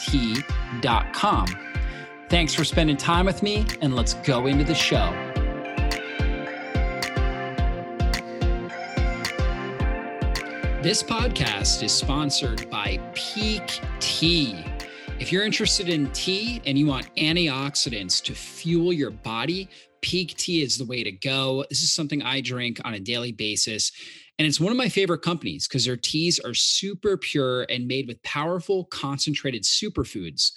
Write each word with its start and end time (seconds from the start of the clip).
T.com. 0.00 1.46
Thanks 2.28 2.54
for 2.54 2.64
spending 2.64 2.96
time 2.96 3.26
with 3.26 3.42
me, 3.42 3.66
and 3.80 3.96
let's 3.96 4.14
go 4.14 4.46
into 4.46 4.64
the 4.64 4.74
show. 4.74 5.10
This 10.82 11.02
podcast 11.02 11.82
is 11.82 11.92
sponsored 11.92 12.70
by 12.70 12.98
Pique 13.14 13.80
Tea. 13.98 14.64
If 15.18 15.30
you're 15.30 15.44
interested 15.44 15.90
in 15.90 16.10
tea 16.12 16.62
and 16.64 16.78
you 16.78 16.86
want 16.86 17.14
antioxidants 17.16 18.22
to 18.22 18.34
fuel 18.34 18.90
your 18.90 19.10
body, 19.10 19.68
Pique 20.00 20.34
Tea 20.36 20.62
is 20.62 20.78
the 20.78 20.86
way 20.86 21.04
to 21.04 21.12
go. 21.12 21.66
This 21.68 21.82
is 21.82 21.92
something 21.92 22.22
I 22.22 22.40
drink 22.40 22.80
on 22.84 22.94
a 22.94 23.00
daily 23.00 23.32
basis. 23.32 23.92
And 24.40 24.46
it's 24.46 24.58
one 24.58 24.70
of 24.70 24.78
my 24.78 24.88
favorite 24.88 25.20
companies 25.20 25.68
because 25.68 25.84
their 25.84 25.98
teas 25.98 26.38
are 26.38 26.54
super 26.54 27.18
pure 27.18 27.66
and 27.68 27.86
made 27.86 28.08
with 28.08 28.22
powerful, 28.22 28.86
concentrated 28.86 29.64
superfoods. 29.64 30.52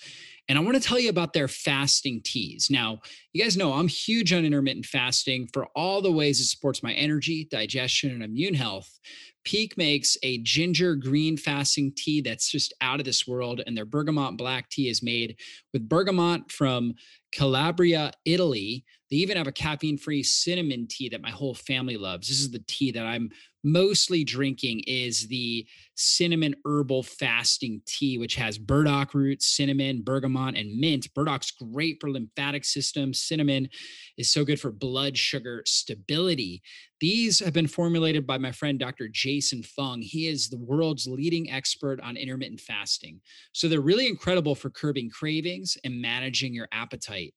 And 0.47 0.57
I 0.57 0.61
want 0.61 0.81
to 0.81 0.87
tell 0.87 0.97
you 0.97 1.09
about 1.09 1.33
their 1.33 1.49
fasting 1.49 2.21
teas. 2.23 2.69
Now, 2.69 2.99
you 3.33 3.43
guys 3.43 3.57
know 3.57 3.73
I'm 3.73 3.89
huge 3.89 4.31
on 4.31 4.45
intermittent 4.45 4.85
fasting 4.85 5.49
for 5.51 5.67
all 5.75 6.01
the 6.01 6.13
ways 6.13 6.39
it 6.39 6.45
supports 6.45 6.81
my 6.81 6.93
energy, 6.93 7.45
digestion, 7.51 8.11
and 8.11 8.23
immune 8.23 8.53
health. 8.53 9.01
Pique 9.43 9.77
makes 9.77 10.15
a 10.23 10.37
ginger 10.37 10.95
green 10.95 11.35
fasting 11.35 11.91
tea 11.93 12.21
that's 12.21 12.49
just 12.49 12.73
out 12.79 13.01
of 13.01 13.05
this 13.05 13.27
world. 13.27 13.61
And 13.67 13.75
their 13.75 13.85
bergamot 13.85 14.37
black 14.37 14.69
tea 14.69 14.87
is 14.87 15.03
made 15.03 15.35
with 15.73 15.89
bergamot 15.89 16.49
from 16.49 16.93
Calabria, 17.33 18.13
Italy. 18.23 18.85
They 19.13 19.19
even 19.19 19.37
have 19.37 19.45
a 19.45 19.51
caffeine 19.51 19.99
free 19.99 20.23
cinnamon 20.23 20.87
tea 20.87 21.07
that 21.09 21.21
my 21.21 21.29
whole 21.29 21.53
family 21.53 21.97
loves. 21.97 22.27
This 22.27 22.39
is 22.39 22.49
the 22.49 22.63
tea 22.65 22.89
that 22.93 23.05
I'm 23.05 23.29
mostly 23.63 24.23
drinking 24.23 24.81
is 24.87 25.27
the 25.27 25.67
cinnamon 25.93 26.55
herbal 26.65 27.03
fasting 27.03 27.83
tea, 27.85 28.17
which 28.17 28.33
has 28.33 28.57
burdock 28.57 29.13
root, 29.13 29.43
cinnamon, 29.43 30.01
bergamot, 30.01 30.57
and 30.57 30.79
mint. 30.79 31.13
Burdock's 31.13 31.51
great 31.51 31.97
for 32.01 32.09
lymphatic 32.09 32.65
system. 32.65 33.13
Cinnamon 33.13 33.69
is 34.17 34.31
so 34.31 34.43
good 34.43 34.59
for 34.59 34.71
blood 34.71 35.15
sugar 35.15 35.61
stability. 35.67 36.63
These 36.99 37.37
have 37.37 37.53
been 37.53 37.67
formulated 37.67 38.25
by 38.25 38.39
my 38.39 38.51
friend 38.51 38.79
Dr. 38.79 39.09
Jason 39.09 39.61
Fung. 39.61 40.01
He 40.01 40.27
is 40.27 40.49
the 40.49 40.57
world's 40.57 41.05
leading 41.05 41.51
expert 41.51 42.01
on 42.01 42.17
intermittent 42.17 42.61
fasting. 42.61 43.21
So 43.51 43.67
they're 43.67 43.79
really 43.79 44.07
incredible 44.07 44.55
for 44.55 44.71
curbing 44.71 45.11
cravings 45.11 45.77
and 45.83 46.01
managing 46.01 46.55
your 46.55 46.67
appetite 46.71 47.35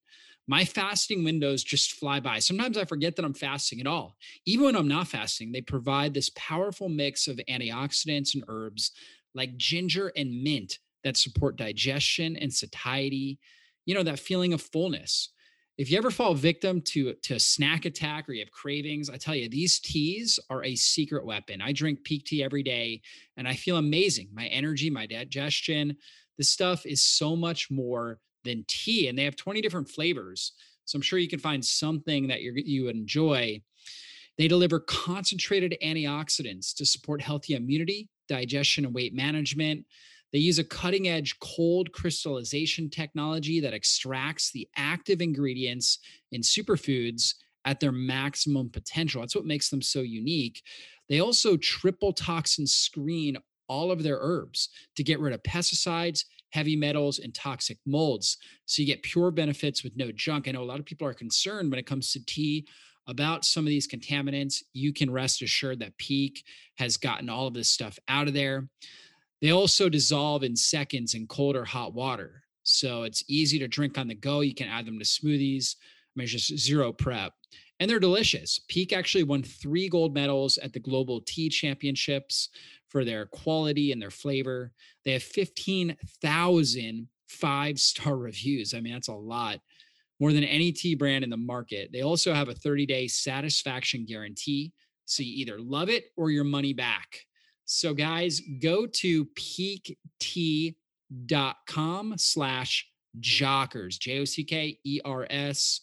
my 0.49 0.65
fasting 0.65 1.25
windows 1.25 1.65
just 1.65 1.93
fly 1.93 2.21
by. 2.21 2.39
Sometimes 2.39 2.79
I 2.79 2.85
forget 2.85 3.17
that 3.17 3.25
I'm 3.25 3.35
fasting 3.35 3.81
at 3.81 3.87
all. 3.87 4.17
Even 4.45 4.67
when 4.67 4.77
I'm 4.77 4.89
not 4.89 5.09
fasting, 5.09 5.53
they 5.53 5.61
provide 5.61 6.15
this 6.15 6.31
powerful 6.37 6.89
mix 6.89 7.27
of 7.27 7.41
antioxidants 7.49 8.35
and 8.35 8.45
herbs 8.49 8.93
like 9.35 9.57
ginger 9.57 10.13
and 10.17 10.43
mint 10.43 10.79
that 11.05 11.17
support 11.17 11.57
digestion 11.57 12.37
and 12.37 12.53
satiety, 12.53 13.39
you 13.85 13.95
know, 13.95 14.03
that 14.03 14.19
feeling 14.19 14.53
of 14.53 14.63
fullness. 14.63 15.31
If 15.79 15.91
you 15.91 15.99
ever 15.99 16.11
fall 16.11 16.35
victim 16.35 16.81
to, 16.87 17.13
to 17.13 17.35
a 17.35 17.41
snack 17.41 17.85
attack 17.85 18.29
or 18.29 18.33
you 18.33 18.41
have 18.41 18.51
cravings, 18.51 19.11
I 19.11 19.19
tell 19.19 19.35
you, 19.35 19.49
these 19.49 19.79
teas 19.79 20.39
are 20.49 20.65
a 20.65 20.75
secret 20.75 21.27
weapon. 21.27 21.61
I 21.61 21.73
drink 21.73 22.03
Pique 22.03 22.25
tea 22.25 22.43
every 22.43 22.63
day 22.63 23.03
and 23.37 23.47
I 23.47 23.55
feel 23.55 23.77
amazing. 23.77 24.31
My 24.33 24.47
energy, 24.47 24.89
my 24.89 25.07
digestion, 25.07 25.97
this 26.39 26.49
stuff 26.49 26.87
is 26.87 27.03
so 27.03 27.37
much 27.37 27.71
more 27.71 28.19
than 28.47 28.65
tea. 28.67 29.09
And 29.09 29.19
they 29.19 29.25
have 29.25 29.37
20 29.37 29.61
different 29.61 29.89
flavors. 29.89 30.53
So 30.87 30.97
I'm 30.97 31.03
sure 31.03 31.19
you 31.19 31.29
can 31.29 31.39
find 31.39 31.65
something 31.65 32.29
that 32.29 32.41
you 32.41 32.53
you 32.57 32.89
enjoy. 32.89 33.61
They 34.39 34.49
deliver 34.49 34.81
concentrated 34.81 35.77
antioxidants 35.83 36.75
to 36.77 36.87
support 36.87 37.21
healthy 37.23 37.55
immunity, 37.55 38.09
digestion, 38.29 38.85
and 38.85 38.95
weight 38.95 39.15
management. 39.15 39.85
They 40.33 40.39
use 40.39 40.59
a 40.59 40.65
cutting 40.65 41.09
edge 41.09 41.39
cold 41.41 41.93
crystallization 41.93 42.91
technology 42.91 43.61
that 43.61 43.73
extracts 43.73 44.53
the 44.53 44.69
active 44.77 45.21
ingredients 45.21 45.99
in 46.33 46.43
superfoods 46.43 47.35
at 47.65 47.81
their 47.81 47.93
maximum 47.93 48.71
potential. 48.71 49.21
That's 49.21 49.35
what 49.35 49.45
makes 49.45 49.71
them 49.71 49.83
so 49.83 50.01
unique. 50.01 50.63
They 51.09 51.21
also 51.21 51.57
triple 51.57 52.13
toxin 52.13 52.67
screen 52.67 53.39
all 53.69 53.91
of 53.91 54.03
their 54.03 54.19
herbs 54.21 54.69
to 54.97 55.03
get 55.03 55.21
rid 55.21 55.33
of 55.33 55.43
pesticides, 55.43 56.25
heavy 56.51 56.77
metals, 56.77 57.19
and 57.19 57.35
toxic 57.35 57.79
molds. 57.87 58.39
So 58.67 58.83
you 58.83 58.87
get 58.87 59.03
pure 59.03 59.31
benefits 59.31 59.83
with 59.83 59.97
no 59.97 60.11
junk. 60.13 60.49
I 60.49 60.53
know 60.53 60.63
a 60.63 60.65
lot 60.65 60.81
of 60.81 60.87
people 60.87 61.07
are 61.07 61.15
concerned 61.15 61.71
when 61.71 61.79
it 61.79 61.87
comes 61.87 62.13
to 62.13 62.25
tea 62.25 62.67
about 63.09 63.45
some 63.45 63.65
of 63.65 63.69
these 63.69 63.89
contaminants. 63.89 64.63
You 64.73 64.93
can 64.93 65.11
rest 65.11 65.43
assured 65.43 65.81
that 65.81 65.97
Pique 65.99 66.45
has 66.77 66.97
gotten 66.97 67.29
all 67.29 67.47
of 67.47 67.55
this 67.55 67.71
stuff 67.71 67.99
out 68.09 68.29
of 68.29 68.35
there. 68.35 68.69
They 69.41 69.51
also 69.51 69.89
dissolve 69.89 70.43
in 70.43 70.57
seconds 70.57 71.15
in 71.15 71.27
cold 71.27 71.57
or 71.57 71.65
hot 71.65 71.95
water. 71.95 72.43
So 72.63 73.05
it's 73.05 73.25
easy 73.29 73.59
to 73.61 73.69
drink 73.69 73.97
on 73.97 74.09
the 74.09 74.15
go. 74.15 74.41
You 74.41 74.55
can 74.55 74.69
add 74.69 74.87
them 74.87 74.99
to 74.99 75.05
smoothies. 75.05 75.77
I 75.79 76.13
mean, 76.17 76.25
it's 76.25 76.33
just 76.33 76.59
zero 76.59 76.93
prep. 76.93 77.33
And 77.79 77.91
they're 77.91 78.01
delicious. 78.01 78.59
Pique 78.69 78.95
actually 78.95 79.25
won 79.25 79.43
three 79.43 79.89
gold 79.89 80.15
medals 80.15 80.57
at 80.59 80.73
the 80.73 80.81
Global 80.81 81.21
Tea 81.21 81.51
Championships 81.51 82.49
for 82.89 83.05
their 83.05 83.27
quality 83.27 83.93
and 83.93 84.01
their 84.01 84.11
flavor. 84.11 84.73
They 85.05 85.13
have 85.13 85.23
15,000 85.23 87.09
five 87.29 87.79
star 87.79 88.17
reviews. 88.17 88.75
I 88.75 88.81
mean, 88.81 88.93
that's 88.93 89.09
a 89.09 89.15
lot 89.15 89.61
more 90.21 90.33
than 90.33 90.45
any 90.45 90.73
tea 90.73 90.95
brand 90.95 91.25
in 91.25 91.31
the 91.31 91.37
market. 91.37 91.91
They 91.93 92.03
also 92.03 92.33
have 92.33 92.49
a 92.49 92.55
30 92.55 92.87
day 92.87 93.07
satisfaction 93.09 94.07
guarantee. 94.07 94.73
So 95.05 95.23
you 95.23 95.35
either 95.37 95.61
love 95.61 95.89
it 95.89 96.07
or 96.17 96.31
your 96.31 96.45
money 96.45 96.73
back. 96.73 97.21
So, 97.65 97.95
guys, 97.95 98.41
go 98.61 98.87
to 98.87 99.25
piquetea.com 99.25 100.75
slash 102.17 102.89
jockers, 103.21 103.99
J 103.99 104.21
O 104.21 104.25
C 104.25 104.45
K 104.45 104.79
E 104.85 105.01
R 105.05 105.27
S. 105.29 105.81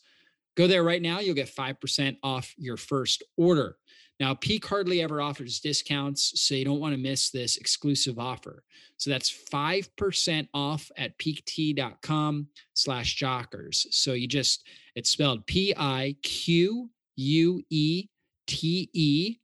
Go 0.55 0.67
there 0.67 0.83
right 0.83 1.01
now. 1.01 1.19
You'll 1.19 1.35
get 1.35 1.53
5% 1.53 2.17
off 2.23 2.53
your 2.57 2.77
first 2.77 3.23
order. 3.37 3.75
Now, 4.19 4.35
Pique 4.35 4.65
hardly 4.65 5.01
ever 5.01 5.21
offers 5.21 5.59
discounts, 5.59 6.39
so 6.41 6.55
you 6.55 6.65
don't 6.65 6.79
want 6.79 6.93
to 6.93 7.01
miss 7.01 7.29
this 7.29 7.57
exclusive 7.57 8.19
offer. 8.19 8.63
So 8.97 9.09
that's 9.09 9.31
5% 9.51 10.47
off 10.53 10.91
at 10.97 11.17
piquetea.com 11.17 12.47
slash 12.73 13.17
jockers. 13.17 13.87
So 13.91 14.13
you 14.13 14.27
just, 14.27 14.67
it's 14.95 15.09
spelled 15.09 15.45
P 15.47 15.73
I 15.75 16.15
Q 16.21 16.89
U 17.15 17.63
E 17.69 18.07
T 18.47 18.89
E 18.93 19.37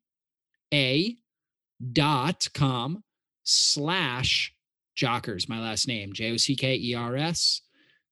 A 0.73 1.17
dot 1.91 2.47
com 2.53 3.03
slash 3.43 4.53
jockers, 4.95 5.49
my 5.49 5.59
last 5.59 5.87
name, 5.87 6.13
J 6.13 6.31
O 6.33 6.37
C 6.37 6.55
K 6.55 6.75
E 6.75 6.93
R 6.93 7.15
S. 7.15 7.61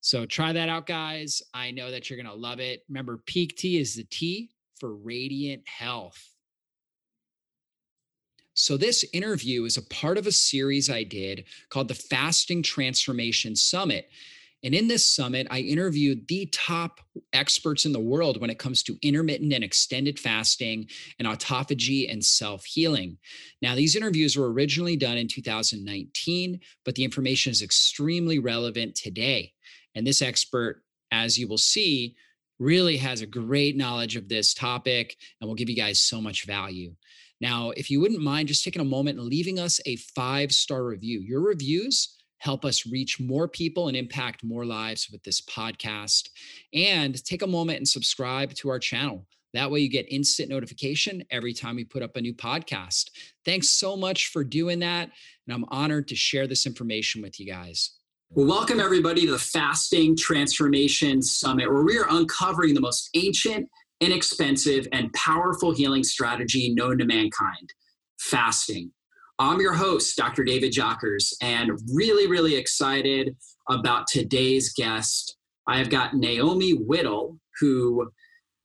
So 0.00 0.26
try 0.26 0.52
that 0.52 0.68
out, 0.68 0.86
guys. 0.86 1.42
I 1.54 1.70
know 1.70 1.90
that 1.90 2.08
you're 2.08 2.22
going 2.22 2.34
to 2.34 2.40
love 2.40 2.60
it. 2.60 2.82
Remember, 2.88 3.20
Pique 3.26 3.56
Tea 3.56 3.78
is 3.78 3.94
the 3.94 4.04
T 4.04 4.50
for 4.78 4.94
radiant 4.94 5.66
health. 5.66 6.22
So, 8.60 8.76
this 8.76 9.04
interview 9.12 9.66
is 9.66 9.76
a 9.76 9.82
part 9.82 10.18
of 10.18 10.26
a 10.26 10.32
series 10.32 10.90
I 10.90 11.04
did 11.04 11.44
called 11.68 11.86
the 11.86 11.94
Fasting 11.94 12.64
Transformation 12.64 13.54
Summit. 13.54 14.10
And 14.64 14.74
in 14.74 14.88
this 14.88 15.06
summit, 15.06 15.46
I 15.48 15.60
interviewed 15.60 16.26
the 16.26 16.46
top 16.46 16.98
experts 17.32 17.86
in 17.86 17.92
the 17.92 18.00
world 18.00 18.40
when 18.40 18.50
it 18.50 18.58
comes 18.58 18.82
to 18.82 18.98
intermittent 19.00 19.52
and 19.52 19.62
extended 19.62 20.18
fasting 20.18 20.88
and 21.20 21.28
autophagy 21.28 22.10
and 22.10 22.24
self 22.24 22.64
healing. 22.64 23.18
Now, 23.62 23.76
these 23.76 23.94
interviews 23.94 24.36
were 24.36 24.52
originally 24.52 24.96
done 24.96 25.18
in 25.18 25.28
2019, 25.28 26.58
but 26.84 26.96
the 26.96 27.04
information 27.04 27.52
is 27.52 27.62
extremely 27.62 28.40
relevant 28.40 28.96
today. 28.96 29.52
And 29.94 30.04
this 30.04 30.20
expert, 30.20 30.82
as 31.12 31.38
you 31.38 31.46
will 31.46 31.58
see, 31.58 32.16
really 32.58 32.96
has 32.96 33.20
a 33.20 33.26
great 33.26 33.76
knowledge 33.76 34.16
of 34.16 34.28
this 34.28 34.52
topic 34.52 35.16
and 35.40 35.46
will 35.46 35.54
give 35.54 35.70
you 35.70 35.76
guys 35.76 36.00
so 36.00 36.20
much 36.20 36.44
value. 36.44 36.96
Now, 37.40 37.70
if 37.70 37.90
you 37.90 38.00
wouldn't 38.00 38.20
mind 38.20 38.48
just 38.48 38.64
taking 38.64 38.82
a 38.82 38.84
moment 38.84 39.18
and 39.18 39.28
leaving 39.28 39.58
us 39.58 39.80
a 39.86 39.96
five 39.96 40.52
star 40.52 40.84
review, 40.84 41.20
your 41.20 41.40
reviews 41.40 42.16
help 42.38 42.64
us 42.64 42.86
reach 42.86 43.20
more 43.20 43.48
people 43.48 43.88
and 43.88 43.96
impact 43.96 44.44
more 44.44 44.64
lives 44.64 45.08
with 45.10 45.22
this 45.24 45.40
podcast. 45.40 46.28
And 46.72 47.22
take 47.24 47.42
a 47.42 47.46
moment 47.46 47.78
and 47.78 47.88
subscribe 47.88 48.54
to 48.54 48.68
our 48.70 48.78
channel. 48.78 49.26
That 49.54 49.70
way, 49.70 49.80
you 49.80 49.88
get 49.88 50.12
instant 50.12 50.50
notification 50.50 51.24
every 51.30 51.54
time 51.54 51.76
we 51.76 51.84
put 51.84 52.02
up 52.02 52.16
a 52.16 52.20
new 52.20 52.34
podcast. 52.34 53.10
Thanks 53.44 53.70
so 53.70 53.96
much 53.96 54.28
for 54.28 54.44
doing 54.44 54.80
that. 54.80 55.10
And 55.46 55.54
I'm 55.54 55.64
honored 55.68 56.08
to 56.08 56.16
share 56.16 56.46
this 56.46 56.66
information 56.66 57.22
with 57.22 57.40
you 57.40 57.46
guys. 57.46 57.92
Well, 58.30 58.46
welcome 58.46 58.78
everybody 58.78 59.24
to 59.24 59.32
the 59.32 59.38
Fasting 59.38 60.14
Transformation 60.14 61.22
Summit, 61.22 61.72
where 61.72 61.82
we 61.82 61.96
are 61.96 62.06
uncovering 62.10 62.74
the 62.74 62.80
most 62.80 63.08
ancient, 63.14 63.66
inexpensive, 64.00 64.86
and 64.92 65.12
powerful 65.12 65.74
healing 65.74 66.04
strategy 66.04 66.72
known 66.74 66.98
to 66.98 67.04
mankind 67.04 67.72
fasting. 68.18 68.92
I'm 69.38 69.60
your 69.60 69.74
host, 69.74 70.16
Dr. 70.16 70.42
David 70.42 70.72
Jockers, 70.72 71.32
and 71.40 71.70
really, 71.94 72.26
really 72.26 72.56
excited 72.56 73.36
about 73.68 74.08
today's 74.08 74.72
guest. 74.72 75.36
I 75.68 75.78
have 75.78 75.90
got 75.90 76.14
Naomi 76.14 76.74
Whittel, 76.74 77.38
who 77.60 78.10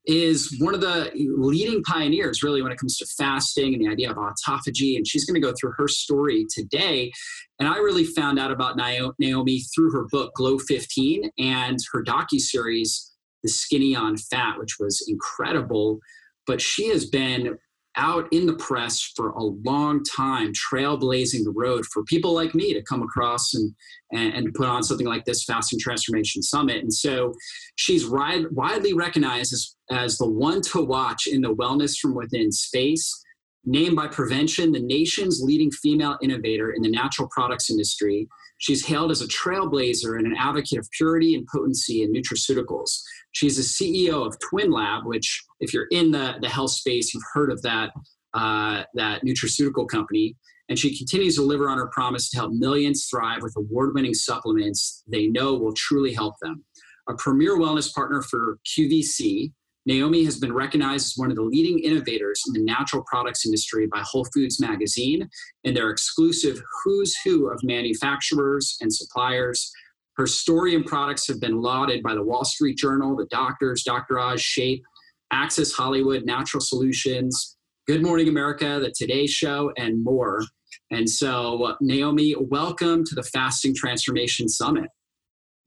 is 0.06 0.57
one 0.59 0.74
of 0.74 0.81
the 0.81 1.12
leading 1.38 1.83
pioneers, 1.83 2.44
really, 2.44 2.62
when 2.62 2.71
it 2.71 2.77
comes 2.77 2.97
to 2.97 3.06
fasting 3.18 3.74
and 3.74 3.83
the 3.83 3.89
idea 3.89 4.12
of 4.12 4.18
autophagy. 4.18 4.97
And 4.97 5.07
she's 5.07 5.25
going 5.25 5.39
to 5.39 5.47
go 5.47 5.53
through 5.59 5.74
her 5.77 5.88
story 5.88 6.45
today. 6.53 7.12
And 7.59 7.69
I 7.69 7.77
really 7.77 8.03
found 8.03 8.39
out 8.39 8.51
about 8.51 8.75
Naomi 8.75 9.62
through 9.74 9.91
her 9.91 10.07
book, 10.12 10.33
Glow 10.36 10.57
15, 10.57 11.29
and 11.38 11.77
her 11.94 12.03
docu-series, 12.03 13.12
The 13.43 13.49
Skinny 13.49 13.95
on 13.95 14.17
Fat, 14.17 14.57
which 14.57 14.77
was 14.79 15.05
incredible. 15.07 15.99
But 16.47 16.61
she 16.61 16.89
has 16.89 17.05
been 17.05 17.57
out 17.95 18.27
in 18.31 18.45
the 18.47 18.55
press 18.55 19.01
for 19.15 19.29
a 19.29 19.43
long 19.43 20.03
time, 20.03 20.51
trailblazing 20.53 21.43
the 21.43 21.53
road 21.55 21.85
for 21.85 22.03
people 22.03 22.33
like 22.33 22.55
me 22.55 22.73
to 22.73 22.81
come 22.81 23.03
across 23.03 23.53
and, 23.53 23.73
and, 24.11 24.33
and 24.33 24.53
put 24.53 24.67
on 24.67 24.83
something 24.83 25.05
like 25.05 25.25
this 25.25 25.43
Fasting 25.43 25.79
Transformation 25.79 26.41
Summit. 26.41 26.77
And 26.77 26.93
so 26.93 27.33
she's 27.75 28.09
widely 28.09 28.93
recognized 28.93 29.53
as, 29.53 29.75
as 29.91 30.17
the 30.17 30.29
one 30.29 30.61
to 30.61 30.81
watch 30.83 31.27
in 31.27 31.41
the 31.41 31.53
wellness 31.53 31.97
from 31.97 32.15
within 32.15 32.51
space. 32.51 33.22
Named 33.65 33.95
by 33.95 34.07
Prevention 34.07 34.71
the 34.71 34.81
nation's 34.81 35.42
leading 35.42 35.71
female 35.71 36.18
innovator 36.21 36.71
in 36.71 36.81
the 36.81 36.89
natural 36.89 37.30
products 37.31 37.69
industry, 37.69 38.27
she's 38.57 38.86
hailed 38.86 39.12
as 39.12 39.21
a 39.21 39.27
trailblazer 39.27 40.18
and 40.18 40.27
an 40.27 40.36
advocate 40.38 40.80
of 40.80 40.88
purity 40.92 41.36
and 41.36 41.48
potency 41.48 42.04
in 42.04 42.13
nutraceuticals. 42.13 43.00
She's 43.31 43.56
the 43.56 43.63
CEO 43.63 44.25
of 44.27 44.38
Twinlab, 44.39 45.06
which, 45.06 45.44
if 45.62 45.74
you're 45.74 45.88
in 45.92 46.12
the, 46.12 46.36
the 46.42 46.50
health 46.50 46.71
space, 46.71 47.13
you've 47.13 47.24
heard 47.33 47.51
of 47.51 47.62
that, 47.62 47.92
uh, 48.33 48.83
that 48.95 49.24
nutraceutical 49.24 49.88
company. 49.88 50.36
And 50.68 50.77
she 50.77 50.98
continues 50.98 51.36
to 51.36 51.42
deliver 51.42 51.69
on 51.69 51.77
her 51.77 51.88
promise 51.88 52.30
to 52.31 52.38
help 52.38 52.51
millions 52.54 53.07
thrive 53.10 53.42
with 53.42 53.54
award 53.57 53.94
winning 53.94 54.13
supplements 54.13 55.04
they 55.07 55.27
know 55.27 55.54
will 55.54 55.74
truly 55.74 56.13
help 56.13 56.36
them. 56.42 56.63
A 57.10 57.13
premier 57.15 57.57
wellness 57.57 57.94
partner 57.94 58.21
for 58.21 58.60
QVC, 58.65 59.51
Naomi 59.85 60.24
has 60.24 60.39
been 60.39 60.53
recognized 60.53 61.07
as 61.07 61.13
one 61.18 61.30
of 61.30 61.35
the 61.35 61.44
leading 61.44 61.80
innovators 61.80 62.41
in 62.47 62.53
the 62.53 62.63
natural 62.63 63.03
products 63.06 63.45
industry 63.45 63.88
by 63.88 64.01
Whole 64.01 64.25
Foods 64.33 64.59
magazine 64.59 65.30
and 65.63 65.75
their 65.75 65.89
exclusive 65.89 66.62
Who's 66.83 67.15
Who 67.25 67.50
of 67.50 67.59
manufacturers 67.63 68.77
and 68.81 68.94
suppliers 68.94 69.71
her 70.18 70.27
story 70.27 70.75
and 70.75 70.85
products 70.85 71.27
have 71.27 71.39
been 71.39 71.62
lauded 71.62 72.03
by 72.03 72.13
the 72.13 72.21
Wall 72.21 72.45
Street 72.45 72.77
Journal, 72.77 73.15
the 73.15 73.25
doctors, 73.25 73.83
Dr. 73.83 74.19
Oz, 74.19 74.39
Shape, 74.41 74.83
Access 75.31 75.71
Hollywood, 75.71 76.24
Natural 76.24 76.62
Solutions, 76.62 77.57
Good 77.88 78.03
Morning 78.03 78.27
America, 78.27 78.79
The 78.79 78.94
Today 78.95 79.25
Show, 79.25 79.71
and 79.75 80.03
more. 80.03 80.44
And 80.91 81.09
so, 81.09 81.75
Naomi, 81.81 82.36
welcome 82.39 83.03
to 83.06 83.15
the 83.15 83.24
Fasting 83.24 83.74
Transformation 83.75 84.47
Summit. 84.47 84.89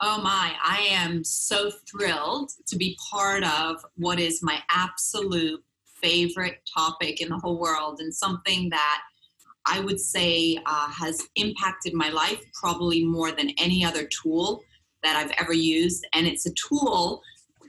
Oh 0.03 0.21
my, 0.21 0.53
I 0.63 0.89
am 0.91 1.25
so 1.25 1.71
thrilled 1.91 2.51
to 2.67 2.77
be 2.77 2.99
part 3.11 3.45
of 3.45 3.83
what 3.97 4.21
is 4.21 4.43
my 4.43 4.59
absolute 4.69 5.65
favorite 6.03 6.61
topic 6.73 7.23
in 7.23 7.31
the 7.31 7.39
whole 7.39 7.59
world 7.59 8.01
and 8.01 8.15
something 8.15 8.69
that 8.69 9.03
I 9.65 9.81
would 9.81 9.99
say 9.99 10.59
uh, 10.67 10.91
has 10.91 11.27
impacted 11.37 11.95
my 11.95 12.11
life 12.11 12.41
probably 12.53 13.05
more 13.05 13.33
than 13.33 13.51
any 13.59 13.87
other 13.87 14.07
tool 14.23 14.63
that 15.03 15.17
I've 15.17 15.33
ever 15.39 15.55
used. 15.55 16.07
And 16.13 16.27
it's 16.27 16.45
a 16.45 16.53
tool, 16.53 17.23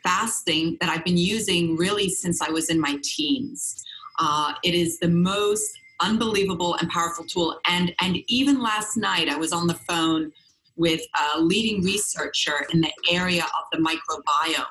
fasting, 0.03 0.77
that 0.81 0.89
I've 0.89 1.05
been 1.05 1.17
using 1.17 1.77
really 1.77 2.09
since 2.09 2.41
I 2.41 2.49
was 2.49 2.69
in 2.69 2.79
my 2.79 2.99
teens. 3.03 3.81
Uh, 4.19 4.53
it 4.65 4.75
is 4.75 4.99
the 4.99 5.07
most 5.07 5.71
unbelievable 6.01 6.75
and 6.75 6.89
powerful 6.89 7.25
tool. 7.25 7.57
And, 7.65 7.95
and 8.01 8.17
even 8.27 8.61
last 8.61 8.97
night, 8.97 9.29
I 9.29 9.37
was 9.37 9.53
on 9.53 9.67
the 9.67 9.73
phone 9.73 10.33
with 10.77 11.01
a 11.35 11.41
leading 11.41 11.83
researcher 11.83 12.65
in 12.71 12.81
the 12.81 12.91
area 13.11 13.43
of 13.43 13.63
the 13.71 13.79
microbiome. 13.79 14.65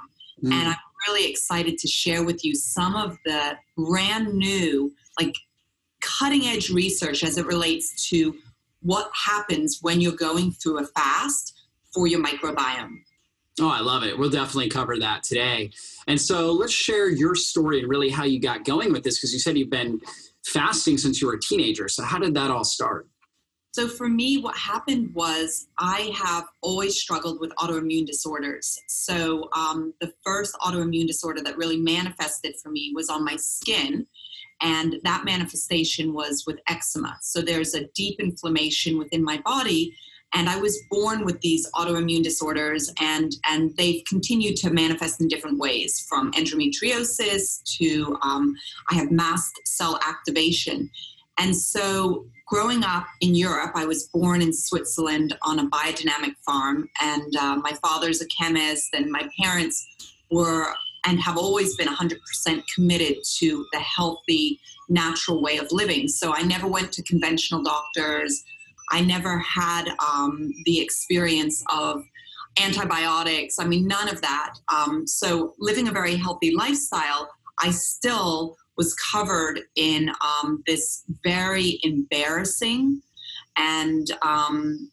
Mm. 0.45 0.53
And 0.53 0.69
I'm 0.69 0.77
really 1.09 1.29
excited 1.29 1.79
to 1.79 1.89
share 1.89 2.25
with 2.25 2.45
you 2.45 2.55
some 2.55 2.95
of 2.95 3.19
the 3.25 3.57
brand 3.77 4.33
new, 4.35 4.93
like 5.21 5.35
cutting 6.01 6.47
edge 6.47 6.71
research 6.71 7.25
as 7.25 7.39
it 7.39 7.47
relates 7.47 8.09
to 8.09 8.35
what 8.81 9.11
happens 9.27 9.79
when 9.83 10.01
you're 10.01 10.13
going 10.13 10.53
through 10.53 10.79
a 10.79 10.87
fast 10.87 11.55
for 11.93 12.07
your 12.07 12.23
microbiome. 12.23 12.99
Oh, 13.59 13.69
I 13.69 13.81
love 13.81 14.03
it. 14.03 14.19
We'll 14.19 14.31
definitely 14.31 14.69
cover 14.69 14.99
that 14.99 15.23
today. 15.23 15.71
And 16.07 16.21
so 16.21 16.53
let's 16.53 16.73
share 16.73 17.09
your 17.09 17.35
story 17.35 17.81
and 17.81 17.89
really 17.89 18.11
how 18.11 18.25
you 18.25 18.39
got 18.39 18.65
going 18.65 18.93
with 18.93 19.03
this 19.03 19.19
because 19.19 19.33
you 19.33 19.39
said 19.39 19.57
you've 19.57 19.71
been 19.71 20.01
fasting 20.45 20.99
since 20.99 21.21
you 21.21 21.27
were 21.27 21.35
a 21.35 21.41
teenager. 21.41 21.89
So, 21.89 22.03
how 22.05 22.19
did 22.19 22.35
that 22.35 22.51
all 22.51 22.65
start? 22.65 23.09
So, 23.77 23.89
for 23.89 24.09
me, 24.09 24.39
what 24.39 24.57
happened 24.57 25.13
was 25.13 25.69
I 25.77 26.11
have 26.17 26.47
always 26.63 26.99
struggled 26.99 27.41
with 27.41 27.51
autoimmune 27.57 28.07
disorders. 28.07 28.81
So, 28.87 29.51
um, 29.55 29.93
the 30.01 30.15
first 30.25 30.55
autoimmune 30.63 31.07
disorder 31.07 31.43
that 31.43 31.59
really 31.59 31.77
manifested 31.77 32.55
for 32.63 32.71
me 32.71 32.93
was 32.95 33.11
on 33.11 33.23
my 33.23 33.37
skin 33.37 34.07
and 34.63 34.97
that 35.05 35.27
manifestation 35.27 36.15
was 36.15 36.45
with 36.47 36.59
eczema. 36.67 37.19
So 37.21 37.43
there's 37.43 37.75
a 37.75 37.87
deep 37.89 38.19
inflammation 38.19 38.97
within 38.97 39.23
my 39.23 39.43
body. 39.45 39.95
And 40.33 40.49
I 40.49 40.59
was 40.59 40.83
born 40.91 41.27
with 41.27 41.39
these 41.43 41.71
autoimmune 41.73 42.23
disorders, 42.23 42.91
and, 42.99 43.31
and 43.47 43.77
they've 43.77 44.03
continued 44.09 44.57
to 44.57 44.71
manifest 44.71 45.21
in 45.21 45.29
different 45.29 45.59
ways 45.59 46.01
from 46.09 46.33
endometriosis 46.33 47.63
to 47.77 48.17
um, 48.23 48.55
I 48.91 48.95
have 48.95 49.11
mast 49.11 49.61
cell 49.67 50.01
activation. 50.09 50.91
And 51.39 51.55
so, 51.55 52.27
growing 52.47 52.85
up 52.85 53.07
in 53.21 53.35
Europe, 53.35 53.73
I 53.75 53.85
was 53.87 54.09
born 54.09 54.41
in 54.41 54.53
Switzerland 54.53 55.37
on 55.43 55.59
a 55.59 55.69
biodynamic 55.69 56.35
farm, 56.45 56.89
and 57.01 57.37
uh, 57.37 57.57
my 57.57 57.73
father's 57.83 58.21
a 58.23 58.27
chemist, 58.27 58.95
and 58.95 59.11
my 59.11 59.29
parents 59.41 59.87
were 60.31 60.75
and 61.07 61.21
have 61.21 61.39
always 61.39 61.77
been 61.77 61.87
100% 61.87 62.19
committed 62.75 63.19
to 63.39 63.65
the 63.73 63.79
healthy, 63.79 64.59
natural 64.89 65.41
way 65.41 65.57
of 65.57 65.71
living. 65.71 66.09
So 66.09 66.35
I 66.35 66.43
never 66.43 66.67
went 66.67 66.93
to 66.93 67.03
conventional 67.05 67.63
doctors. 67.63 68.45
I 68.91 69.03
never 69.03 69.39
had 69.39 69.85
um, 70.01 70.53
the 70.65 70.81
experience 70.81 71.63
of 71.73 72.03
antibiotics. 72.61 73.59
I 73.59 73.67
mean, 73.67 73.87
none 73.87 74.09
of 74.09 74.21
that. 74.23 74.55
Um, 74.69 75.07
so 75.07 75.55
living 75.59 75.89
a 75.89 75.93
very 75.93 76.17
healthy 76.17 76.55
lifestyle, 76.55 77.31
I 77.61 77.71
still 77.71 78.57
was 78.77 78.95
covered 78.95 79.61
in 79.75 80.11
um, 80.21 80.63
this 80.67 81.05
very 81.23 81.79
embarrassing 81.83 83.01
and 83.57 84.07
um, 84.23 84.91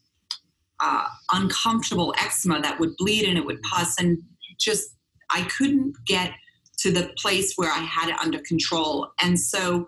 uh, 0.80 1.06
uncomfortable 1.32 2.14
eczema 2.20 2.62
that 2.62 2.80
would 2.80 2.96
bleed 2.98 3.28
and 3.28 3.38
it 3.38 3.46
would 3.46 3.62
pus 3.62 4.00
and 4.00 4.18
just 4.58 4.96
I 5.30 5.44
couldn't 5.44 5.96
get 6.06 6.32
to 6.80 6.92
the 6.92 7.12
place 7.18 7.54
where 7.56 7.72
I 7.72 7.80
had 7.80 8.10
it 8.10 8.20
under 8.20 8.40
control. 8.40 9.12
And 9.20 9.40
so 9.40 9.88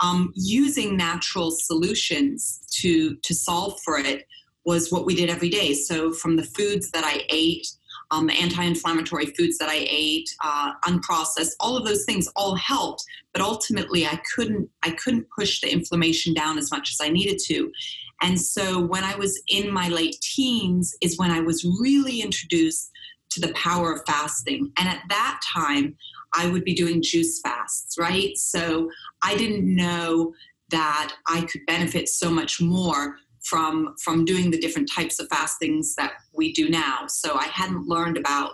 um, 0.00 0.32
using 0.34 0.96
natural 0.96 1.50
solutions 1.50 2.60
to 2.80 3.16
to 3.16 3.34
solve 3.34 3.80
for 3.84 3.98
it 3.98 4.26
was 4.64 4.92
what 4.92 5.06
we 5.06 5.14
did 5.14 5.30
every 5.30 5.48
day. 5.48 5.74
So 5.74 6.12
from 6.12 6.36
the 6.36 6.44
foods 6.44 6.90
that 6.90 7.04
I 7.04 7.24
ate, 7.28 7.66
um, 8.12 8.26
the 8.26 8.34
anti-inflammatory 8.34 9.26
foods 9.26 9.58
that 9.58 9.68
I 9.68 9.86
ate, 9.88 10.28
uh, 10.44 10.74
unprocessed, 10.84 11.52
all 11.58 11.76
of 11.76 11.84
those 11.84 12.04
things 12.04 12.28
all 12.36 12.54
helped. 12.54 13.02
But 13.32 13.42
ultimately, 13.42 14.06
I 14.06 14.20
couldn't 14.34 14.68
I 14.82 14.90
couldn't 14.90 15.26
push 15.36 15.60
the 15.60 15.72
inflammation 15.72 16.34
down 16.34 16.58
as 16.58 16.70
much 16.70 16.90
as 16.90 16.98
I 17.00 17.08
needed 17.08 17.40
to. 17.46 17.72
And 18.20 18.40
so 18.40 18.78
when 18.78 19.02
I 19.02 19.16
was 19.16 19.42
in 19.48 19.72
my 19.72 19.88
late 19.88 20.16
teens 20.20 20.94
is 21.00 21.18
when 21.18 21.32
I 21.32 21.40
was 21.40 21.64
really 21.80 22.20
introduced 22.20 22.92
to 23.30 23.40
the 23.40 23.52
power 23.54 23.92
of 23.92 24.02
fasting. 24.06 24.70
And 24.78 24.88
at 24.88 25.02
that 25.08 25.40
time, 25.52 25.96
I 26.34 26.48
would 26.48 26.64
be 26.64 26.74
doing 26.74 27.02
juice 27.02 27.40
fasts, 27.40 27.96
right? 27.98 28.36
So 28.36 28.90
I 29.22 29.36
didn't 29.36 29.64
know 29.74 30.34
that 30.70 31.14
I 31.26 31.42
could 31.42 31.62
benefit 31.66 32.08
so 32.08 32.30
much 32.30 32.60
more 32.60 33.16
from 33.44 33.94
from 34.02 34.24
doing 34.24 34.50
the 34.50 34.58
different 34.58 34.90
types 34.94 35.18
of 35.18 35.28
fastings 35.28 35.94
that 35.96 36.12
we 36.32 36.52
do 36.52 36.68
now. 36.68 37.06
So 37.08 37.34
I 37.34 37.46
hadn't 37.46 37.86
learned 37.86 38.16
about 38.16 38.52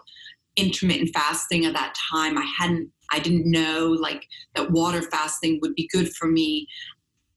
intermittent 0.57 1.11
fasting 1.15 1.65
at 1.65 1.75
that 1.75 1.95
time. 2.11 2.37
I 2.37 2.47
hadn't 2.59 2.91
I 3.11 3.19
didn't 3.21 3.51
know 3.51 3.97
like 3.99 4.27
that 4.55 4.71
water 4.71 5.03
fasting 5.03 5.59
would 5.63 5.75
be 5.75 5.89
good 5.93 6.15
for 6.15 6.29
me. 6.29 6.67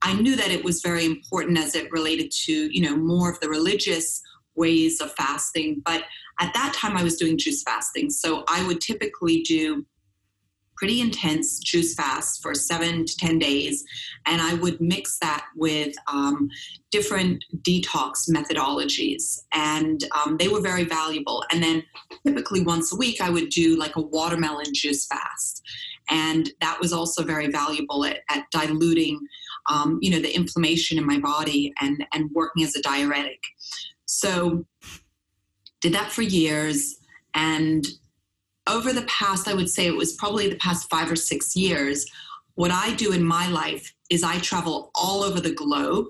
I 0.01 0.13
knew 0.13 0.35
that 0.35 0.51
it 0.51 0.63
was 0.63 0.81
very 0.81 1.05
important 1.05 1.57
as 1.57 1.75
it 1.75 1.91
related 1.91 2.31
to, 2.45 2.53
you 2.53 2.81
know, 2.81 2.95
more 2.95 3.31
of 3.31 3.39
the 3.39 3.49
religious 3.49 4.21
ways 4.55 4.99
of 4.99 5.13
fasting, 5.13 5.81
but 5.85 6.03
at 6.39 6.53
that 6.53 6.73
time 6.73 6.97
I 6.97 7.03
was 7.03 7.17
doing 7.17 7.37
juice 7.37 7.63
fasting. 7.63 8.09
So 8.09 8.43
I 8.47 8.65
would 8.65 8.81
typically 8.81 9.41
do 9.43 9.85
pretty 10.81 10.99
intense 10.99 11.59
juice 11.59 11.93
fast 11.93 12.41
for 12.41 12.55
seven 12.55 13.05
to 13.05 13.15
10 13.15 13.37
days. 13.37 13.85
And 14.25 14.41
I 14.41 14.55
would 14.55 14.81
mix 14.81 15.19
that 15.19 15.45
with 15.55 15.93
um, 16.11 16.49
different 16.89 17.45
detox 17.57 18.27
methodologies. 18.27 19.41
And 19.53 20.03
um, 20.17 20.37
they 20.37 20.47
were 20.47 20.59
very 20.59 20.83
valuable. 20.83 21.45
And 21.51 21.61
then 21.61 21.83
typically 22.25 22.63
once 22.63 22.91
a 22.91 22.95
week, 22.95 23.21
I 23.21 23.29
would 23.29 23.49
do 23.49 23.77
like 23.77 23.95
a 23.95 24.01
watermelon 24.01 24.73
juice 24.73 25.05
fast. 25.05 25.61
And 26.09 26.49
that 26.61 26.79
was 26.81 26.93
also 26.93 27.23
very 27.23 27.51
valuable 27.51 28.03
at, 28.03 28.21
at 28.31 28.49
diluting, 28.49 29.19
um, 29.69 29.99
you 30.01 30.09
know, 30.09 30.19
the 30.19 30.35
inflammation 30.35 30.97
in 30.97 31.05
my 31.05 31.19
body 31.19 31.71
and, 31.79 32.03
and 32.11 32.31
working 32.33 32.63
as 32.63 32.75
a 32.75 32.81
diuretic. 32.81 33.39
So 34.05 34.65
did 35.79 35.93
that 35.93 36.11
for 36.11 36.23
years. 36.23 36.95
And 37.35 37.85
over 38.67 38.93
the 38.93 39.03
past, 39.03 39.47
I 39.47 39.53
would 39.53 39.69
say 39.69 39.87
it 39.87 39.95
was 39.95 40.13
probably 40.13 40.49
the 40.49 40.55
past 40.55 40.89
five 40.89 41.11
or 41.11 41.15
six 41.15 41.55
years, 41.55 42.05
what 42.55 42.71
I 42.71 42.93
do 42.93 43.11
in 43.11 43.23
my 43.23 43.47
life 43.47 43.93
is 44.09 44.23
I 44.23 44.39
travel 44.39 44.91
all 44.93 45.23
over 45.23 45.39
the 45.39 45.53
globe 45.53 46.07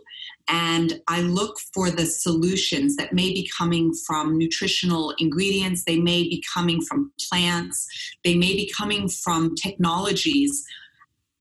and 0.47 0.99
I 1.07 1.21
look 1.21 1.57
for 1.73 1.89
the 1.89 2.05
solutions 2.05 2.95
that 2.97 3.13
may 3.13 3.29
be 3.29 3.49
coming 3.57 3.93
from 4.05 4.37
nutritional 4.37 5.13
ingredients, 5.17 5.83
they 5.85 5.97
may 5.97 6.23
be 6.23 6.43
coming 6.53 6.81
from 6.81 7.11
plants, 7.29 7.87
they 8.23 8.35
may 8.35 8.53
be 8.53 8.71
coming 8.75 9.07
from 9.07 9.55
technologies 9.55 10.65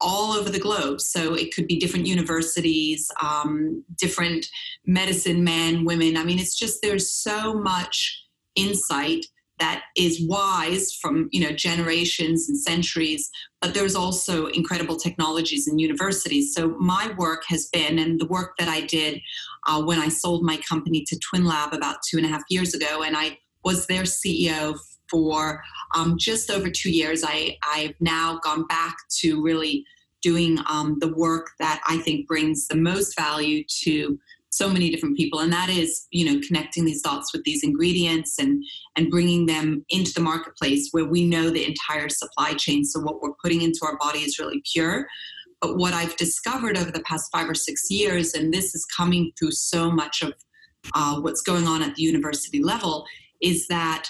all 0.03 0.33
over 0.33 0.49
the 0.49 0.59
globe. 0.59 1.01
So 1.01 1.35
it 1.35 1.55
could 1.55 1.67
be 1.67 1.79
different 1.79 2.07
universities, 2.07 3.11
um, 3.21 3.85
different 3.97 4.47
medicine 4.87 5.45
men, 5.45 5.85
women. 5.85 6.17
I 6.17 6.25
mean, 6.25 6.39
it's 6.39 6.59
just 6.59 6.81
there's 6.83 7.11
so 7.11 7.55
much 7.55 8.25
insight 8.55 9.27
that 9.61 9.85
is 9.97 10.27
wise 10.27 10.93
from 10.93 11.29
you 11.33 11.41
know 11.41 11.53
generations 11.53 12.49
and 12.49 12.59
centuries 12.59 13.31
but 13.61 13.75
there's 13.75 13.95
also 13.95 14.47
incredible 14.47 14.97
technologies 14.97 15.69
in 15.69 15.79
universities. 15.79 16.55
So 16.55 16.77
my 16.79 17.13
work 17.19 17.43
has 17.49 17.67
been 17.67 17.99
and 17.99 18.19
the 18.19 18.27
work 18.27 18.55
that 18.59 18.69
i 18.69 18.81
did 18.83 19.21
uh, 19.67 19.83
when 19.83 19.99
i 19.99 20.09
sold 20.09 20.43
my 20.43 20.57
company 20.59 21.05
to 21.07 21.19
twinlab 21.19 21.73
about 21.73 21.97
two 22.09 22.17
and 22.17 22.27
a 22.27 22.29
half 22.29 22.43
years 22.49 22.75
ago 22.75 23.03
and 23.03 23.17
i 23.17 23.39
was 23.65 23.87
their 23.87 24.03
ceo 24.03 24.79
for 25.11 25.63
um, 25.95 26.17
just 26.19 26.51
over 26.51 26.71
two 26.71 26.91
years 26.91 27.23
I, 27.25 27.59
i've 27.63 27.95
now 28.01 28.41
gone 28.43 28.67
back 28.67 28.97
to 29.21 29.43
really 29.43 29.85
doing 30.23 30.59
um, 30.69 30.99
the 31.01 31.13
work 31.13 31.51
that 31.59 31.81
i 31.87 31.99
think 31.99 32.27
brings 32.27 32.69
the 32.69 32.77
most 32.77 33.17
value 33.17 33.65
to 33.83 34.19
so 34.61 34.69
many 34.69 34.91
different 34.91 35.17
people. 35.17 35.41
And 35.41 35.53
that 35.53 35.71
is 35.71 36.07
you 36.11 36.25
know 36.27 36.41
connecting 36.47 36.85
these 36.85 37.03
dots 37.03 37.33
with 37.33 37.43
these 37.45 37.65
ingredients 37.65 38.39
and 38.39 38.63
and 38.97 39.11
bringing 39.11 39.47
them 39.47 39.85
into 39.89 40.13
the 40.13 40.21
marketplace 40.21 40.89
where 40.93 41.07
we 41.07 41.27
know 41.27 41.51
the 41.51 41.67
entire 41.67 42.09
supply 42.09 42.53
chain. 42.55 42.85
So 42.85 43.01
what 43.01 43.23
we're 43.23 43.41
putting 43.43 43.63
into 43.63 43.81
our 43.85 43.97
body 43.97 44.21
is 44.21 44.39
really 44.39 44.63
pure. 44.73 45.07
But 45.63 45.77
what 45.77 45.93
i've 45.93 46.17
discovered 46.17 46.79
over 46.79 46.91
the 46.91 47.03
past 47.11 47.31
five 47.31 47.49
or 47.49 47.55
six 47.55 47.91
years 47.91 48.33
and 48.33 48.47
this 48.53 48.75
is 48.75 48.87
coming 48.97 49.31
through 49.39 49.53
so 49.53 49.91
much 49.91 50.23
of 50.23 50.33
uh, 50.95 51.21
what's 51.21 51.43
going 51.43 51.67
on 51.67 51.83
at 51.83 51.95
the 51.97 52.03
university 52.03 52.63
level 52.63 53.05
is 53.43 53.67
that 53.69 54.09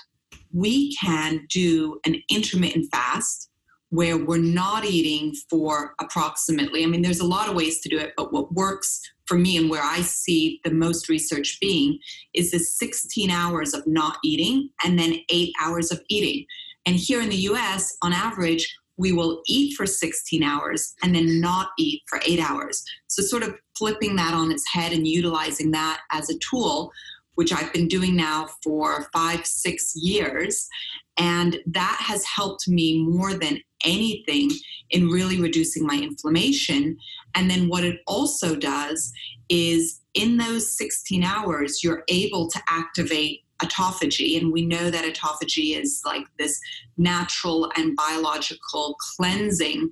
we 0.53 0.95
can 0.97 1.47
do 1.49 1.99
an 2.07 2.15
intermittent 2.29 2.87
fast 2.93 3.51
where 3.91 4.17
we're 4.17 4.39
not 4.39 4.85
eating 4.85 5.35
for 5.49 5.95
approximately, 6.01 6.85
I 6.85 6.87
mean, 6.87 7.03
there's 7.03 7.21
a 7.21 7.27
lot 7.27 7.49
of 7.49 7.57
ways 7.57 7.81
to 7.81 7.89
do 7.89 7.99
it, 7.99 8.13
but 8.17 8.33
what 8.33 8.53
works 8.53 9.01
for 9.31 9.37
me 9.37 9.57
and 9.57 9.71
where 9.71 9.85
I 9.85 10.01
see 10.01 10.61
the 10.65 10.73
most 10.73 11.09
research 11.09 11.59
being 11.61 12.01
is 12.35 12.51
the 12.51 12.59
16 12.59 13.31
hours 13.31 13.75
of 13.75 13.87
not 13.87 14.19
eating 14.25 14.71
and 14.85 14.99
then 14.99 15.21
eight 15.29 15.53
hours 15.63 15.93
of 15.93 16.01
eating. 16.09 16.47
And 16.85 16.97
here 16.97 17.23
in 17.23 17.29
the 17.29 17.47
US, 17.51 17.97
on 18.03 18.13
average, 18.13 18.77
we 18.97 19.13
will 19.13 19.41
eat 19.47 19.77
for 19.77 19.87
16 19.87 20.43
hours 20.43 20.95
and 21.05 21.15
then 21.15 21.41
not 21.41 21.69
eat 21.79 22.03
for 22.09 22.21
eight 22.27 22.41
hours. 22.41 22.85
So, 23.07 23.23
sort 23.23 23.45
of 23.45 23.55
flipping 23.79 24.17
that 24.17 24.35
on 24.35 24.51
its 24.51 24.69
head 24.69 24.93
and 24.93 25.07
utilizing 25.07 25.71
that 25.71 26.01
as 26.11 26.29
a 26.29 26.39
tool, 26.39 26.91
which 27.37 27.53
I've 27.53 27.73
been 27.73 27.87
doing 27.87 28.17
now 28.17 28.49
for 28.65 29.09
five, 29.13 29.47
six 29.47 29.93
years. 29.95 30.69
And 31.17 31.61
that 31.67 32.03
has 32.05 32.25
helped 32.25 32.67
me 32.67 33.05
more 33.05 33.35
than 33.35 33.61
anything 33.85 34.51
in 34.91 35.09
really 35.09 35.41
reducing 35.41 35.87
my 35.87 35.95
inflammation. 35.95 36.99
And 37.35 37.51
then 37.51 37.69
what 37.69 37.85
it 37.85 38.01
also 38.07 38.57
does 38.57 39.13
is 39.49 40.01
in 40.15 40.37
those 40.37 40.77
16 40.77 41.23
hours, 41.23 41.83
you're 41.83 42.05
able 42.09 42.49
to 42.49 42.61
activate 42.69 43.43
autophagy. 43.63 44.41
And 44.41 44.53
we 44.53 44.65
know 44.65 44.91
that 44.91 45.05
autophagy 45.05 45.79
is 45.79 46.03
like 46.05 46.25
this 46.39 46.59
natural 46.97 47.71
and 47.77 47.97
biological 47.97 48.97
cleansing 49.17 49.91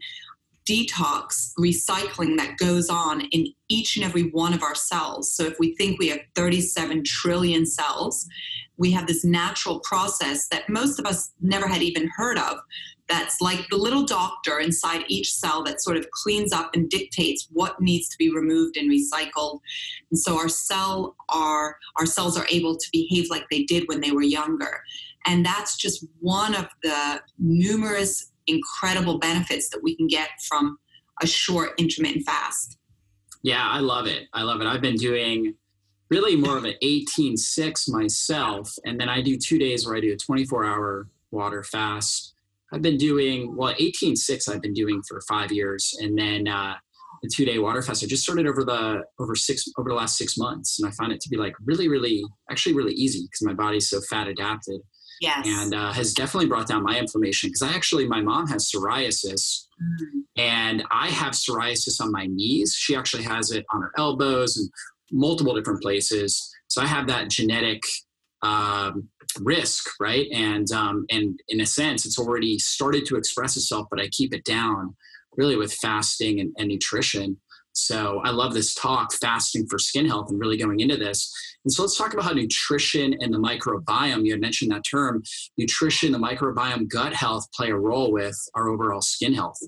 detox 0.68 1.52
recycling 1.58 2.36
that 2.36 2.58
goes 2.58 2.90
on 2.90 3.22
in 3.32 3.46
each 3.68 3.96
and 3.96 4.04
every 4.04 4.24
one 4.30 4.52
of 4.52 4.62
our 4.62 4.74
cells. 4.74 5.32
So 5.32 5.44
if 5.44 5.58
we 5.58 5.74
think 5.76 5.98
we 5.98 6.08
have 6.08 6.20
37 6.34 7.04
trillion 7.04 7.64
cells, 7.64 8.26
we 8.78 8.90
have 8.92 9.06
this 9.06 9.24
natural 9.24 9.80
process 9.80 10.48
that 10.48 10.68
most 10.68 10.98
of 10.98 11.06
us 11.06 11.32
never 11.40 11.66
had 11.68 11.82
even 11.82 12.08
heard 12.16 12.38
of 12.38 12.58
that's 13.08 13.40
like 13.40 13.66
the 13.70 13.76
little 13.76 14.04
doctor 14.04 14.60
inside 14.60 15.04
each 15.08 15.32
cell 15.32 15.64
that 15.64 15.82
sort 15.82 15.96
of 15.96 16.10
cleans 16.10 16.52
up 16.52 16.70
and 16.74 16.90
dictates 16.90 17.48
what 17.50 17.80
needs 17.80 18.08
to 18.08 18.18
be 18.18 18.32
removed 18.32 18.76
and 18.76 18.90
recycled. 18.90 19.60
And 20.10 20.18
so 20.18 20.36
our 20.36 20.48
cell 20.48 21.16
our 21.30 21.76
our 21.96 22.06
cells 22.06 22.36
are 22.38 22.46
able 22.50 22.76
to 22.76 22.88
behave 22.92 23.30
like 23.30 23.44
they 23.50 23.64
did 23.64 23.84
when 23.88 24.00
they 24.00 24.10
were 24.10 24.22
younger. 24.22 24.82
And 25.26 25.44
that's 25.44 25.76
just 25.76 26.06
one 26.20 26.54
of 26.54 26.66
the 26.82 27.20
numerous 27.38 28.32
incredible 28.46 29.18
benefits 29.18 29.68
that 29.70 29.82
we 29.82 29.96
can 29.96 30.06
get 30.06 30.28
from 30.46 30.78
a 31.22 31.26
short 31.26 31.72
intermittent 31.78 32.24
fast. 32.26 32.76
Yeah 33.42 33.66
i 33.66 33.80
love 33.80 34.06
it. 34.06 34.24
I 34.34 34.42
love 34.42 34.60
it. 34.60 34.66
I've 34.66 34.82
been 34.82 34.96
doing 34.96 35.54
really 36.10 36.36
more 36.36 36.56
of 36.56 36.64
an 36.64 36.74
18-6 36.82 37.90
myself 37.90 38.72
and 38.84 39.00
then 39.00 39.08
i 39.08 39.20
do 39.20 39.36
two 39.36 39.58
days 39.58 39.86
where 39.86 39.96
i 39.96 40.00
do 40.00 40.12
a 40.12 40.16
24 40.16 40.64
hour 40.64 41.08
water 41.30 41.62
fast 41.62 42.34
I've 42.72 42.82
been 42.82 42.98
doing 42.98 43.56
well 43.56 43.74
18.6 43.74 44.48
I've 44.48 44.62
been 44.62 44.74
doing 44.74 45.02
for 45.08 45.20
five 45.28 45.50
years, 45.52 45.94
and 46.00 46.18
then 46.18 46.48
uh, 46.48 46.74
the 47.22 47.30
two 47.34 47.44
day 47.44 47.58
water 47.58 47.82
fast 47.82 48.04
I 48.04 48.06
just 48.06 48.22
started 48.22 48.46
over 48.46 48.64
the 48.64 49.02
over 49.18 49.34
six 49.34 49.64
over 49.78 49.88
the 49.88 49.94
last 49.94 50.16
six 50.16 50.36
months, 50.36 50.78
and 50.78 50.88
I 50.88 50.92
find 50.92 51.12
it 51.12 51.20
to 51.20 51.28
be 51.28 51.36
like 51.36 51.54
really 51.64 51.88
really 51.88 52.22
actually 52.50 52.74
really 52.74 52.94
easy 52.94 53.22
because 53.22 53.42
my 53.42 53.54
body's 53.54 53.88
so 53.88 54.00
fat 54.08 54.28
adapted. 54.28 54.80
Yes. 55.20 55.48
And 55.48 55.74
uh, 55.74 55.92
has 55.92 56.14
definitely 56.14 56.46
brought 56.46 56.68
down 56.68 56.84
my 56.84 56.96
inflammation 56.96 57.48
because 57.48 57.62
I 57.62 57.74
actually 57.74 58.06
my 58.06 58.20
mom 58.20 58.46
has 58.48 58.70
psoriasis, 58.70 59.66
mm. 59.82 60.06
and 60.36 60.84
I 60.92 61.08
have 61.08 61.32
psoriasis 61.32 62.00
on 62.00 62.12
my 62.12 62.26
knees. 62.26 62.76
She 62.78 62.94
actually 62.94 63.24
has 63.24 63.50
it 63.50 63.64
on 63.72 63.82
her 63.82 63.90
elbows 63.96 64.56
and 64.56 64.70
multiple 65.10 65.54
different 65.54 65.82
places. 65.82 66.50
So 66.68 66.82
I 66.82 66.86
have 66.86 67.06
that 67.08 67.30
genetic 67.30 67.82
um, 68.42 69.08
risk, 69.40 69.86
right? 70.00 70.26
And 70.32 70.70
um, 70.72 71.06
and 71.10 71.38
in 71.48 71.60
a 71.60 71.66
sense, 71.66 72.06
it's 72.06 72.18
already 72.18 72.58
started 72.58 73.06
to 73.06 73.16
express 73.16 73.56
itself, 73.56 73.86
but 73.90 74.00
I 74.00 74.08
keep 74.08 74.34
it 74.34 74.44
down 74.44 74.96
really 75.36 75.56
with 75.56 75.72
fasting 75.72 76.40
and, 76.40 76.54
and 76.58 76.68
nutrition. 76.68 77.38
So 77.72 78.20
I 78.24 78.30
love 78.30 78.54
this 78.54 78.74
talk, 78.74 79.12
fasting 79.12 79.66
for 79.68 79.78
skin 79.78 80.06
health, 80.06 80.30
and 80.30 80.40
really 80.40 80.56
going 80.56 80.80
into 80.80 80.96
this. 80.96 81.32
And 81.64 81.72
so 81.72 81.82
let's 81.82 81.96
talk 81.96 82.12
about 82.12 82.24
how 82.24 82.32
nutrition 82.32 83.14
and 83.20 83.32
the 83.32 83.38
microbiome, 83.38 84.24
you 84.24 84.32
had 84.32 84.40
mentioned 84.40 84.72
that 84.72 84.82
term, 84.90 85.22
nutrition, 85.56 86.10
the 86.10 86.18
microbiome, 86.18 86.88
gut 86.88 87.14
health 87.14 87.46
play 87.54 87.70
a 87.70 87.76
role 87.76 88.10
with 88.10 88.36
our 88.54 88.68
overall 88.68 89.00
skin 89.00 89.32
health. 89.32 89.58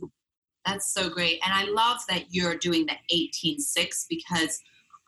That's 0.66 0.92
so 0.92 1.08
great. 1.08 1.40
And 1.44 1.54
I 1.54 1.70
love 1.70 2.00
that 2.08 2.24
you're 2.30 2.56
doing 2.56 2.86
the 2.86 2.96
18-6 3.14 4.06
because, 4.08 4.58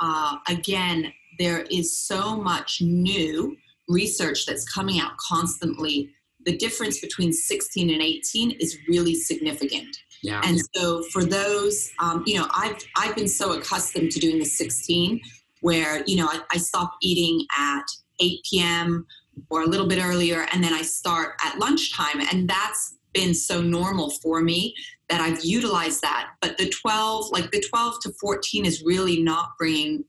uh, 0.03 0.37
again, 0.49 1.13
there 1.39 1.63
is 1.71 1.97
so 1.97 2.37
much 2.37 2.83
new 2.83 3.57
research 3.89 4.45
that's 4.47 4.71
coming 4.71 5.01
out 5.01 5.13
constantly, 5.17 6.11
the 6.45 6.57
difference 6.57 7.01
between 7.01 7.33
16 7.33 7.89
and 7.89 8.03
18 8.03 8.51
is 8.53 8.77
really 8.89 9.15
significant. 9.15 9.97
Yeah. 10.23 10.41
And 10.45 10.59
so 10.75 11.05
for 11.13 11.25
those, 11.25 11.91
um, 12.01 12.25
you 12.27 12.37
know, 12.37 12.47
I've 12.55 12.79
I've 12.97 13.17
been 13.17 13.29
so 13.29 13.53
accustomed 13.53 14.11
to 14.13 14.21
doing 14.21 14.39
the 14.39 14.45
16 14.45 15.21
where, 15.61 16.03
you 16.07 16.17
know, 16.17 16.27
I, 16.27 16.41
I 16.51 16.57
stop 16.59 16.95
eating 17.01 17.47
at 17.57 17.85
8 18.21 18.41
p.m. 18.51 19.07
or 19.51 19.63
a 19.63 19.67
little 19.67 19.87
bit 19.87 20.03
earlier, 20.03 20.47
and 20.53 20.63
then 20.63 20.73
I 20.73 20.83
start 20.83 21.35
at 21.45 21.59
lunchtime. 21.59 22.21
And 22.33 22.49
that's 22.49 22.97
been 23.13 23.35
so 23.35 23.61
normal 23.61 24.11
for 24.11 24.41
me 24.41 24.75
that 25.13 25.21
I've 25.21 25.45
utilized 25.45 26.01
that. 26.01 26.31
But 26.41 26.57
the 26.57 26.71
12, 26.71 27.33
like 27.33 27.51
the 27.51 27.61
12 27.61 28.01
to 28.01 28.13
14 28.19 28.65
is 28.65 28.83
really 28.83 29.23
not 29.23 29.51
bringing 29.59 30.05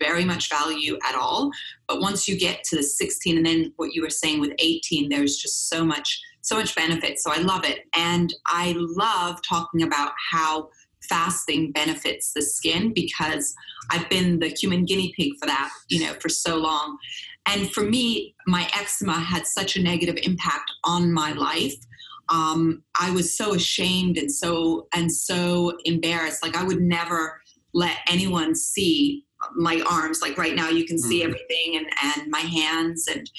very 0.00 0.24
much 0.24 0.50
value 0.50 0.98
at 1.08 1.14
all. 1.14 1.52
But 1.86 2.00
once 2.00 2.26
you 2.26 2.36
get 2.36 2.64
to 2.64 2.76
the 2.76 2.82
16 2.82 3.36
and 3.36 3.46
then 3.46 3.72
what 3.76 3.94
you 3.94 4.02
were 4.02 4.10
saying 4.10 4.40
with 4.40 4.50
18, 4.58 5.10
there's 5.10 5.36
just 5.36 5.68
so 5.68 5.84
much, 5.84 6.20
so 6.40 6.56
much 6.56 6.74
benefit. 6.74 7.20
So 7.20 7.30
I 7.30 7.38
love 7.38 7.64
it. 7.64 7.86
And 7.94 8.34
I 8.46 8.74
love 8.76 9.38
talking 9.48 9.84
about 9.84 10.10
how 10.32 10.70
fasting 11.08 11.70
benefits 11.70 12.32
the 12.32 12.42
skin 12.42 12.92
because 12.92 13.54
I've 13.92 14.08
been 14.08 14.40
the 14.40 14.48
human 14.48 14.84
guinea 14.84 15.12
pig 15.16 15.34
for 15.40 15.46
that, 15.46 15.70
you 15.88 16.04
know, 16.04 16.14
for 16.14 16.28
so 16.28 16.56
long. 16.56 16.98
And 17.46 17.70
for 17.70 17.82
me, 17.82 18.34
my 18.48 18.68
eczema 18.76 19.20
had 19.20 19.46
such 19.46 19.76
a 19.76 19.82
negative 19.82 20.18
impact 20.24 20.72
on 20.82 21.12
my 21.12 21.32
life. 21.32 21.76
Um, 22.28 22.82
I 22.98 23.10
was 23.10 23.36
so 23.36 23.54
ashamed 23.54 24.18
and 24.18 24.30
so 24.30 24.88
and 24.92 25.10
so 25.10 25.76
embarrassed. 25.84 26.42
Like 26.42 26.56
I 26.56 26.64
would 26.64 26.80
never 26.80 27.40
let 27.74 27.98
anyone 28.08 28.54
see 28.54 29.24
my 29.54 29.82
arms. 29.88 30.20
Like 30.20 30.36
right 30.36 30.54
now, 30.54 30.68
you 30.68 30.84
can 30.84 30.98
see 30.98 31.20
mm-hmm. 31.20 31.32
everything 31.32 31.76
and 31.76 31.86
and 32.02 32.30
my 32.30 32.40
hands 32.40 33.06
and 33.08 33.30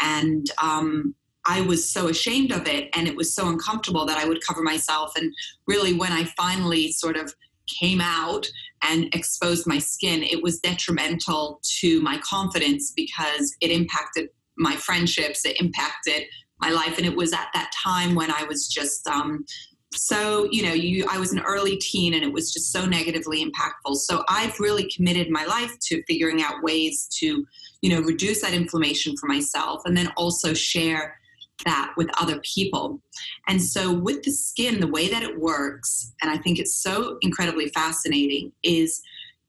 and 0.00 0.46
um, 0.62 1.14
I 1.46 1.62
was 1.62 1.90
so 1.90 2.08
ashamed 2.08 2.52
of 2.52 2.66
it 2.68 2.90
and 2.94 3.08
it 3.08 3.16
was 3.16 3.34
so 3.34 3.48
uncomfortable 3.48 4.04
that 4.06 4.18
I 4.18 4.26
would 4.26 4.44
cover 4.46 4.62
myself. 4.62 5.12
And 5.16 5.32
really, 5.66 5.94
when 5.94 6.12
I 6.12 6.24
finally 6.36 6.92
sort 6.92 7.16
of 7.16 7.34
came 7.80 8.00
out 8.00 8.46
and 8.82 9.12
exposed 9.14 9.66
my 9.66 9.78
skin, 9.78 10.22
it 10.22 10.42
was 10.42 10.60
detrimental 10.60 11.60
to 11.80 12.00
my 12.02 12.18
confidence 12.18 12.92
because 12.94 13.54
it 13.60 13.70
impacted 13.70 14.28
my 14.56 14.74
friendships, 14.76 15.44
it 15.44 15.60
impacted 15.60 16.24
my 16.60 16.70
life. 16.70 16.96
And 16.98 17.06
it 17.06 17.16
was 17.16 17.32
at 17.32 17.48
that 17.54 17.70
time 17.84 18.14
when 18.14 18.30
I 18.30 18.44
was 18.44 18.68
just 18.68 19.06
um, 19.06 19.44
so, 19.92 20.48
you 20.50 20.62
know, 20.62 20.72
you 20.72 21.06
I 21.10 21.18
was 21.18 21.32
an 21.32 21.40
early 21.40 21.76
teen 21.78 22.14
and 22.14 22.22
it 22.22 22.32
was 22.32 22.52
just 22.52 22.72
so 22.72 22.84
negatively 22.84 23.44
impactful. 23.44 23.96
So 23.96 24.22
I've 24.28 24.58
really 24.60 24.88
committed 24.94 25.30
my 25.30 25.44
life 25.46 25.78
to 25.84 26.02
figuring 26.04 26.42
out 26.42 26.62
ways 26.62 27.08
to, 27.18 27.46
you 27.80 27.90
know, 27.90 28.00
reduce 28.02 28.42
that 28.42 28.54
inflammation 28.54 29.16
for 29.16 29.26
myself 29.28 29.82
and 29.86 29.96
then 29.96 30.12
also 30.16 30.52
share 30.52 31.18
that 31.64 31.92
with 31.96 32.08
other 32.20 32.40
people. 32.40 33.00
And 33.48 33.60
so, 33.60 33.92
with 33.92 34.22
the 34.22 34.30
skin, 34.30 34.80
the 34.80 34.86
way 34.86 35.08
that 35.08 35.22
it 35.22 35.40
works, 35.40 36.12
and 36.22 36.30
I 36.30 36.36
think 36.36 36.58
it's 36.58 36.76
so 36.76 37.18
incredibly 37.20 37.68
fascinating, 37.70 38.52
is 38.62 39.02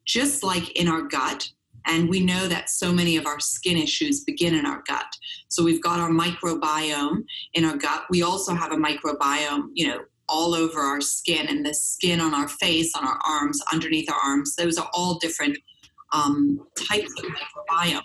just 0.06 0.42
like 0.42 0.70
in 0.72 0.88
our 0.88 1.02
gut. 1.02 1.50
And 1.86 2.08
we 2.08 2.24
know 2.24 2.48
that 2.48 2.70
so 2.70 2.92
many 2.92 3.16
of 3.16 3.26
our 3.26 3.40
skin 3.40 3.76
issues 3.76 4.24
begin 4.24 4.54
in 4.54 4.66
our 4.66 4.82
gut. 4.86 5.06
So, 5.48 5.64
we've 5.64 5.82
got 5.82 6.00
our 6.00 6.10
microbiome 6.10 7.24
in 7.54 7.64
our 7.64 7.76
gut. 7.76 8.04
We 8.10 8.22
also 8.22 8.54
have 8.54 8.72
a 8.72 8.76
microbiome, 8.76 9.70
you 9.74 9.88
know, 9.88 10.00
all 10.28 10.54
over 10.54 10.80
our 10.80 11.00
skin 11.00 11.48
and 11.48 11.66
the 11.66 11.74
skin 11.74 12.20
on 12.20 12.32
our 12.32 12.48
face, 12.48 12.92
on 12.94 13.04
our 13.04 13.18
arms, 13.26 13.60
underneath 13.72 14.08
our 14.10 14.20
arms. 14.24 14.54
Those 14.54 14.78
are 14.78 14.88
all 14.94 15.18
different 15.18 15.58
um, 16.12 16.64
types 16.88 17.12
of 17.18 17.24
microbiome. 17.24 18.02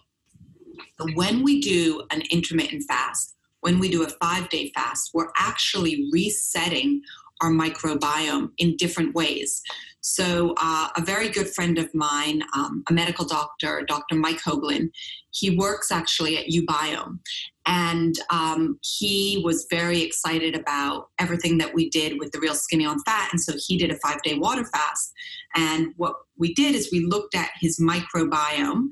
When 1.13 1.43
we 1.43 1.61
do 1.61 2.03
an 2.11 2.23
intermittent 2.31 2.83
fast, 2.87 3.35
when 3.61 3.79
we 3.79 3.89
do 3.89 4.03
a 4.03 4.09
five 4.21 4.49
day 4.49 4.71
fast, 4.75 5.11
we're 5.13 5.29
actually 5.37 6.07
resetting 6.11 7.01
our 7.41 7.51
microbiome 7.51 8.51
in 8.57 8.75
different 8.77 9.13
ways. 9.13 9.61
So, 10.07 10.53
uh, 10.61 10.89
a 10.95 11.01
very 11.01 11.29
good 11.29 11.49
friend 11.49 11.79
of 11.79 11.91
mine, 11.95 12.43
um, 12.53 12.83
a 12.87 12.93
medical 12.93 13.25
doctor, 13.25 13.83
Dr. 13.87 14.13
Mike 14.13 14.39
Hoagland, 14.39 14.91
he 15.31 15.57
works 15.57 15.91
actually 15.91 16.37
at 16.37 16.45
uBiome. 16.45 17.17
And 17.65 18.13
um, 18.29 18.77
he 18.83 19.41
was 19.43 19.65
very 19.71 20.03
excited 20.03 20.53
about 20.53 21.07
everything 21.17 21.57
that 21.57 21.73
we 21.73 21.89
did 21.89 22.19
with 22.19 22.31
the 22.31 22.39
Real 22.39 22.53
Skinny 22.53 22.85
on 22.85 23.01
Fat. 23.01 23.29
And 23.31 23.41
so 23.41 23.53
he 23.57 23.79
did 23.79 23.89
a 23.89 23.97
five 23.97 24.21
day 24.21 24.35
water 24.35 24.63
fast. 24.65 25.11
And 25.55 25.87
what 25.97 26.13
we 26.37 26.53
did 26.53 26.75
is 26.75 26.91
we 26.91 27.03
looked 27.03 27.33
at 27.33 27.49
his 27.59 27.79
microbiome 27.79 28.89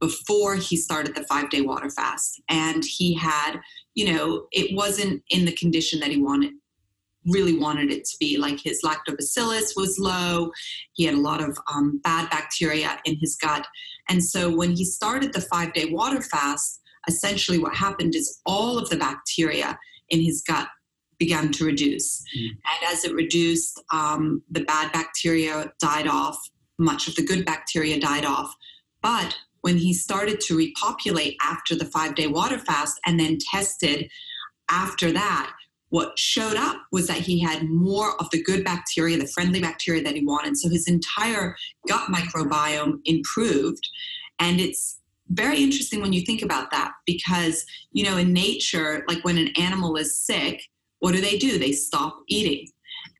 before 0.00 0.56
he 0.56 0.76
started 0.76 1.14
the 1.14 1.22
five 1.28 1.48
day 1.48 1.60
water 1.60 1.90
fast. 1.90 2.42
And 2.48 2.84
he 2.84 3.14
had 3.14 3.60
you 3.96 4.12
know, 4.12 4.46
it 4.52 4.76
wasn't 4.76 5.22
in 5.30 5.46
the 5.46 5.52
condition 5.52 5.98
that 6.00 6.10
he 6.10 6.22
wanted 6.22 6.52
really 7.26 7.58
wanted 7.58 7.90
it 7.90 8.04
to 8.04 8.16
be. 8.18 8.36
Like 8.36 8.60
his 8.60 8.80
lactobacillus 8.84 9.76
was 9.76 9.98
low, 9.98 10.50
he 10.92 11.04
had 11.04 11.14
a 11.14 11.20
lot 11.20 11.42
of 11.42 11.58
um, 11.72 12.00
bad 12.02 12.30
bacteria 12.30 12.98
in 13.04 13.16
his 13.16 13.36
gut. 13.36 13.66
And 14.08 14.22
so 14.22 14.54
when 14.54 14.72
he 14.72 14.84
started 14.84 15.32
the 15.32 15.40
five 15.40 15.72
day 15.72 15.86
water 15.86 16.22
fast, 16.22 16.80
essentially 17.08 17.58
what 17.58 17.74
happened 17.74 18.14
is 18.14 18.40
all 18.46 18.78
of 18.78 18.88
the 18.88 18.96
bacteria 18.96 19.78
in 20.08 20.20
his 20.20 20.42
gut 20.46 20.68
began 21.18 21.50
to 21.52 21.64
reduce. 21.64 22.22
Mm. 22.36 22.48
And 22.50 22.92
as 22.92 23.04
it 23.04 23.14
reduced, 23.14 23.82
um, 23.92 24.42
the 24.50 24.64
bad 24.64 24.92
bacteria 24.92 25.72
died 25.80 26.06
off, 26.06 26.38
much 26.78 27.08
of 27.08 27.14
the 27.14 27.24
good 27.24 27.44
bacteria 27.44 27.98
died 27.98 28.24
off. 28.24 28.54
But 29.02 29.36
when 29.62 29.78
he 29.78 29.92
started 29.94 30.40
to 30.42 30.56
repopulate 30.56 31.36
after 31.42 31.74
the 31.74 31.86
five 31.86 32.14
day 32.14 32.26
water 32.26 32.58
fast 32.58 33.00
and 33.06 33.18
then 33.18 33.38
tested 33.52 34.10
after 34.70 35.12
that, 35.12 35.52
what 35.90 36.18
showed 36.18 36.56
up 36.56 36.76
was 36.90 37.06
that 37.06 37.18
he 37.18 37.40
had 37.40 37.68
more 37.68 38.20
of 38.20 38.28
the 38.30 38.42
good 38.42 38.64
bacteria, 38.64 39.16
the 39.16 39.26
friendly 39.26 39.60
bacteria 39.60 40.02
that 40.02 40.14
he 40.14 40.24
wanted. 40.24 40.56
So 40.56 40.68
his 40.68 40.88
entire 40.88 41.56
gut 41.88 42.08
microbiome 42.10 43.00
improved. 43.04 43.88
And 44.38 44.60
it's 44.60 44.98
very 45.28 45.62
interesting 45.62 46.00
when 46.00 46.12
you 46.12 46.22
think 46.22 46.42
about 46.42 46.70
that 46.70 46.92
because, 47.06 47.64
you 47.92 48.04
know, 48.04 48.16
in 48.16 48.32
nature, 48.32 49.04
like 49.08 49.24
when 49.24 49.38
an 49.38 49.50
animal 49.56 49.96
is 49.96 50.18
sick, 50.18 50.62
what 50.98 51.12
do 51.12 51.20
they 51.20 51.38
do? 51.38 51.58
They 51.58 51.72
stop 51.72 52.18
eating. 52.28 52.68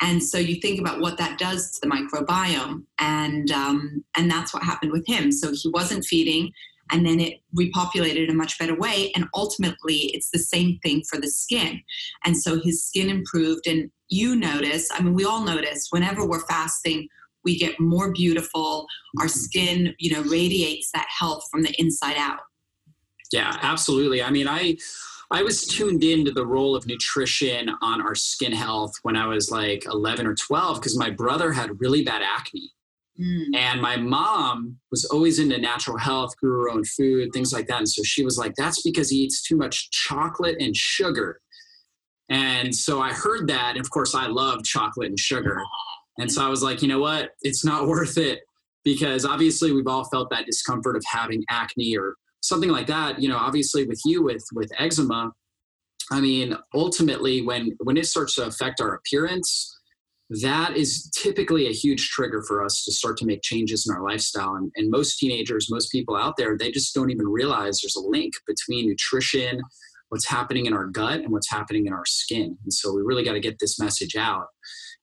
And 0.00 0.22
so 0.22 0.38
you 0.38 0.56
think 0.56 0.78
about 0.78 1.00
what 1.00 1.16
that 1.18 1.38
does 1.38 1.72
to 1.72 1.80
the 1.80 1.86
microbiome, 1.86 2.82
and 2.98 3.50
um, 3.50 4.04
and 4.14 4.30
that's 4.30 4.52
what 4.52 4.62
happened 4.62 4.92
with 4.92 5.06
him. 5.06 5.32
So 5.32 5.52
he 5.52 5.70
wasn't 5.70 6.04
feeding, 6.04 6.52
and 6.90 7.04
then 7.04 7.20
it 7.20 7.40
repopulated 7.58 8.24
in 8.24 8.30
a 8.30 8.34
much 8.34 8.58
better 8.58 8.74
way. 8.74 9.12
And 9.14 9.26
ultimately, 9.34 10.10
it's 10.14 10.30
the 10.30 10.38
same 10.38 10.78
thing 10.82 11.02
for 11.08 11.20
the 11.20 11.28
skin. 11.28 11.80
And 12.24 12.36
so 12.36 12.60
his 12.60 12.84
skin 12.84 13.10
improved. 13.10 13.66
And 13.66 13.90
you 14.08 14.36
notice, 14.36 14.88
I 14.92 15.02
mean, 15.02 15.14
we 15.14 15.24
all 15.24 15.44
notice 15.44 15.88
whenever 15.90 16.26
we're 16.26 16.46
fasting, 16.46 17.08
we 17.44 17.58
get 17.58 17.78
more 17.80 18.12
beautiful. 18.12 18.86
Our 19.18 19.26
mm-hmm. 19.26 19.38
skin, 19.38 19.94
you 19.98 20.12
know, 20.12 20.22
radiates 20.22 20.90
that 20.92 21.06
health 21.08 21.44
from 21.50 21.62
the 21.62 21.74
inside 21.80 22.16
out. 22.16 22.40
Yeah, 23.32 23.56
absolutely. 23.62 24.22
I 24.22 24.30
mean, 24.30 24.46
I 24.48 24.76
I 25.30 25.42
was 25.42 25.66
tuned 25.66 26.04
into 26.04 26.30
the 26.30 26.46
role 26.46 26.76
of 26.76 26.86
nutrition 26.86 27.70
on 27.82 28.00
our 28.00 28.14
skin 28.14 28.52
health 28.52 28.92
when 29.02 29.16
I 29.16 29.26
was 29.26 29.50
like 29.50 29.84
11 29.86 30.24
or 30.26 30.34
12 30.34 30.80
because 30.80 30.96
my 30.96 31.10
brother 31.10 31.52
had 31.52 31.80
really 31.80 32.04
bad 32.04 32.22
acne. 32.22 32.70
Mm. 33.20 33.56
And 33.56 33.80
my 33.80 33.96
mom 33.96 34.76
was 34.90 35.04
always 35.06 35.38
into 35.38 35.58
natural 35.58 35.98
health, 35.98 36.36
grew 36.36 36.62
her 36.62 36.70
own 36.70 36.84
food, 36.84 37.30
things 37.32 37.52
like 37.52 37.66
that. 37.68 37.78
And 37.78 37.88
so 37.88 38.02
she 38.02 38.24
was 38.24 38.38
like, 38.38 38.54
that's 38.56 38.82
because 38.82 39.10
he 39.10 39.18
eats 39.18 39.42
too 39.42 39.56
much 39.56 39.90
chocolate 39.90 40.56
and 40.60 40.76
sugar. 40.76 41.40
And 42.28 42.74
so 42.74 43.00
I 43.00 43.12
heard 43.12 43.48
that. 43.48 43.76
And 43.76 43.80
of 43.80 43.90
course, 43.90 44.14
I 44.14 44.26
love 44.26 44.64
chocolate 44.64 45.08
and 45.08 45.18
sugar. 45.18 45.62
And 46.18 46.30
so 46.30 46.44
I 46.44 46.48
was 46.48 46.62
like, 46.62 46.82
you 46.82 46.88
know 46.88 47.00
what? 47.00 47.30
It's 47.42 47.64
not 47.64 47.86
worth 47.88 48.18
it 48.18 48.40
because 48.84 49.24
obviously 49.26 49.72
we've 49.72 49.88
all 49.88 50.04
felt 50.04 50.30
that 50.30 50.46
discomfort 50.46 50.96
of 50.96 51.02
having 51.06 51.42
acne 51.50 51.96
or 51.96 52.14
something 52.40 52.70
like 52.70 52.86
that 52.86 53.20
you 53.20 53.28
know 53.28 53.36
obviously 53.36 53.84
with 53.84 54.00
you 54.04 54.22
with 54.22 54.44
with 54.54 54.70
eczema 54.78 55.32
i 56.12 56.20
mean 56.20 56.56
ultimately 56.74 57.42
when 57.42 57.76
when 57.80 57.96
it 57.96 58.06
starts 58.06 58.36
to 58.36 58.46
affect 58.46 58.80
our 58.80 58.94
appearance 58.94 59.75
that 60.42 60.76
is 60.76 61.08
typically 61.16 61.68
a 61.68 61.72
huge 61.72 62.08
trigger 62.08 62.42
for 62.42 62.64
us 62.64 62.84
to 62.84 62.92
start 62.92 63.16
to 63.18 63.26
make 63.26 63.42
changes 63.42 63.86
in 63.88 63.94
our 63.94 64.02
lifestyle. 64.02 64.54
And, 64.56 64.72
and 64.74 64.90
most 64.90 65.18
teenagers 65.18 65.70
most 65.70 65.92
people 65.92 66.16
out 66.16 66.36
there 66.36 66.56
they 66.58 66.70
just 66.70 66.94
don't 66.94 67.10
even 67.10 67.28
realize 67.28 67.80
there's 67.80 67.96
a 67.96 68.00
link 68.00 68.34
between 68.46 68.88
nutrition 68.88 69.60
what's 70.08 70.26
happening 70.26 70.66
in 70.66 70.72
our 70.72 70.86
gut 70.86 71.20
and 71.20 71.32
what's 71.32 71.50
happening 71.50 71.86
in 71.86 71.92
our 71.92 72.04
skin. 72.06 72.56
And 72.62 72.72
so 72.72 72.94
we 72.94 73.02
really 73.02 73.24
got 73.24 73.32
to 73.32 73.40
get 73.40 73.58
this 73.58 73.78
message 73.78 74.16
out. 74.16 74.46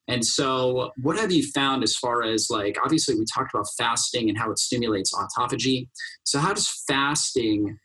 And 0.06 0.24
so, 0.24 0.90
what 1.00 1.16
have 1.18 1.32
you 1.32 1.50
found 1.52 1.82
as 1.82 1.96
far 1.96 2.22
as 2.22 2.48
like, 2.50 2.76
obviously, 2.82 3.14
we 3.14 3.24
talked 3.32 3.54
about 3.54 3.66
fasting 3.78 4.28
and 4.28 4.36
how 4.36 4.50
it 4.50 4.58
stimulates 4.58 5.14
autophagy. 5.14 5.88
So, 6.24 6.38
how 6.38 6.52
does 6.52 6.68
fasting 6.86 7.78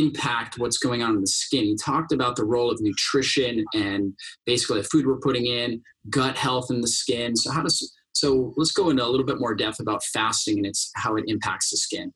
impact 0.00 0.58
what's 0.58 0.78
going 0.78 1.02
on 1.02 1.14
in 1.14 1.20
the 1.20 1.26
skin? 1.26 1.64
He 1.64 1.76
talked 1.76 2.12
about 2.12 2.36
the 2.36 2.44
role 2.44 2.70
of 2.70 2.80
nutrition 2.80 3.64
and 3.74 4.14
basically 4.46 4.80
the 4.80 4.88
food 4.88 5.06
we're 5.06 5.18
putting 5.18 5.46
in, 5.46 5.82
gut 6.10 6.36
health 6.36 6.70
in 6.70 6.80
the 6.80 6.88
skin. 6.88 7.36
So, 7.36 7.50
how 7.50 7.62
does 7.62 7.92
so 8.12 8.52
let's 8.56 8.72
go 8.72 8.90
into 8.90 9.04
a 9.04 9.08
little 9.08 9.26
bit 9.26 9.40
more 9.40 9.54
depth 9.54 9.80
about 9.80 10.04
fasting 10.04 10.58
and 10.58 10.66
its 10.66 10.90
how 10.96 11.16
it 11.16 11.24
impacts 11.26 11.70
the 11.70 11.76
skin. 11.76 12.12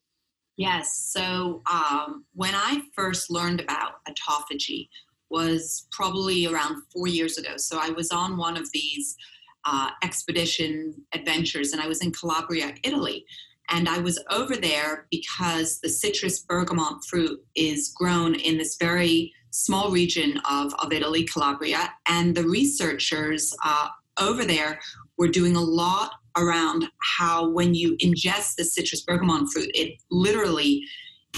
Yes. 0.57 1.11
So 1.13 1.63
um, 1.71 2.25
when 2.35 2.55
I 2.55 2.83
first 2.95 3.31
learned 3.31 3.61
about 3.61 4.05
autophagy 4.09 4.89
was 5.31 5.87
probably 5.91 6.47
around 6.47 6.83
four 6.93 7.09
years 7.09 7.37
ago. 7.37 7.57
So 7.57 7.79
I 7.81 7.91
was 7.91 8.11
on 8.11 8.37
one 8.37 8.57
of 8.57 8.71
these 8.73 9.17
uh, 9.65 9.91
expedition 10.05 10.95
adventures, 11.13 11.73
and 11.73 11.83
I 11.83 11.89
was 11.89 12.01
in 12.01 12.13
Calabria, 12.13 12.73
Italy. 12.85 13.27
And 13.69 13.89
I 13.89 13.99
was 13.99 14.23
over 14.31 14.57
there 14.57 15.07
because 15.11 15.81
the 15.81 15.89
citrus 15.89 16.41
bergamot 16.41 17.05
fruit 17.05 17.45
is 17.55 17.93
grown 17.97 18.35
in 18.35 18.59
this 18.59 18.77
very 18.79 19.33
small 19.51 19.91
region 19.91 20.41
of, 20.49 20.75
of 20.75 20.93
Italy, 20.93 21.25
Calabria. 21.25 21.93
And 22.07 22.35
the 22.35 22.45
researchers 22.45 23.55
uh, 23.65 23.89
over 24.21 24.45
there 24.45 24.81
were 25.19 25.29
doing 25.29 25.57
a 25.57 25.61
lot 25.61 26.13
around 26.37 26.87
how 27.17 27.49
when 27.49 27.75
you 27.75 27.97
ingest 27.97 28.57
the 28.57 28.65
citrus 28.65 29.03
bergamot 29.03 29.49
fruit, 29.53 29.71
it 29.75 29.95
literally 30.11 30.83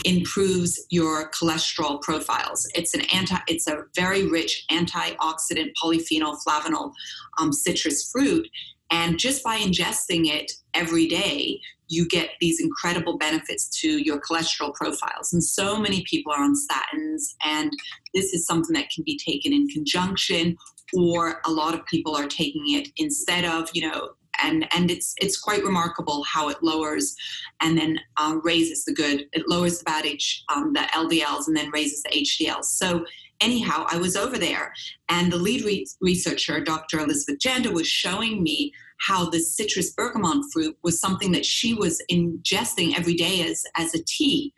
improves 0.04 0.84
your 0.90 1.30
cholesterol 1.30 2.00
profiles. 2.02 2.68
It's 2.74 2.94
an 2.94 3.02
anti, 3.12 3.36
it's 3.48 3.66
a 3.66 3.84
very 3.94 4.26
rich 4.26 4.64
antioxidant 4.70 5.72
polyphenol 5.82 6.36
flavanol 6.46 6.92
um, 7.40 7.52
citrus 7.52 8.10
fruit, 8.10 8.48
and 8.90 9.18
just 9.18 9.42
by 9.44 9.58
ingesting 9.58 10.26
it 10.26 10.52
every 10.74 11.06
day, 11.06 11.60
you 11.88 12.06
get 12.06 12.30
these 12.40 12.60
incredible 12.60 13.18
benefits 13.18 13.68
to 13.80 13.98
your 14.02 14.20
cholesterol 14.20 14.74
profiles. 14.74 15.32
And 15.32 15.42
so 15.42 15.78
many 15.78 16.04
people 16.04 16.32
are 16.32 16.42
on 16.42 16.54
statins, 16.54 17.34
and 17.44 17.72
this 18.14 18.32
is 18.32 18.46
something 18.46 18.74
that 18.74 18.90
can 18.90 19.04
be 19.04 19.18
taken 19.18 19.52
in 19.52 19.68
conjunction, 19.68 20.56
or 20.94 21.40
a 21.44 21.50
lot 21.50 21.74
of 21.74 21.84
people 21.86 22.16
are 22.16 22.26
taking 22.26 22.64
it 22.68 22.88
instead 22.96 23.44
of, 23.44 23.68
you 23.74 23.88
know, 23.88 24.10
and 24.40 24.66
and 24.72 24.90
it's 24.90 25.14
it's 25.20 25.38
quite 25.38 25.64
remarkable 25.64 26.22
how 26.24 26.48
it 26.48 26.62
lowers 26.62 27.14
and 27.60 27.76
then 27.76 27.98
uh, 28.18 28.36
raises 28.42 28.84
the 28.84 28.94
good. 28.94 29.26
It 29.32 29.48
lowers 29.48 29.78
the 29.78 29.84
bad 29.84 30.06
H, 30.06 30.44
um, 30.54 30.72
the 30.72 30.80
LDLs, 30.92 31.48
and 31.48 31.56
then 31.56 31.70
raises 31.70 32.02
the 32.02 32.10
HDLs. 32.10 32.66
So 32.66 33.04
anyhow, 33.40 33.86
I 33.88 33.98
was 33.98 34.16
over 34.16 34.38
there, 34.38 34.72
and 35.08 35.32
the 35.32 35.36
lead 35.36 35.64
re- 35.64 35.86
researcher, 36.00 36.60
Dr. 36.60 37.00
Elizabeth 37.00 37.40
Janda, 37.40 37.72
was 37.72 37.88
showing 37.88 38.42
me 38.42 38.72
how 39.00 39.28
the 39.28 39.40
citrus 39.40 39.92
bergamot 39.92 40.44
fruit 40.52 40.76
was 40.82 41.00
something 41.00 41.32
that 41.32 41.46
she 41.46 41.74
was 41.74 42.02
ingesting 42.10 42.96
every 42.96 43.14
day 43.14 43.42
as 43.48 43.64
as 43.76 43.94
a 43.94 44.04
tea, 44.04 44.52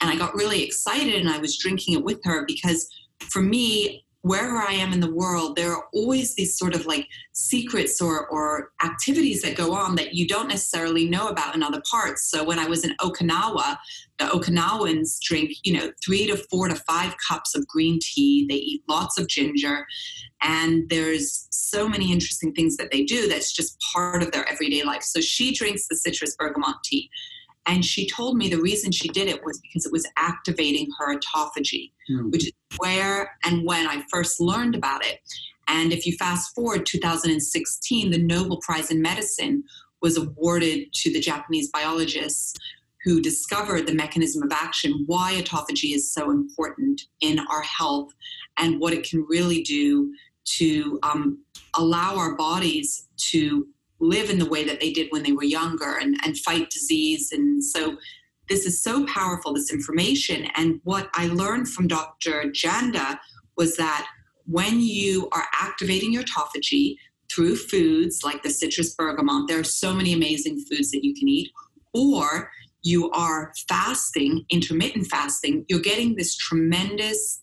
and 0.00 0.10
I 0.10 0.16
got 0.16 0.34
really 0.34 0.62
excited, 0.62 1.14
and 1.14 1.28
I 1.28 1.38
was 1.38 1.58
drinking 1.58 1.94
it 1.94 2.04
with 2.04 2.20
her 2.24 2.44
because 2.46 2.88
for 3.30 3.42
me 3.42 4.04
wherever 4.22 4.56
I 4.56 4.72
am 4.72 4.92
in 4.92 5.00
the 5.00 5.12
world, 5.12 5.56
there 5.56 5.72
are 5.72 5.84
always 5.92 6.34
these 6.34 6.56
sort 6.56 6.74
of 6.74 6.86
like 6.86 7.08
secrets 7.32 8.00
or, 8.00 8.28
or 8.28 8.70
activities 8.82 9.42
that 9.42 9.56
go 9.56 9.74
on 9.74 9.96
that 9.96 10.14
you 10.14 10.26
don't 10.26 10.48
necessarily 10.48 11.08
know 11.08 11.28
about 11.28 11.56
in 11.56 11.62
other 11.62 11.82
parts. 11.90 12.30
So 12.30 12.44
when 12.44 12.58
I 12.58 12.66
was 12.66 12.84
in 12.84 12.94
Okinawa, 13.00 13.76
the 14.18 14.26
Okinawans 14.26 15.18
drink, 15.20 15.52
you 15.64 15.72
know, 15.72 15.90
three 16.04 16.28
to 16.28 16.36
four 16.36 16.68
to 16.68 16.76
five 16.76 17.14
cups 17.28 17.56
of 17.56 17.66
green 17.66 17.98
tea. 18.00 18.46
They 18.48 18.56
eat 18.56 18.82
lots 18.88 19.18
of 19.18 19.28
ginger. 19.28 19.84
And 20.40 20.88
there's 20.88 21.48
so 21.50 21.88
many 21.88 22.12
interesting 22.12 22.52
things 22.52 22.76
that 22.76 22.92
they 22.92 23.02
do 23.02 23.28
that's 23.28 23.52
just 23.52 23.76
part 23.92 24.22
of 24.22 24.30
their 24.30 24.48
everyday 24.48 24.84
life. 24.84 25.02
So 25.02 25.20
she 25.20 25.52
drinks 25.52 25.88
the 25.88 25.96
citrus 25.96 26.36
bergamot 26.36 26.76
tea. 26.84 27.10
And 27.66 27.84
she 27.84 28.08
told 28.08 28.36
me 28.36 28.48
the 28.48 28.60
reason 28.60 28.90
she 28.90 29.08
did 29.08 29.28
it 29.28 29.44
was 29.44 29.60
because 29.60 29.86
it 29.86 29.92
was 29.92 30.06
activating 30.16 30.88
her 30.98 31.16
autophagy, 31.16 31.92
mm. 32.10 32.30
which 32.32 32.46
is 32.46 32.52
where 32.78 33.32
and 33.44 33.64
when 33.64 33.86
I 33.86 34.02
first 34.10 34.40
learned 34.40 34.74
about 34.74 35.04
it. 35.04 35.20
And 35.68 35.92
if 35.92 36.06
you 36.06 36.16
fast 36.16 36.54
forward 36.54 36.86
2016, 36.86 38.10
the 38.10 38.18
Nobel 38.18 38.58
Prize 38.58 38.90
in 38.90 39.00
Medicine 39.00 39.62
was 40.00 40.16
awarded 40.16 40.92
to 40.92 41.12
the 41.12 41.20
Japanese 41.20 41.70
biologists 41.70 42.54
who 43.04 43.20
discovered 43.20 43.86
the 43.86 43.94
mechanism 43.94 44.42
of 44.42 44.52
action, 44.52 45.04
why 45.06 45.34
autophagy 45.34 45.94
is 45.94 46.12
so 46.12 46.30
important 46.30 47.02
in 47.20 47.40
our 47.50 47.62
health, 47.62 48.12
and 48.58 48.80
what 48.80 48.92
it 48.92 49.08
can 49.08 49.24
really 49.28 49.62
do 49.62 50.12
to 50.44 50.98
um, 51.02 51.38
allow 51.74 52.16
our 52.16 52.36
bodies 52.36 53.08
to 53.16 53.66
live 54.02 54.28
in 54.28 54.38
the 54.38 54.48
way 54.48 54.64
that 54.64 54.80
they 54.80 54.92
did 54.92 55.08
when 55.10 55.22
they 55.22 55.32
were 55.32 55.44
younger 55.44 55.96
and, 55.98 56.16
and 56.24 56.36
fight 56.38 56.70
disease. 56.70 57.30
And 57.32 57.64
so 57.64 57.96
this 58.48 58.66
is 58.66 58.82
so 58.82 59.06
powerful, 59.06 59.54
this 59.54 59.72
information. 59.72 60.48
And 60.56 60.80
what 60.84 61.08
I 61.14 61.28
learned 61.28 61.68
from 61.68 61.86
Dr. 61.86 62.44
Janda 62.46 63.18
was 63.56 63.76
that 63.76 64.06
when 64.46 64.80
you 64.80 65.28
are 65.32 65.44
activating 65.58 66.12
your 66.12 66.24
autophagy 66.24 66.96
through 67.32 67.56
foods 67.56 68.22
like 68.24 68.42
the 68.42 68.50
citrus 68.50 68.94
bergamot, 68.94 69.48
there 69.48 69.60
are 69.60 69.64
so 69.64 69.94
many 69.94 70.12
amazing 70.12 70.64
foods 70.68 70.90
that 70.90 71.04
you 71.04 71.14
can 71.14 71.28
eat, 71.28 71.50
or 71.94 72.50
you 72.82 73.10
are 73.12 73.52
fasting, 73.68 74.44
intermittent 74.50 75.06
fasting, 75.06 75.64
you're 75.68 75.80
getting 75.80 76.16
this 76.16 76.36
tremendous 76.36 77.42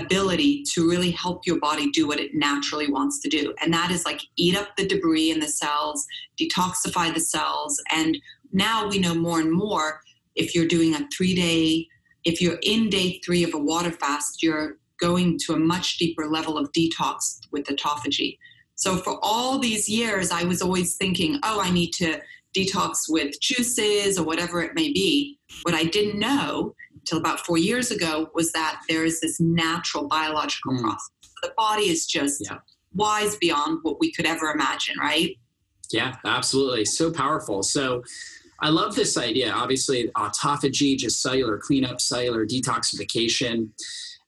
ability 0.00 0.62
to 0.74 0.88
really 0.88 1.10
help 1.10 1.46
your 1.46 1.58
body 1.58 1.90
do 1.90 2.06
what 2.06 2.20
it 2.20 2.34
naturally 2.34 2.90
wants 2.90 3.20
to 3.20 3.28
do. 3.28 3.54
And 3.62 3.72
that 3.72 3.90
is 3.90 4.04
like 4.04 4.20
eat 4.36 4.56
up 4.56 4.76
the 4.76 4.86
debris 4.86 5.30
in 5.30 5.40
the 5.40 5.48
cells, 5.48 6.06
detoxify 6.40 7.12
the 7.12 7.20
cells. 7.20 7.80
And 7.90 8.18
now 8.52 8.88
we 8.88 8.98
know 8.98 9.14
more 9.14 9.40
and 9.40 9.52
more 9.52 10.00
if 10.34 10.54
you're 10.54 10.68
doing 10.68 10.94
a 10.94 11.08
three 11.16 11.34
day, 11.34 11.88
if 12.24 12.40
you're 12.40 12.58
in 12.62 12.90
day 12.90 13.20
three 13.24 13.42
of 13.42 13.54
a 13.54 13.58
water 13.58 13.90
fast, 13.90 14.42
you're 14.42 14.76
going 15.00 15.38
to 15.46 15.54
a 15.54 15.58
much 15.58 15.98
deeper 15.98 16.26
level 16.26 16.56
of 16.58 16.70
detox 16.72 17.38
with 17.50 17.66
autophagy. 17.66 18.38
So 18.76 18.96
for 18.96 19.18
all 19.22 19.58
these 19.58 19.88
years, 19.88 20.30
I 20.30 20.44
was 20.44 20.60
always 20.60 20.96
thinking, 20.96 21.38
oh, 21.42 21.60
I 21.60 21.70
need 21.70 21.92
to 21.92 22.20
detox 22.56 23.08
with 23.08 23.40
juices 23.40 24.18
or 24.18 24.24
whatever 24.24 24.62
it 24.62 24.74
may 24.74 24.92
be. 24.92 25.38
What 25.62 25.74
I 25.74 25.84
didn't 25.84 26.18
know 26.18 26.74
till 27.06 27.18
about 27.18 27.40
four 27.40 27.58
years 27.58 27.90
ago 27.90 28.30
was 28.34 28.52
that 28.52 28.82
there 28.88 29.04
is 29.04 29.20
this 29.20 29.40
natural 29.40 30.08
biological 30.08 30.74
mm. 30.74 30.80
process. 30.80 31.10
The 31.42 31.52
body 31.56 31.84
is 31.84 32.06
just 32.06 32.42
yeah. 32.44 32.58
wise 32.94 33.36
beyond 33.36 33.80
what 33.82 34.00
we 34.00 34.12
could 34.12 34.26
ever 34.26 34.50
imagine, 34.50 34.96
right? 34.98 35.36
Yeah, 35.90 36.16
absolutely. 36.24 36.84
So 36.84 37.12
powerful. 37.12 37.62
So 37.62 38.02
I 38.60 38.70
love 38.70 38.94
this 38.94 39.16
idea. 39.16 39.52
Obviously, 39.52 40.08
autophagy, 40.16 40.96
just 40.96 41.20
cellular 41.20 41.58
cleanup, 41.58 42.00
cellular 42.00 42.46
detoxification. 42.46 43.68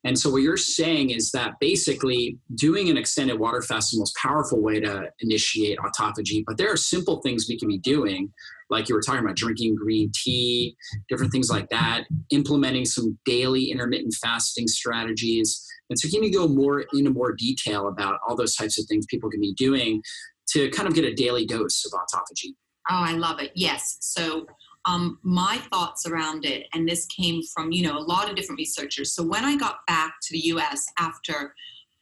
And 0.05 0.19
so, 0.19 0.31
what 0.31 0.43
you're 0.43 0.57
saying 0.57 1.11
is 1.11 1.33
that 1.33 1.59
basically 1.61 2.39
doing 2.55 2.89
an 2.89 2.97
extended 2.97 3.39
water 3.39 3.63
fast 3.63 3.89
is 3.89 3.99
the 3.99 4.01
most 4.01 4.17
powerful 4.17 4.61
way 4.61 4.81
to 4.81 5.11
initiate 5.21 5.79
autophagy. 5.79 6.45
But 6.47 6.57
there 6.57 6.73
are 6.73 6.77
simple 6.77 7.21
things 7.21 7.47
we 7.49 7.59
can 7.59 7.69
be 7.69 7.79
doing 7.79 8.33
like 8.71 8.89
you 8.89 8.95
were 8.95 9.03
talking 9.03 9.25
about 9.25 9.37
drinking 9.37 9.77
green 9.77 10.11
tea, 10.15 10.77
different 11.09 11.33
things 11.33 11.51
like 11.51 11.69
that, 11.71 12.05
implementing 12.31 12.85
some 12.85 13.19
daily 13.25 13.71
intermittent 13.71 14.15
fasting 14.21 14.67
strategies. 14.67 15.65
And 15.91 15.99
so 15.99 16.09
can 16.09 16.23
you 16.23 16.33
go 16.33 16.49
more 16.49 16.85
into 16.93 17.11
more 17.11 17.33
detail 17.33 17.89
about 17.89 18.21
all 18.27 18.37
those 18.37 18.55
types 18.55 18.79
of 18.79 18.87
things 18.87 19.07
people 19.07 19.31
can 19.31 19.41
be 19.41 19.55
doing 19.55 20.03
to 20.51 20.71
kind 20.71 20.89
of 20.89 20.95
get 20.95 21.05
a 21.05 21.15
daily 21.15 21.47
dose 21.47 21.85
of 21.85 21.93
autophagy? 21.93 22.55
Oh, 22.91 23.03
I 23.05 23.13
love 23.13 23.41
it. 23.41 23.53
Yes. 23.55 23.99
So 24.01 24.47
um, 24.85 25.19
my 25.23 25.61
thoughts 25.71 26.07
around 26.07 26.45
it, 26.45 26.67
and 26.73 26.89
this 26.89 27.07
came 27.07 27.43
from, 27.55 27.73
you 27.73 27.83
know, 27.83 27.99
a 27.99 28.01
lot 28.01 28.31
of 28.31 28.37
different 28.37 28.59
researchers. 28.59 29.15
So 29.15 29.23
when 29.23 29.45
I 29.45 29.57
got 29.57 29.79
back 29.87 30.15
to 30.23 30.33
the 30.33 30.41
US 30.47 30.87
after 30.99 31.55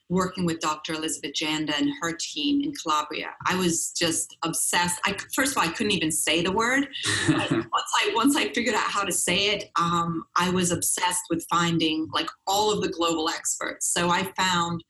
working 0.09 0.45
with 0.45 0.61
Dr. 0.61 0.95
Elizabeth 0.95 1.33
Janda 1.33 1.77
and 1.77 1.91
her 2.01 2.13
team 2.13 2.63
in 2.63 2.73
Calabria. 2.73 3.31
I 3.47 3.57
was 3.57 3.91
just 3.91 4.37
obsessed. 4.45 5.01
I 5.05 5.17
first 5.35 5.53
of 5.53 5.59
all, 5.59 5.69
I 5.69 5.73
couldn't 5.73 5.93
even 5.93 6.13
say 6.13 6.43
the 6.43 6.53
word. 6.53 6.89
once 7.29 7.43
I 7.53 8.13
once 8.15 8.37
I 8.37 8.53
figured 8.53 8.75
out 8.75 8.89
how 8.89 9.05
to 9.05 9.13
say 9.13 9.49
it, 9.49 9.71
um, 9.77 10.25
I 10.37 10.51
was 10.51 10.71
obsessed 10.71 11.25
with 11.29 11.47
finding 11.51 12.09
like 12.13 12.29
all 12.47 12.73
of 12.73 12.83
the 12.83 12.89
global 12.89 13.29
experts. 13.29 13.93
So 13.93 14.11
I 14.11 14.31
found 14.37 14.85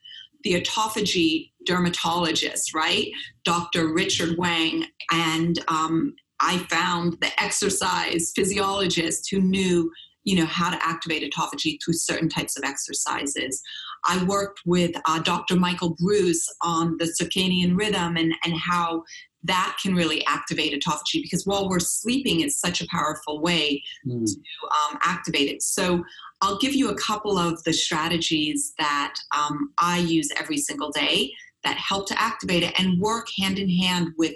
the 0.45 0.61
autophagy 0.61 1.51
dermatologist, 1.65 2.75
right, 2.75 3.09
Dr. 3.45 3.93
Richard 3.93 4.37
Wang, 4.39 4.85
and 5.11 5.59
um, 5.69 6.15
I 6.41 6.59
found 6.71 7.17
the 7.21 7.43
exercise 7.43 8.33
physiologist 8.35 9.29
who 9.31 9.41
knew 9.41 9.91
you 10.27 10.37
know 10.37 10.45
how 10.45 10.71
to 10.71 10.87
activate 10.87 11.23
autophagy 11.23 11.79
through 11.83 11.95
certain 11.95 12.29
types 12.29 12.59
of 12.59 12.65
exercises 12.65 13.63
I 14.07 14.23
worked 14.25 14.61
with 14.65 14.93
uh, 15.07 15.21
Dr. 15.21 15.57
Michael 15.57 15.97
Breus 15.97 16.47
on 16.63 16.97
the 16.99 17.13
circadian 17.21 17.77
rhythm 17.77 18.17
and, 18.17 18.35
and 18.45 18.55
how 18.55 19.03
that 19.45 19.77
can 19.83 19.95
really 19.95 20.25
activate 20.27 20.73
autophagy 20.73 21.23
because 21.23 21.47
while 21.47 21.69
we're 21.69 21.79
sleeping, 21.79 22.41
it's 22.41 22.59
such 22.59 22.81
a 22.81 22.87
powerful 22.91 23.41
way 23.41 23.83
mm. 24.07 24.25
to 24.25 24.33
um, 24.33 24.99
activate 25.03 25.49
it. 25.49 25.63
So 25.63 26.05
I'll 26.41 26.59
give 26.59 26.75
you 26.75 26.91
a 26.91 26.97
couple 26.97 27.39
of 27.39 27.63
the 27.65 27.73
strategies 27.73 28.75
that 28.79 29.15
um, 29.37 29.73
I 29.79 29.99
use 29.99 30.29
every 30.37 30.59
single 30.59 30.91
day 30.91 31.33
that 31.65 31.77
help 31.77 32.09
to 32.09 32.21
activate 32.21 32.63
it 32.63 32.79
and 32.79 33.01
work 33.01 33.27
hand 33.39 33.59
in 33.59 33.69
hand 33.69 34.11
with 34.17 34.35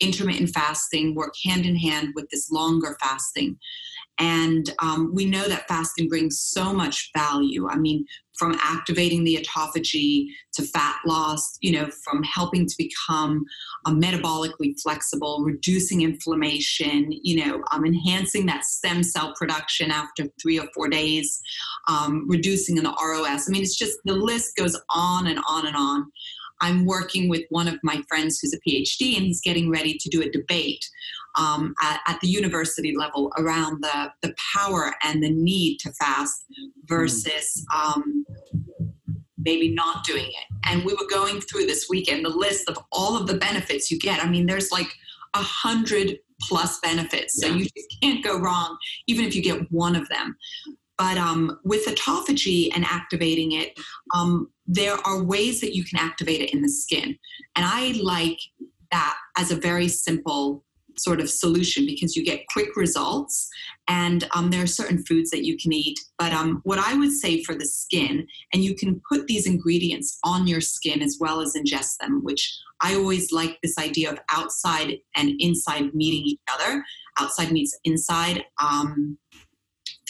intermittent 0.00 0.50
fasting, 0.50 1.14
work 1.14 1.34
hand 1.44 1.66
in 1.66 1.76
hand 1.76 2.12
with 2.14 2.28
this 2.30 2.50
longer 2.50 2.96
fasting. 3.00 3.58
And 4.20 4.70
um, 4.80 5.12
we 5.14 5.24
know 5.24 5.48
that 5.48 5.66
fasting 5.66 6.08
brings 6.08 6.40
so 6.40 6.74
much 6.74 7.10
value. 7.16 7.66
I 7.68 7.76
mean, 7.76 8.04
from 8.40 8.56
activating 8.62 9.24
the 9.24 9.36
autophagy 9.36 10.26
to 10.54 10.62
fat 10.62 10.96
loss, 11.06 11.58
you 11.60 11.72
know, 11.72 11.88
from 12.04 12.22
helping 12.22 12.66
to 12.66 12.74
become 12.78 13.44
uh, 13.84 13.92
metabolically 13.92 14.74
flexible, 14.82 15.42
reducing 15.44 16.02
inflammation, 16.02 17.10
you 17.22 17.44
know, 17.44 17.62
um, 17.72 17.84
enhancing 17.84 18.46
that 18.46 18.64
stem 18.64 19.02
cell 19.02 19.34
production 19.36 19.90
after 19.90 20.24
three 20.40 20.58
or 20.58 20.66
four 20.74 20.88
days, 20.88 21.40
um, 21.88 22.26
reducing 22.28 22.76
the 22.76 22.82
ROS. 22.82 23.48
I 23.48 23.52
mean, 23.52 23.62
it's 23.62 23.76
just 23.76 23.98
the 24.04 24.14
list 24.14 24.56
goes 24.56 24.78
on 24.90 25.26
and 25.26 25.38
on 25.48 25.66
and 25.66 25.76
on. 25.76 26.10
I'm 26.60 26.84
working 26.86 27.28
with 27.28 27.42
one 27.50 27.68
of 27.68 27.78
my 27.82 28.02
friends 28.08 28.38
who's 28.38 28.54
a 28.54 28.60
PhD 28.68 29.16
and 29.16 29.26
he's 29.26 29.40
getting 29.40 29.70
ready 29.70 29.96
to 29.98 30.08
do 30.08 30.22
a 30.22 30.30
debate 30.30 30.84
um, 31.38 31.74
at, 31.82 32.00
at, 32.06 32.20
the 32.20 32.28
university 32.28 32.94
level 32.96 33.32
around 33.38 33.82
the, 33.82 34.10
the 34.22 34.34
power 34.54 34.94
and 35.04 35.22
the 35.22 35.30
need 35.30 35.78
to 35.78 35.92
fast 35.92 36.44
versus 36.86 37.64
um, 37.72 38.24
maybe 39.38 39.72
not 39.72 40.04
doing 40.04 40.26
it. 40.26 40.44
And 40.66 40.84
we 40.84 40.94
were 40.94 41.08
going 41.08 41.40
through 41.40 41.66
this 41.66 41.86
weekend 41.88 42.24
the 42.24 42.30
list 42.30 42.68
of 42.68 42.78
all 42.92 43.16
of 43.16 43.26
the 43.26 43.34
benefits 43.34 43.90
you 43.90 43.98
get. 43.98 44.24
I 44.24 44.28
mean, 44.28 44.46
there's 44.46 44.72
like 44.72 44.92
a 45.34 45.42
hundred 45.42 46.18
plus 46.42 46.80
benefits, 46.80 47.40
so 47.40 47.48
yeah. 47.48 47.54
you 47.54 47.64
just 47.64 47.96
can't 48.02 48.24
go 48.24 48.38
wrong, 48.38 48.76
even 49.06 49.24
if 49.24 49.34
you 49.34 49.42
get 49.42 49.70
one 49.70 49.94
of 49.94 50.08
them. 50.08 50.36
But 51.00 51.16
um, 51.16 51.58
with 51.64 51.86
autophagy 51.86 52.68
and 52.74 52.84
activating 52.84 53.52
it, 53.52 53.72
um, 54.14 54.50
there 54.66 54.96
are 55.06 55.24
ways 55.24 55.62
that 55.62 55.74
you 55.74 55.82
can 55.82 55.98
activate 55.98 56.42
it 56.42 56.52
in 56.52 56.60
the 56.60 56.68
skin. 56.68 57.16
And 57.56 57.64
I 57.64 57.98
like 58.02 58.38
that 58.90 59.16
as 59.38 59.50
a 59.50 59.56
very 59.56 59.88
simple 59.88 60.62
sort 60.98 61.18
of 61.18 61.30
solution 61.30 61.86
because 61.86 62.16
you 62.16 62.22
get 62.22 62.46
quick 62.52 62.76
results 62.76 63.48
and 63.88 64.28
um, 64.34 64.50
there 64.50 64.62
are 64.62 64.66
certain 64.66 65.02
foods 65.06 65.30
that 65.30 65.46
you 65.46 65.56
can 65.56 65.72
eat 65.72 65.98
but 66.18 66.32
um, 66.32 66.60
what 66.64 66.80
i 66.80 66.94
would 66.94 67.12
say 67.12 67.42
for 67.44 67.54
the 67.54 67.64
skin 67.64 68.26
and 68.52 68.62
you 68.62 68.74
can 68.74 69.00
put 69.10 69.26
these 69.26 69.46
ingredients 69.46 70.18
on 70.24 70.46
your 70.46 70.60
skin 70.60 71.00
as 71.00 71.16
well 71.20 71.40
as 71.40 71.54
ingest 71.56 71.96
them 72.00 72.22
which 72.22 72.54
i 72.82 72.94
always 72.94 73.30
like 73.30 73.56
this 73.62 73.78
idea 73.78 74.10
of 74.10 74.18
outside 74.30 74.98
and 75.16 75.30
inside 75.38 75.94
meeting 75.94 76.22
each 76.26 76.40
other 76.52 76.84
outside 77.18 77.52
meets 77.52 77.78
inside 77.84 78.44
um, 78.60 79.16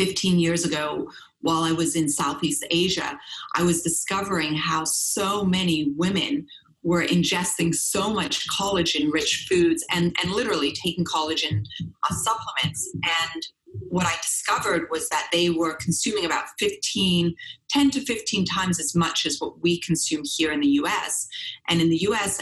15 0.01 0.39
years 0.39 0.65
ago 0.65 1.11
while 1.41 1.63
i 1.63 1.73
was 1.73 1.95
in 1.97 2.09
southeast 2.09 2.65
asia 2.71 3.19
i 3.55 3.63
was 3.63 3.83
discovering 3.83 4.55
how 4.55 4.85
so 4.85 5.45
many 5.45 5.93
women 5.97 6.47
were 6.83 7.05
ingesting 7.05 7.75
so 7.75 8.11
much 8.13 8.49
collagen 8.49 9.13
rich 9.13 9.47
foods 9.49 9.85
and, 9.91 10.15
and 10.23 10.33
literally 10.33 10.73
taking 10.73 11.05
collagen 11.05 11.65
uh, 12.09 12.15
supplements. 12.15 12.91
And 13.05 13.47
what 13.89 14.07
I 14.07 14.17
discovered 14.17 14.89
was 14.91 15.09
that 15.11 15.29
they 15.33 15.51
were 15.51 15.75
consuming 15.75 16.25
about 16.25 16.47
15, 16.59 17.35
10 17.69 17.91
to 17.91 18.01
15 18.01 18.45
times 18.47 18.81
as 18.81 18.95
much 18.95 19.27
as 19.27 19.39
what 19.39 19.61
we 19.61 19.79
consume 19.81 20.23
here 20.25 20.53
in 20.53 20.61
the 20.61 20.81
US. 20.83 21.29
And 21.69 21.81
in 21.81 21.91
the 21.91 21.99
US, 22.09 22.41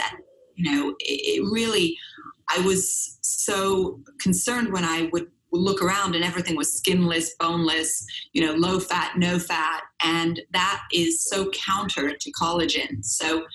you 0.55 0.71
know, 0.71 0.95
it, 0.99 1.39
it 1.39 1.43
really, 1.51 1.97
I 2.49 2.61
was 2.61 3.17
so 3.21 3.99
concerned 4.21 4.71
when 4.71 4.85
I 4.85 5.09
would 5.11 5.27
look 5.51 5.81
around 5.81 6.15
and 6.15 6.23
everything 6.23 6.55
was 6.55 6.73
skinless, 6.73 7.35
boneless, 7.39 8.05
you 8.33 8.45
know, 8.45 8.53
low 8.53 8.79
fat, 8.79 9.17
no 9.17 9.39
fat. 9.39 9.81
And 10.01 10.41
that 10.51 10.83
is 10.93 11.23
so 11.23 11.49
counter 11.51 12.15
to 12.15 12.31
collagen. 12.31 13.03
So 13.03 13.45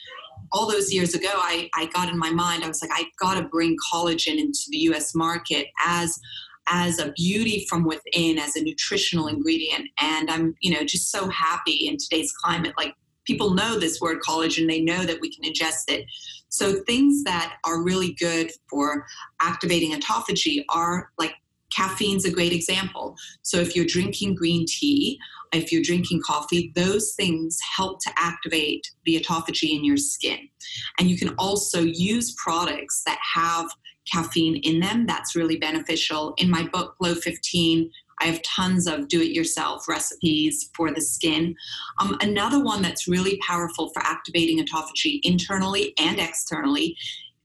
all 0.53 0.71
those 0.71 0.93
years 0.93 1.15
ago, 1.15 1.31
I, 1.33 1.69
I 1.75 1.87
got 1.87 2.09
in 2.09 2.19
my 2.19 2.31
mind, 2.31 2.65
I 2.65 2.69
was 2.69 2.83
like, 2.83 2.91
I've 2.95 3.15
got 3.19 3.35
to 3.35 3.49
bring 3.49 3.77
collagen 3.93 4.39
into 4.39 4.65
the 4.71 4.79
US 4.79 5.15
market 5.15 5.69
as 5.85 6.19
as 6.67 6.99
a 6.99 7.13
beauty 7.13 7.67
from 7.69 7.85
within, 7.85 8.39
as 8.39 8.57
a 8.57 8.63
nutritional 8.63 9.27
ingredient. 9.27 9.87
And 10.01 10.31
I'm, 10.31 10.55
you 10.61 10.73
know, 10.73 10.83
just 10.83 11.11
so 11.11 11.29
happy 11.29 11.89
in 11.89 11.99
today's 11.99 12.33
climate. 12.33 12.73
Like 12.79 12.95
people 13.27 13.51
know 13.51 13.79
this 13.79 14.01
word 14.01 14.21
collagen, 14.27 14.67
they 14.67 14.81
know 14.81 15.05
that 15.05 15.21
we 15.21 15.35
can 15.35 15.45
ingest 15.45 15.85
it. 15.89 16.07
So 16.49 16.75
things 16.87 17.25
that 17.25 17.57
are 17.65 17.83
really 17.83 18.15
good 18.15 18.51
for 18.71 19.05
activating 19.41 19.93
autophagy 19.93 20.65
are 20.69 21.11
like 21.19 21.35
caffeine's 21.75 22.25
a 22.25 22.31
great 22.31 22.53
example. 22.53 23.17
So 23.43 23.59
if 23.59 23.75
you're 23.75 23.87
drinking 23.87 24.37
green 24.37 24.65
tea, 24.67 25.19
if 25.53 25.73
you're 25.73 25.83
drinking 25.83 26.23
coffee, 26.27 26.73
those 26.75 27.15
things 27.15 27.59
help 27.77 28.01
to 28.03 28.11
activate 28.17 28.91
the 29.05 29.21
autophagy 29.21 29.77
in 29.77 29.85
your 29.85 29.97
skin. 29.97 30.49
And 30.99 31.09
you 31.09 31.17
can 31.17 31.35
also 31.39 31.81
use 31.81 32.35
products 32.37 33.03
that 33.07 33.19
have 33.35 33.71
caffeine 34.11 34.57
in 34.57 34.81
them. 34.81 35.07
That's 35.07 35.37
really 35.37 35.57
beneficial. 35.57 36.35
In 36.39 36.51
my 36.51 36.69
book, 36.69 36.97
Glow 36.99 37.15
15, 37.15 37.91
I 38.21 38.27
have 38.27 38.43
tons 38.43 38.87
of 38.87 39.09
do 39.09 39.21
it 39.21 39.31
yourself 39.31 39.89
recipes 39.89 40.71
for 40.75 40.93
the 40.93 41.01
skin. 41.01 41.55
Um, 42.01 42.17
another 42.21 42.63
one 42.63 42.83
that's 42.83 43.09
really 43.09 43.39
powerful 43.39 43.91
for 43.93 44.03
activating 44.03 44.65
autophagy 44.65 45.21
internally 45.23 45.95
and 45.99 46.19
externally 46.19 46.97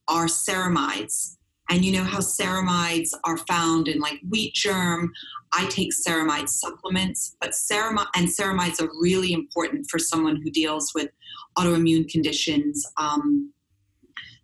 are 0.08 0.26
ceramides. 0.26 1.38
And 1.70 1.86
you 1.86 1.92
know 1.92 2.04
how 2.04 2.20
ceramides 2.20 3.10
are 3.24 3.38
found 3.38 3.88
in 3.88 4.00
like 4.00 4.20
wheat 4.28 4.54
germ. 4.54 5.12
I 5.54 5.68
take 5.68 5.92
ceramide 5.94 6.50
supplements, 6.50 7.36
but 7.40 7.52
ceramide 7.52 8.08
and 8.16 8.28
ceramides 8.28 8.82
are 8.82 8.90
really 9.00 9.34
important 9.34 9.88
for 9.90 10.00
someone 10.00 10.42
who 10.42 10.50
deals 10.50 10.94
with 10.96 11.10
autoimmune 11.58 12.10
conditions. 12.10 12.86
Um, 12.98 13.54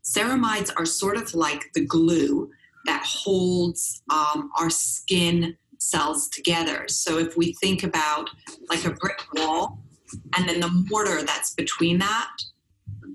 ceramides 0.03 0.71
are 0.77 0.85
sort 0.85 1.17
of 1.17 1.33
like 1.33 1.71
the 1.73 1.85
glue 1.85 2.51
that 2.85 3.03
holds 3.03 4.03
um, 4.11 4.51
our 4.59 4.69
skin 4.69 5.57
cells 5.79 6.29
together. 6.29 6.85
So 6.88 7.17
if 7.17 7.35
we 7.35 7.53
think 7.53 7.83
about 7.83 8.29
like 8.69 8.85
a 8.85 8.91
brick 8.91 9.21
wall 9.33 9.79
and 10.35 10.47
then 10.47 10.59
the 10.59 10.85
mortar 10.89 11.23
that's 11.23 11.53
between 11.53 11.97
that, 11.99 12.31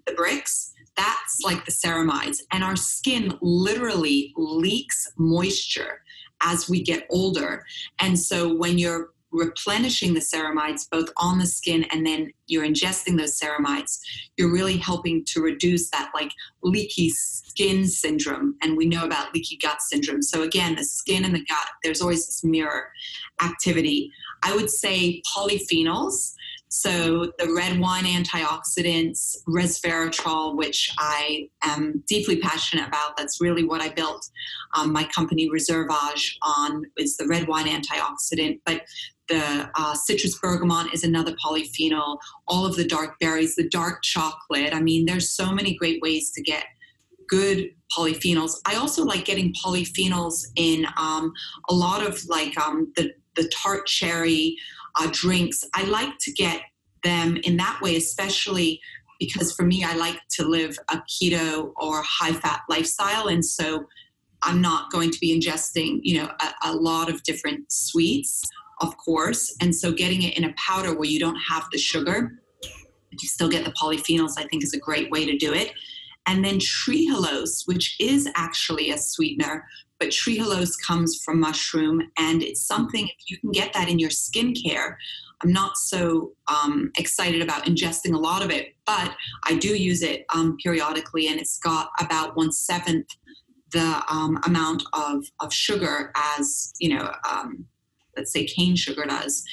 the 0.06 0.12
bricks, 0.14 0.72
that's 1.00 1.40
like 1.42 1.64
the 1.64 1.72
ceramides. 1.72 2.38
And 2.52 2.62
our 2.62 2.76
skin 2.76 3.38
literally 3.40 4.34
leaks 4.36 5.10
moisture 5.16 6.02
as 6.42 6.68
we 6.68 6.82
get 6.82 7.06
older. 7.10 7.64
And 7.98 8.18
so 8.18 8.54
when 8.54 8.78
you're 8.78 9.10
replenishing 9.32 10.12
the 10.12 10.20
ceramides 10.20 10.88
both 10.90 11.08
on 11.16 11.38
the 11.38 11.46
skin 11.46 11.84
and 11.92 12.04
then 12.04 12.32
you're 12.48 12.66
ingesting 12.66 13.16
those 13.16 13.38
ceramides 13.38 14.00
you're 14.36 14.52
really 14.52 14.76
helping 14.76 15.24
to 15.24 15.40
reduce 15.40 15.88
that 15.90 16.10
like 16.14 16.32
leaky 16.64 17.08
skin 17.10 17.86
syndrome 17.86 18.56
and 18.60 18.76
we 18.76 18.86
know 18.86 19.04
about 19.04 19.32
leaky 19.32 19.56
gut 19.62 19.80
syndrome 19.82 20.20
so 20.20 20.42
again 20.42 20.74
the 20.74 20.84
skin 20.84 21.24
and 21.24 21.32
the 21.32 21.44
gut 21.44 21.68
there's 21.84 22.00
always 22.00 22.26
this 22.26 22.42
mirror 22.42 22.90
activity 23.40 24.10
i 24.42 24.52
would 24.52 24.68
say 24.68 25.22
polyphenols 25.32 26.34
so 26.72 27.32
the 27.38 27.52
red 27.52 27.80
wine 27.80 28.04
antioxidants, 28.04 29.36
resveratrol, 29.48 30.56
which 30.56 30.94
I 30.98 31.48
am 31.64 32.04
deeply 32.06 32.38
passionate 32.38 32.86
about. 32.86 33.16
That's 33.16 33.40
really 33.40 33.64
what 33.64 33.82
I 33.82 33.88
built 33.88 34.30
um, 34.76 34.92
my 34.92 35.04
company 35.04 35.50
ReserveAge 35.50 36.36
on 36.42 36.84
is 36.96 37.16
the 37.16 37.26
red 37.26 37.48
wine 37.48 37.66
antioxidant. 37.66 38.60
But 38.64 38.82
the 39.28 39.68
uh, 39.74 39.94
citrus 39.94 40.38
bergamot 40.38 40.94
is 40.94 41.02
another 41.02 41.34
polyphenol. 41.44 42.18
All 42.46 42.64
of 42.64 42.76
the 42.76 42.86
dark 42.86 43.18
berries, 43.18 43.56
the 43.56 43.68
dark 43.68 44.02
chocolate. 44.02 44.72
I 44.72 44.80
mean, 44.80 45.06
there's 45.06 45.30
so 45.30 45.52
many 45.52 45.74
great 45.74 46.00
ways 46.02 46.30
to 46.32 46.42
get 46.42 46.66
good 47.28 47.70
polyphenols. 47.96 48.52
I 48.64 48.76
also 48.76 49.04
like 49.04 49.24
getting 49.24 49.52
polyphenols 49.64 50.46
in 50.54 50.86
um, 50.96 51.32
a 51.68 51.74
lot 51.74 52.06
of 52.06 52.24
like 52.28 52.56
um, 52.60 52.92
the 52.94 53.12
the 53.36 53.48
tart 53.48 53.86
cherry 53.86 54.56
uh, 54.96 55.08
drinks. 55.12 55.64
I 55.74 55.84
like 55.84 56.18
to 56.20 56.32
get 56.32 56.62
them 57.02 57.36
in 57.44 57.56
that 57.56 57.80
way, 57.80 57.96
especially 57.96 58.80
because 59.18 59.52
for 59.52 59.64
me, 59.64 59.84
I 59.84 59.94
like 59.96 60.18
to 60.36 60.44
live 60.44 60.78
a 60.88 61.02
keto 61.10 61.72
or 61.76 62.02
high 62.02 62.32
fat 62.32 62.62
lifestyle. 62.68 63.28
And 63.28 63.44
so 63.44 63.84
I'm 64.42 64.60
not 64.60 64.90
going 64.90 65.10
to 65.10 65.18
be 65.20 65.38
ingesting, 65.38 66.00
you 66.02 66.22
know, 66.22 66.30
a, 66.40 66.70
a 66.70 66.72
lot 66.72 67.10
of 67.10 67.22
different 67.22 67.70
sweets, 67.70 68.42
of 68.80 68.96
course. 68.96 69.54
And 69.60 69.74
so 69.74 69.92
getting 69.92 70.22
it 70.22 70.38
in 70.38 70.44
a 70.44 70.54
powder 70.56 70.94
where 70.94 71.08
you 71.08 71.20
don't 71.20 71.36
have 71.36 71.66
the 71.70 71.78
sugar, 71.78 72.40
you 73.10 73.28
still 73.28 73.48
get 73.48 73.64
the 73.64 73.72
polyphenols, 73.72 74.32
I 74.38 74.44
think 74.44 74.64
is 74.64 74.72
a 74.72 74.78
great 74.78 75.10
way 75.10 75.26
to 75.26 75.36
do 75.36 75.52
it. 75.52 75.72
And 76.26 76.44
then 76.44 76.58
trehalose, 76.58 77.66
which 77.66 77.96
is 78.00 78.28
actually 78.34 78.90
a 78.90 78.98
sweetener, 78.98 79.66
but 80.00 80.08
trehalose 80.08 80.72
comes 80.84 81.20
from 81.22 81.38
mushroom, 81.38 82.02
and 82.18 82.42
it's 82.42 82.66
something, 82.66 83.06
if 83.06 83.30
you 83.30 83.38
can 83.38 83.52
get 83.52 83.72
that 83.74 83.88
in 83.88 84.00
your 84.00 84.10
skincare, 84.10 84.96
I'm 85.42 85.52
not 85.52 85.76
so 85.76 86.32
um, 86.48 86.90
excited 86.98 87.40
about 87.42 87.66
ingesting 87.66 88.14
a 88.14 88.18
lot 88.18 88.42
of 88.42 88.50
it, 88.50 88.74
but 88.86 89.14
I 89.44 89.54
do 89.54 89.68
use 89.68 90.02
it 90.02 90.24
um, 90.34 90.56
periodically, 90.62 91.28
and 91.28 91.38
it's 91.38 91.58
got 91.58 91.90
about 92.00 92.36
one 92.36 92.50
seventh 92.50 93.06
the 93.72 94.02
um, 94.10 94.40
amount 94.44 94.82
of, 94.94 95.24
of 95.38 95.52
sugar 95.52 96.12
as, 96.16 96.72
you 96.80 96.92
know, 96.92 97.12
um, 97.30 97.64
let's 98.16 98.32
say 98.32 98.44
cane 98.44 98.74
sugar 98.74 99.04
does. 99.04 99.44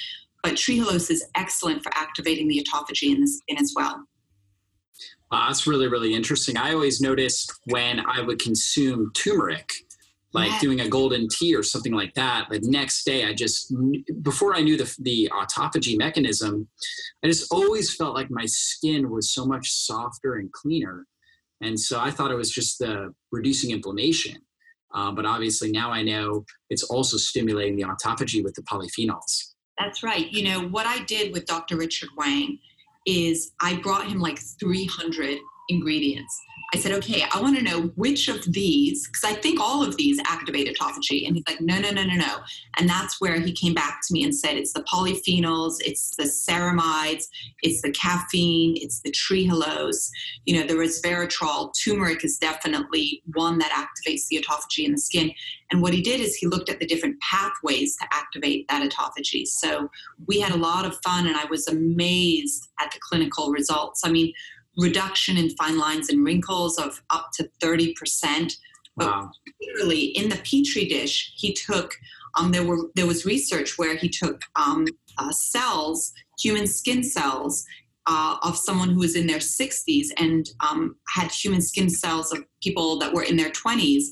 But 0.41 0.53
trehalose 0.53 1.11
is 1.11 1.23
excellent 1.35 1.83
for 1.83 1.91
activating 1.93 2.47
the 2.47 2.63
autophagy 2.63 3.13
in 3.13 3.21
the 3.21 3.27
skin 3.27 3.57
as 3.59 3.73
well. 3.75 4.07
Wow, 5.31 5.47
that's 5.47 5.67
really, 5.67 5.87
really 5.87 6.13
interesting. 6.13 6.57
I 6.57 6.73
always 6.73 7.01
noticed 7.01 7.53
when 7.65 7.99
I 7.99 8.21
would 8.21 8.39
consume 8.39 9.11
turmeric, 9.13 9.71
like 10.33 10.51
yeah. 10.51 10.59
doing 10.59 10.81
a 10.81 10.89
golden 10.89 11.27
tea 11.29 11.55
or 11.55 11.63
something 11.63 11.93
like 11.93 12.13
that. 12.15 12.47
The 12.49 12.59
next 12.63 13.05
day, 13.05 13.25
I 13.25 13.33
just 13.33 13.73
before 14.21 14.55
I 14.55 14.61
knew 14.61 14.77
the 14.77 14.93
the 14.99 15.31
autophagy 15.33 15.97
mechanism, 15.97 16.67
I 17.23 17.27
just 17.27 17.51
always 17.51 17.95
felt 17.95 18.13
like 18.13 18.29
my 18.29 18.45
skin 18.45 19.09
was 19.09 19.33
so 19.33 19.45
much 19.45 19.71
softer 19.71 20.35
and 20.35 20.51
cleaner, 20.51 21.05
and 21.61 21.79
so 21.79 21.99
I 21.99 22.11
thought 22.11 22.31
it 22.31 22.35
was 22.35 22.51
just 22.51 22.79
the 22.79 23.13
reducing 23.31 23.71
inflammation. 23.71 24.37
Uh, 24.93 25.11
but 25.11 25.25
obviously 25.25 25.69
now 25.69 25.91
I 25.91 26.01
know 26.01 26.45
it's 26.69 26.83
also 26.83 27.17
stimulating 27.17 27.75
the 27.75 27.83
autophagy 27.83 28.41
with 28.41 28.55
the 28.55 28.61
polyphenols. 28.61 29.53
That's 29.77 30.01
right. 30.01 30.31
You 30.31 30.43
know 30.43 30.67
what 30.69 30.87
I 30.87 31.03
did 31.03 31.33
with 31.33 31.45
Dr. 31.45 31.75
Richard 31.75 32.09
Wang 32.17 32.57
is 33.05 33.51
I 33.61 33.75
brought 33.75 34.07
him 34.07 34.19
like 34.19 34.39
300 34.59 35.39
ingredients 35.69 36.41
I 36.73 36.77
said, 36.77 36.91
okay, 36.93 37.23
I 37.31 37.39
want 37.39 37.57
to 37.57 37.63
know 37.63 37.83
which 37.95 38.27
of 38.27 38.43
these, 38.51 39.07
because 39.07 39.23
I 39.23 39.35
think 39.35 39.61
all 39.61 39.83
of 39.83 39.95
these 39.95 40.19
activate 40.25 40.67
autophagy. 40.67 41.25
And 41.25 41.37
he's 41.37 41.45
like, 41.47 41.61
no, 41.61 41.79
no, 41.79 41.91
no, 41.91 42.03
no, 42.03 42.15
no. 42.15 42.39
And 42.77 42.89
that's 42.89 43.21
where 43.21 43.39
he 43.39 43.53
came 43.53 43.73
back 43.73 44.01
to 44.05 44.13
me 44.13 44.25
and 44.25 44.35
said, 44.35 44.57
it's 44.57 44.73
the 44.73 44.83
polyphenols, 44.83 45.75
it's 45.79 46.17
the 46.17 46.23
ceramides, 46.23 47.23
it's 47.63 47.81
the 47.81 47.91
caffeine, 47.91 48.75
it's 48.77 48.99
the 48.99 49.11
trehalose, 49.11 50.09
you 50.45 50.59
know, 50.59 50.67
the 50.67 50.73
resveratrol. 50.73 51.71
Turmeric 51.81 52.25
is 52.25 52.37
definitely 52.37 53.23
one 53.33 53.59
that 53.59 53.71
activates 53.71 54.27
the 54.27 54.43
autophagy 54.43 54.85
in 54.85 54.91
the 54.91 54.97
skin. 54.99 55.31
And 55.71 55.81
what 55.81 55.93
he 55.93 56.01
did 56.01 56.19
is 56.19 56.35
he 56.35 56.47
looked 56.47 56.69
at 56.69 56.79
the 56.79 56.85
different 56.85 57.19
pathways 57.21 57.95
to 57.97 58.05
activate 58.11 58.67
that 58.67 58.89
autophagy. 58.89 59.47
So 59.47 59.89
we 60.25 60.41
had 60.41 60.51
a 60.51 60.57
lot 60.57 60.85
of 60.85 60.97
fun, 61.01 61.27
and 61.27 61.37
I 61.37 61.45
was 61.45 61.67
amazed 61.67 62.67
at 62.79 62.91
the 62.91 62.99
clinical 62.99 63.51
results. 63.51 64.01
I 64.03 64.11
mean, 64.11 64.33
reduction 64.77 65.37
in 65.37 65.49
fine 65.51 65.77
lines 65.77 66.09
and 66.09 66.23
wrinkles 66.23 66.77
of 66.77 67.01
up 67.09 67.29
to 67.33 67.49
30%. 67.61 68.53
Wow. 68.95 69.31
But 69.45 69.53
literally 69.61 70.05
in 70.05 70.29
the 70.29 70.37
petri 70.37 70.85
dish, 70.85 71.33
he 71.35 71.53
took 71.53 71.95
um, 72.37 72.51
there 72.51 72.63
were 72.63 72.89
there 72.95 73.07
was 73.07 73.25
research 73.25 73.77
where 73.77 73.95
he 73.95 74.09
took 74.09 74.41
um, 74.55 74.85
uh, 75.17 75.31
cells, 75.31 76.13
human 76.39 76.67
skin 76.67 77.03
cells, 77.03 77.65
uh, 78.07 78.37
of 78.41 78.57
someone 78.57 78.89
who 78.89 78.99
was 78.99 79.15
in 79.15 79.27
their 79.27 79.39
60s 79.39 80.07
and 80.17 80.49
um, 80.61 80.95
had 81.13 81.31
human 81.31 81.61
skin 81.61 81.89
cells 81.89 82.31
of 82.31 82.43
people 82.61 82.97
that 82.99 83.13
were 83.13 83.23
in 83.23 83.35
their 83.35 83.49
20s, 83.49 84.05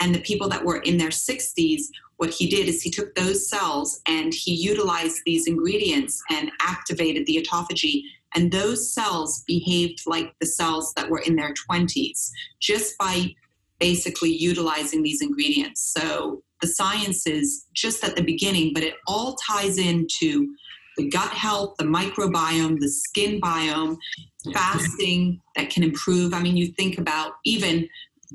and 0.00 0.14
the 0.14 0.20
people 0.20 0.48
that 0.48 0.64
were 0.64 0.78
in 0.78 0.96
their 0.96 1.10
60s. 1.10 1.82
What 2.22 2.30
he 2.30 2.46
did 2.46 2.68
is 2.68 2.80
he 2.80 2.88
took 2.88 3.16
those 3.16 3.48
cells 3.50 4.00
and 4.06 4.32
he 4.32 4.54
utilized 4.54 5.22
these 5.26 5.48
ingredients 5.48 6.22
and 6.30 6.52
activated 6.60 7.26
the 7.26 7.44
autophagy 7.44 8.02
and 8.36 8.52
those 8.52 8.94
cells 8.94 9.42
behaved 9.44 10.02
like 10.06 10.32
the 10.38 10.46
cells 10.46 10.92
that 10.94 11.10
were 11.10 11.18
in 11.18 11.34
their 11.34 11.52
20s 11.68 12.30
just 12.60 12.96
by 12.96 13.34
basically 13.80 14.32
utilizing 14.32 15.02
these 15.02 15.20
ingredients. 15.20 15.92
So 15.98 16.44
the 16.60 16.68
science 16.68 17.26
is 17.26 17.66
just 17.74 18.04
at 18.04 18.14
the 18.14 18.22
beginning, 18.22 18.72
but 18.72 18.84
it 18.84 18.94
all 19.08 19.34
ties 19.44 19.76
into 19.76 20.54
the 20.96 21.08
gut 21.08 21.32
health, 21.32 21.74
the 21.76 21.84
microbiome, 21.86 22.78
the 22.78 22.88
skin 22.88 23.40
biome, 23.40 23.96
fasting 24.54 25.40
that 25.56 25.70
can 25.70 25.82
improve. 25.82 26.34
I 26.34 26.40
mean, 26.40 26.56
you 26.56 26.68
think 26.68 26.98
about 26.98 27.32
even 27.44 27.88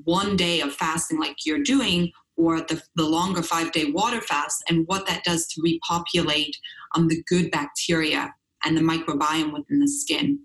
one 0.03 0.35
day 0.35 0.59
of 0.59 0.73
fasting 0.73 1.21
like 1.21 1.45
you're 1.45 1.63
doing 1.63 2.11
or 2.37 2.61
the, 2.61 2.81
the 2.95 3.03
longer 3.03 3.41
five 3.41 3.71
day 3.71 3.91
water 3.91 4.21
fast 4.21 4.63
and 4.69 4.87
what 4.87 5.05
that 5.07 5.23
does 5.23 5.47
to 5.47 5.61
repopulate 5.61 6.55
um, 6.95 7.07
the 7.07 7.21
good 7.27 7.51
bacteria 7.51 8.33
and 8.63 8.77
the 8.77 8.81
microbiome 8.81 9.53
within 9.53 9.79
the 9.79 9.87
skin. 9.87 10.39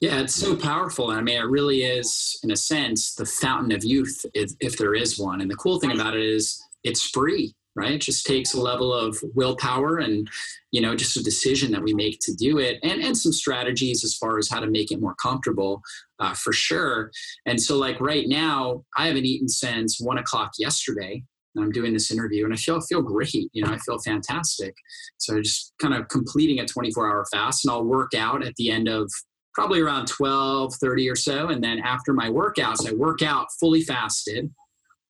Yeah, 0.00 0.20
it's 0.20 0.34
so 0.34 0.54
powerful. 0.54 1.10
And 1.10 1.18
I 1.18 1.22
mean, 1.22 1.38
it 1.38 1.46
really 1.46 1.82
is, 1.82 2.38
in 2.44 2.52
a 2.52 2.56
sense, 2.56 3.14
the 3.14 3.26
fountain 3.26 3.72
of 3.72 3.84
youth, 3.84 4.24
if, 4.32 4.52
if 4.60 4.78
there 4.78 4.94
is 4.94 5.18
one. 5.18 5.40
And 5.40 5.50
the 5.50 5.56
cool 5.56 5.80
thing 5.80 5.90
about 5.90 6.14
it 6.14 6.22
is 6.22 6.62
it's 6.84 7.02
free, 7.02 7.54
right? 7.78 7.92
It 7.92 8.02
just 8.02 8.26
takes 8.26 8.54
a 8.54 8.60
level 8.60 8.92
of 8.92 9.18
willpower 9.34 9.98
and, 9.98 10.28
you 10.72 10.80
know, 10.80 10.94
just 10.94 11.16
a 11.16 11.22
decision 11.22 11.70
that 11.72 11.82
we 11.82 11.94
make 11.94 12.18
to 12.22 12.34
do 12.34 12.58
it 12.58 12.78
and, 12.82 13.00
and 13.00 13.16
some 13.16 13.32
strategies 13.32 14.04
as 14.04 14.14
far 14.14 14.38
as 14.38 14.48
how 14.48 14.60
to 14.60 14.70
make 14.70 14.90
it 14.90 15.00
more 15.00 15.14
comfortable 15.22 15.80
uh, 16.18 16.34
for 16.34 16.52
sure. 16.52 17.10
And 17.46 17.60
so, 17.60 17.76
like 17.76 18.00
right 18.00 18.26
now, 18.26 18.84
I 18.96 19.06
haven't 19.06 19.26
eaten 19.26 19.48
since 19.48 20.00
one 20.00 20.18
o'clock 20.18 20.52
yesterday. 20.58 21.22
And 21.54 21.64
I'm 21.64 21.72
doing 21.72 21.92
this 21.92 22.10
interview 22.12 22.44
and 22.44 22.52
I 22.52 22.56
feel 22.56 22.80
feel 22.80 23.02
great. 23.02 23.48
You 23.52 23.64
know, 23.64 23.72
I 23.72 23.78
feel 23.78 23.98
fantastic. 23.98 24.74
So 25.16 25.40
just 25.40 25.72
kind 25.80 25.94
of 25.94 26.06
completing 26.08 26.60
a 26.60 26.66
24 26.66 27.08
hour 27.08 27.24
fast 27.32 27.64
and 27.64 27.72
I'll 27.72 27.84
work 27.84 28.12
out 28.14 28.46
at 28.46 28.54
the 28.56 28.70
end 28.70 28.86
of 28.86 29.10
probably 29.54 29.80
around 29.80 30.06
12, 30.06 30.74
30 30.80 31.10
or 31.10 31.16
so. 31.16 31.48
And 31.48 31.64
then 31.64 31.80
after 31.80 32.12
my 32.12 32.28
workouts, 32.28 32.88
I 32.88 32.94
work 32.94 33.22
out 33.22 33.48
fully 33.58 33.82
fasted, 33.82 34.52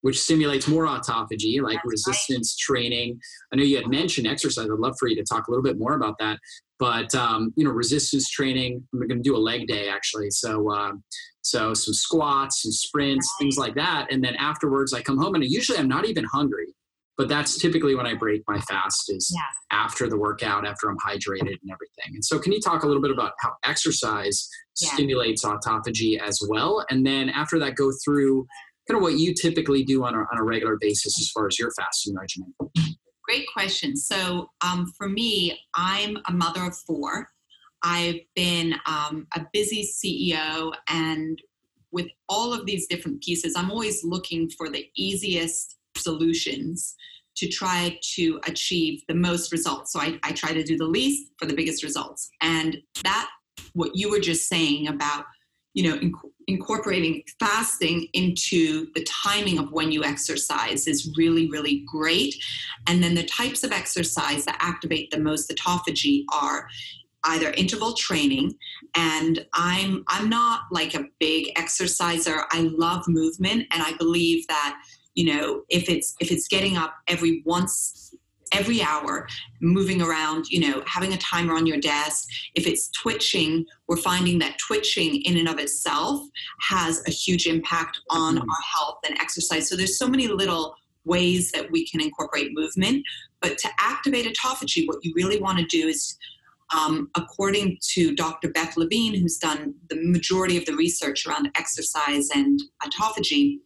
which 0.03 0.21
stimulates 0.21 0.69
more 0.69 0.87
autophagy, 0.87 1.61
like 1.61 1.79
That's 1.85 2.07
resistance 2.07 2.57
right. 2.57 2.75
training. 2.75 3.21
I 3.53 3.57
know 3.57 3.65
you 3.65 3.77
had 3.77 3.89
mentioned 3.89 4.27
exercise. 4.27 4.67
I'd 4.71 4.79
love 4.79 4.97
for 4.99 5.09
you 5.09 5.17
to 5.17 5.25
talk 5.25 5.49
a 5.49 5.51
little 5.51 5.63
bit 5.63 5.79
more 5.79 5.95
about 5.95 6.17
that. 6.21 6.39
But 6.79 7.15
um, 7.15 7.53
you 7.57 7.65
know, 7.65 7.71
resistance 7.71 8.29
training. 8.31 8.87
I'm 8.93 9.01
going 9.01 9.23
to 9.23 9.23
do 9.23 9.37
a 9.37 9.39
leg 9.39 9.67
day 9.67 9.89
actually. 9.89 10.31
So 10.31 10.71
uh, 10.73 10.93
so 11.43 11.75
some 11.75 11.95
squats, 11.95 12.63
some 12.63 12.73
sprints, 12.73 13.33
things 13.39 13.57
like 13.57 13.75
that. 13.75 14.09
And 14.11 14.23
then 14.23 14.37
afterwards, 14.37 14.93
I 14.93 15.03
come 15.03 15.19
home 15.19 15.35
and 15.35 15.45
usually 15.45 15.79
I'm 15.79 15.89
not 15.89 16.07
even 16.07 16.25
hungry. 16.25 16.75
But 17.17 17.29
that's 17.29 17.59
typically 17.59 17.97
when 17.97 18.07
I 18.07 18.15
break 18.15 18.43
my 18.47 18.61
fast 18.61 19.11
is 19.11 19.33
yeah. 19.35 19.41
after 19.77 20.09
the 20.09 20.17
workout, 20.17 20.65
after 20.65 20.89
I'm 20.89 20.97
hydrated 21.05 21.57
and 21.61 21.73
everything. 21.73 22.15
And 22.15 22.25
so, 22.25 22.39
can 22.39 22.53
you 22.53 22.61
talk 22.61 22.85
a 22.85 22.87
little 22.87 23.03
bit 23.03 23.11
about 23.11 23.33
how 23.41 23.55
exercise 23.65 24.49
yeah. 24.81 24.91
stimulates 24.91 25.45
autophagy 25.45 26.21
as 26.21 26.41
well? 26.49 26.87
And 26.91 27.05
then 27.05 27.29
after 27.29 27.59
that, 27.59 27.75
go 27.75 27.91
through 28.05 28.47
kind 28.89 28.97
of 28.97 29.03
what 29.03 29.19
you 29.19 29.35
typically 29.35 29.85
do 29.85 30.05
on 30.05 30.15
a, 30.15 30.19
on 30.19 30.39
a 30.39 30.43
regular 30.43 30.77
basis 30.81 31.19
as 31.21 31.31
far 31.31 31.47
as 31.47 31.59
your 31.59 31.71
fasting 31.73 32.15
regimen. 32.15 32.55
Great 33.23 33.47
question. 33.53 33.97
So, 33.97 34.49
um, 34.65 34.93
for 34.97 35.09
me, 35.09 35.61
I'm 35.75 36.17
a 36.27 36.33
mother 36.33 36.65
of 36.65 36.77
four. 36.77 37.29
I've 37.83 38.21
been 38.35 38.75
um, 38.87 39.27
a 39.37 39.45
busy 39.53 39.87
CEO, 39.87 40.73
and 40.89 41.41
with 41.93 42.07
all 42.29 42.53
of 42.55 42.65
these 42.67 42.87
different 42.87 43.23
pieces, 43.23 43.55
I'm 43.57 43.71
always 43.71 44.03
looking 44.03 44.49
for 44.51 44.69
the 44.69 44.87
easiest 44.97 45.77
solutions 45.97 46.95
to 47.37 47.49
try 47.49 47.99
to 48.15 48.41
achieve 48.47 49.03
the 49.09 49.15
most 49.15 49.53
results. 49.53 49.93
So 49.93 50.01
I, 50.01 50.19
I 50.25 50.33
try 50.33 50.53
to 50.53 50.65
do 50.65 50.77
the 50.77 50.87
least 50.87 51.31
for 51.39 51.47
the 51.47 51.55
biggest 51.55 51.85
results. 51.85 52.29
And 52.41 52.79
that, 53.05 53.29
what 53.75 53.93
you 53.95 54.11
were 54.11 54.19
just 54.19 54.49
saying 54.49 54.89
about, 54.89 55.25
you 55.75 55.89
know, 55.89 55.99
inc- 55.99 56.31
incorporating 56.47 57.23
fasting 57.39 58.09
into 58.15 58.87
the 58.95 59.05
timing 59.05 59.59
of 59.59 59.71
when 59.71 59.93
you 59.93 60.03
exercise 60.03 60.87
is 60.87 61.15
really, 61.17 61.49
really 61.51 61.85
great. 61.87 62.35
And 62.87 63.03
then 63.03 63.15
the 63.15 63.25
types 63.25 63.63
of 63.63 63.73
exercise 63.73 64.45
that 64.47 64.59
activate 64.61 65.11
the 65.11 65.21
most 65.21 65.51
autophagy 65.51 66.25
are 66.33 66.69
either 67.25 67.51
interval 67.51 67.95
training 67.95 68.55
and 68.95 69.45
i'm 69.55 70.05
i'm 70.09 70.29
not 70.29 70.61
like 70.71 70.95
a 70.95 71.05
big 71.19 71.51
exerciser 71.57 72.43
i 72.53 72.61
love 72.77 73.03
movement 73.09 73.67
and 73.73 73.83
i 73.83 73.93
believe 73.99 74.47
that 74.47 74.81
you 75.15 75.25
know 75.25 75.63
if 75.69 75.89
it's 75.91 76.15
if 76.21 76.31
it's 76.31 76.47
getting 76.47 76.77
up 76.77 76.95
every 77.09 77.43
once 77.45 78.15
every 78.53 78.83
hour 78.83 79.27
moving 79.61 80.01
around 80.03 80.47
you 80.49 80.61
know 80.61 80.83
having 80.87 81.13
a 81.13 81.19
timer 81.19 81.55
on 81.55 81.67
your 81.67 81.79
desk 81.79 82.29
if 82.55 82.67
it's 82.67 82.91
twitching 82.91 83.65
we're 83.87 83.97
finding 83.97 84.39
that 84.39 84.59
twitching 84.59 85.23
in 85.23 85.37
and 85.37 85.49
of 85.49 85.59
itself 85.59 86.23
has 86.61 87.03
a 87.07 87.11
huge 87.11 87.47
impact 87.47 88.01
on 88.11 88.35
mm-hmm. 88.37 88.51
our 88.51 88.63
health 88.77 88.99
and 89.09 89.19
exercise 89.19 89.69
so 89.69 89.77
there's 89.77 89.99
so 89.99 90.09
many 90.09 90.29
little 90.29 90.75
ways 91.05 91.51
that 91.53 91.71
we 91.71 91.87
can 91.87 92.01
incorporate 92.01 92.51
movement 92.53 93.03
but 93.41 93.57
to 93.59 93.69
activate 93.79 94.27
autophagy 94.27 94.87
what 94.87 94.99
you 95.03 95.13
really 95.15 95.41
want 95.41 95.59
to 95.59 95.65
do 95.65 95.89
is 95.89 96.19
um, 96.75 97.11
according 97.17 97.79
to 97.95 98.15
Dr. 98.15 98.51
Beth 98.51 98.77
Levine, 98.77 99.15
who's 99.15 99.39
done 99.39 99.75
the 99.89 99.97
majority 100.03 100.59
of 100.59 100.67
the 100.67 100.77
research 100.77 101.27
around 101.27 101.51
exercise 101.55 102.29
and 102.35 102.61
autophagy, 102.83 103.61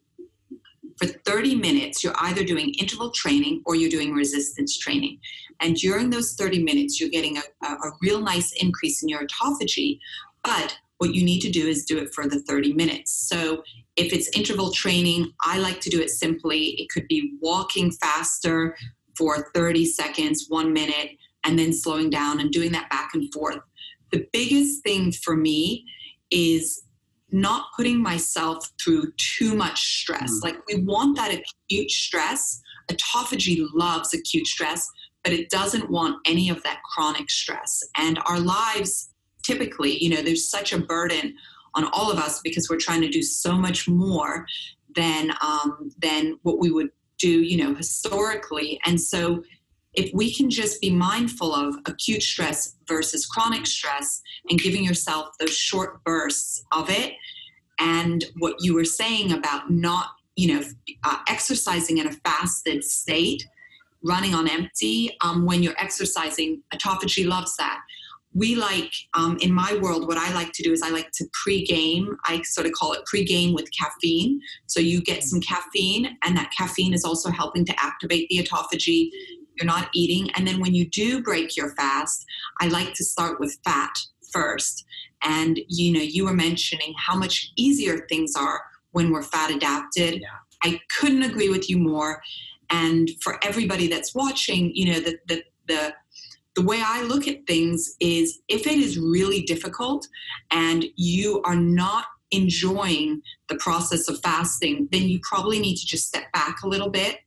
for 0.98 1.06
30 1.06 1.56
minutes, 1.56 2.02
you're 2.02 2.14
either 2.20 2.44
doing 2.44 2.74
interval 2.78 3.10
training 3.10 3.62
or 3.66 3.74
you're 3.74 3.90
doing 3.90 4.12
resistance 4.12 4.78
training. 4.78 5.18
And 5.60 5.76
during 5.76 6.10
those 6.10 6.34
30 6.34 6.62
minutes, 6.62 7.00
you're 7.00 7.10
getting 7.10 7.38
a, 7.38 7.42
a, 7.64 7.68
a 7.68 7.92
real 8.00 8.20
nice 8.20 8.52
increase 8.52 9.02
in 9.02 9.08
your 9.08 9.26
autophagy. 9.26 9.98
But 10.42 10.76
what 10.98 11.14
you 11.14 11.24
need 11.24 11.40
to 11.40 11.50
do 11.50 11.66
is 11.66 11.84
do 11.84 11.98
it 11.98 12.14
for 12.14 12.28
the 12.28 12.40
30 12.40 12.74
minutes. 12.74 13.12
So 13.12 13.62
if 13.96 14.12
it's 14.12 14.36
interval 14.36 14.72
training, 14.72 15.32
I 15.44 15.58
like 15.58 15.80
to 15.80 15.90
do 15.90 16.00
it 16.00 16.10
simply. 16.10 16.80
It 16.80 16.88
could 16.90 17.08
be 17.08 17.32
walking 17.40 17.90
faster 17.90 18.76
for 19.16 19.50
30 19.54 19.84
seconds, 19.84 20.46
one 20.48 20.72
minute 20.72 21.10
and 21.44 21.58
then 21.58 21.72
slowing 21.72 22.10
down 22.10 22.40
and 22.40 22.50
doing 22.50 22.72
that 22.72 22.90
back 22.90 23.10
and 23.14 23.32
forth. 23.32 23.60
The 24.10 24.26
biggest 24.32 24.82
thing 24.82 25.12
for 25.12 25.36
me 25.36 25.84
is 26.30 26.82
not 27.32 27.66
putting 27.76 28.02
myself 28.02 28.70
through 28.82 29.12
too 29.16 29.54
much 29.54 29.80
stress. 29.80 30.38
Mm. 30.38 30.42
Like 30.42 30.56
we 30.68 30.82
want 30.82 31.16
that 31.16 31.32
acute 31.32 31.90
stress. 31.90 32.60
Autophagy 32.90 33.64
loves 33.74 34.12
acute 34.12 34.46
stress, 34.46 34.88
but 35.24 35.32
it 35.32 35.50
doesn't 35.50 35.90
want 35.90 36.16
any 36.26 36.50
of 36.50 36.62
that 36.62 36.80
chronic 36.82 37.30
stress. 37.30 37.82
And 37.96 38.18
our 38.26 38.38
lives 38.38 39.10
typically, 39.42 40.02
you 40.02 40.10
know, 40.10 40.22
there's 40.22 40.48
such 40.48 40.72
a 40.72 40.78
burden 40.78 41.34
on 41.74 41.88
all 41.92 42.10
of 42.10 42.18
us 42.18 42.40
because 42.42 42.68
we're 42.68 42.78
trying 42.78 43.00
to 43.00 43.08
do 43.08 43.22
so 43.22 43.56
much 43.56 43.88
more 43.88 44.46
than 44.94 45.32
um, 45.42 45.90
than 45.98 46.38
what 46.42 46.58
we 46.58 46.70
would 46.70 46.90
do, 47.18 47.40
you 47.42 47.56
know, 47.56 47.74
historically. 47.74 48.78
And 48.84 49.00
so 49.00 49.42
if 49.94 50.10
we 50.14 50.34
can 50.34 50.48
just 50.48 50.80
be 50.80 50.90
mindful 50.90 51.54
of 51.54 51.76
acute 51.86 52.22
stress 52.22 52.76
versus 52.88 53.26
chronic 53.26 53.66
stress 53.66 54.22
and 54.48 54.58
giving 54.58 54.84
yourself 54.84 55.28
those 55.38 55.56
short 55.56 56.02
bursts 56.04 56.64
of 56.72 56.88
it. 56.88 57.14
And 57.78 58.24
what 58.38 58.56
you 58.60 58.74
were 58.74 58.84
saying 58.84 59.32
about 59.32 59.70
not 59.70 60.10
you 60.36 60.54
know 60.54 60.62
uh, 61.04 61.18
exercising 61.28 61.98
in 61.98 62.06
a 62.06 62.12
fasted 62.12 62.84
state 62.84 63.46
running 64.04 64.34
on 64.34 64.48
empty 64.48 65.16
um, 65.20 65.46
when 65.46 65.62
you're 65.62 65.78
exercising 65.78 66.62
autophagy 66.74 67.26
loves 67.26 67.56
that. 67.56 67.80
We 68.34 68.54
like 68.54 68.92
um, 69.12 69.36
in 69.42 69.52
my 69.52 69.78
world 69.82 70.08
what 70.08 70.16
i 70.16 70.32
like 70.32 70.52
to 70.52 70.62
do 70.62 70.72
is 70.72 70.82
i 70.82 70.88
like 70.88 71.10
to 71.12 71.26
pre-game. 71.42 72.16
I 72.24 72.40
sort 72.42 72.66
of 72.66 72.72
call 72.72 72.94
it 72.94 73.04
pre-game 73.04 73.52
with 73.52 73.68
caffeine. 73.78 74.40
So 74.66 74.80
you 74.80 75.02
get 75.02 75.22
some 75.22 75.40
caffeine 75.40 76.16
and 76.24 76.36
that 76.36 76.50
caffeine 76.56 76.94
is 76.94 77.04
also 77.04 77.30
helping 77.30 77.66
to 77.66 77.74
activate 77.78 78.28
the 78.30 78.38
autophagy 78.38 79.10
you're 79.56 79.66
not 79.66 79.88
eating. 79.94 80.30
And 80.34 80.46
then 80.46 80.60
when 80.60 80.74
you 80.74 80.88
do 80.88 81.22
break 81.22 81.56
your 81.56 81.74
fast 81.74 82.24
i 82.60 82.68
like 82.68 82.92
to 82.94 83.04
start 83.04 83.40
with 83.40 83.58
fat 83.64 83.92
first. 84.32 84.84
And 85.22 85.60
you 85.68 85.92
know 85.92 86.00
you 86.00 86.24
were 86.24 86.34
mentioning 86.34 86.94
how 86.96 87.16
much 87.16 87.52
easier 87.56 88.06
things 88.08 88.34
are 88.36 88.60
when 88.92 89.10
we're 89.10 89.22
fat 89.22 89.50
adapted. 89.50 90.20
Yeah. 90.20 90.28
i 90.64 90.80
couldn't 90.98 91.22
agree 91.22 91.48
with 91.48 91.68
you 91.70 91.78
more. 91.78 92.22
And 92.70 93.10
for 93.22 93.38
everybody 93.44 93.88
that's 93.88 94.14
watching 94.14 94.74
you 94.74 94.92
know 94.92 95.00
the 95.00 95.18
the 95.26 95.42
the 95.68 95.94
the 96.54 96.62
way 96.62 96.82
I 96.84 97.02
look 97.02 97.26
at 97.26 97.46
things 97.46 97.96
is 97.98 98.40
if 98.48 98.66
it 98.66 98.78
is 98.78 98.98
really 98.98 99.42
difficult 99.42 100.06
and 100.50 100.84
you 100.96 101.40
are 101.44 101.56
not 101.56 102.04
enjoying 102.30 103.22
the 103.48 103.56
process 103.56 104.08
of 104.08 104.18
fasting, 104.22 104.88
then 104.92 105.02
you 105.02 105.20
probably 105.22 105.60
need 105.60 105.76
to 105.76 105.86
just 105.86 106.08
step 106.08 106.30
back 106.32 106.62
a 106.62 106.68
little 106.68 106.90
bit, 106.90 107.18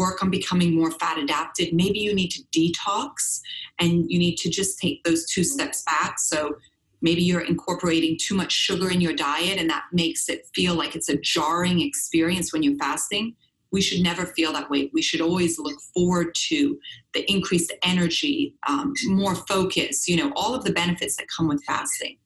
work 0.00 0.22
on 0.22 0.30
becoming 0.30 0.74
more 0.74 0.90
fat 0.90 1.18
adapted. 1.18 1.72
Maybe 1.72 1.98
you 1.98 2.14
need 2.14 2.30
to 2.30 2.42
detox 2.56 3.40
and 3.78 4.10
you 4.10 4.18
need 4.18 4.36
to 4.38 4.50
just 4.50 4.78
take 4.78 5.04
those 5.04 5.26
two 5.26 5.44
steps 5.44 5.82
back. 5.82 6.18
So 6.18 6.56
maybe 7.02 7.22
you're 7.22 7.48
incorporating 7.52 8.18
too 8.20 8.34
much 8.34 8.52
sugar 8.52 8.90
in 8.90 9.00
your 9.00 9.14
diet 9.14 9.58
and 9.58 9.68
that 9.70 9.84
makes 9.92 10.28
it 10.28 10.48
feel 10.54 10.74
like 10.74 10.96
it's 10.96 11.08
a 11.08 11.16
jarring 11.16 11.80
experience 11.80 12.52
when 12.52 12.62
you're 12.62 12.76
fasting 12.76 13.34
we 13.72 13.80
should 13.80 14.02
never 14.02 14.26
feel 14.26 14.52
that 14.52 14.70
way. 14.70 14.90
We 14.92 15.02
should 15.02 15.20
always 15.20 15.58
look 15.58 15.80
forward 15.94 16.34
to 16.48 16.78
the 17.14 17.30
increased 17.30 17.72
energy, 17.82 18.54
um, 18.66 18.94
more 19.06 19.34
focus, 19.34 20.08
you 20.08 20.16
know, 20.16 20.32
all 20.34 20.54
of 20.54 20.64
the 20.64 20.72
benefits 20.72 21.16
that 21.16 21.26
come 21.34 21.48
with 21.48 21.62
fasting. 21.64 22.16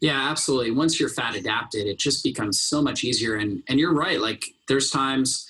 Yeah, 0.00 0.30
absolutely. 0.30 0.70
Once 0.70 1.00
you're 1.00 1.08
fat 1.08 1.34
adapted, 1.34 1.86
it 1.86 1.98
just 1.98 2.22
becomes 2.22 2.60
so 2.60 2.80
much 2.80 3.02
easier. 3.02 3.34
And 3.34 3.62
and 3.68 3.80
you're 3.80 3.94
right. 3.94 4.20
Like 4.20 4.44
there's 4.68 4.90
times 4.90 5.47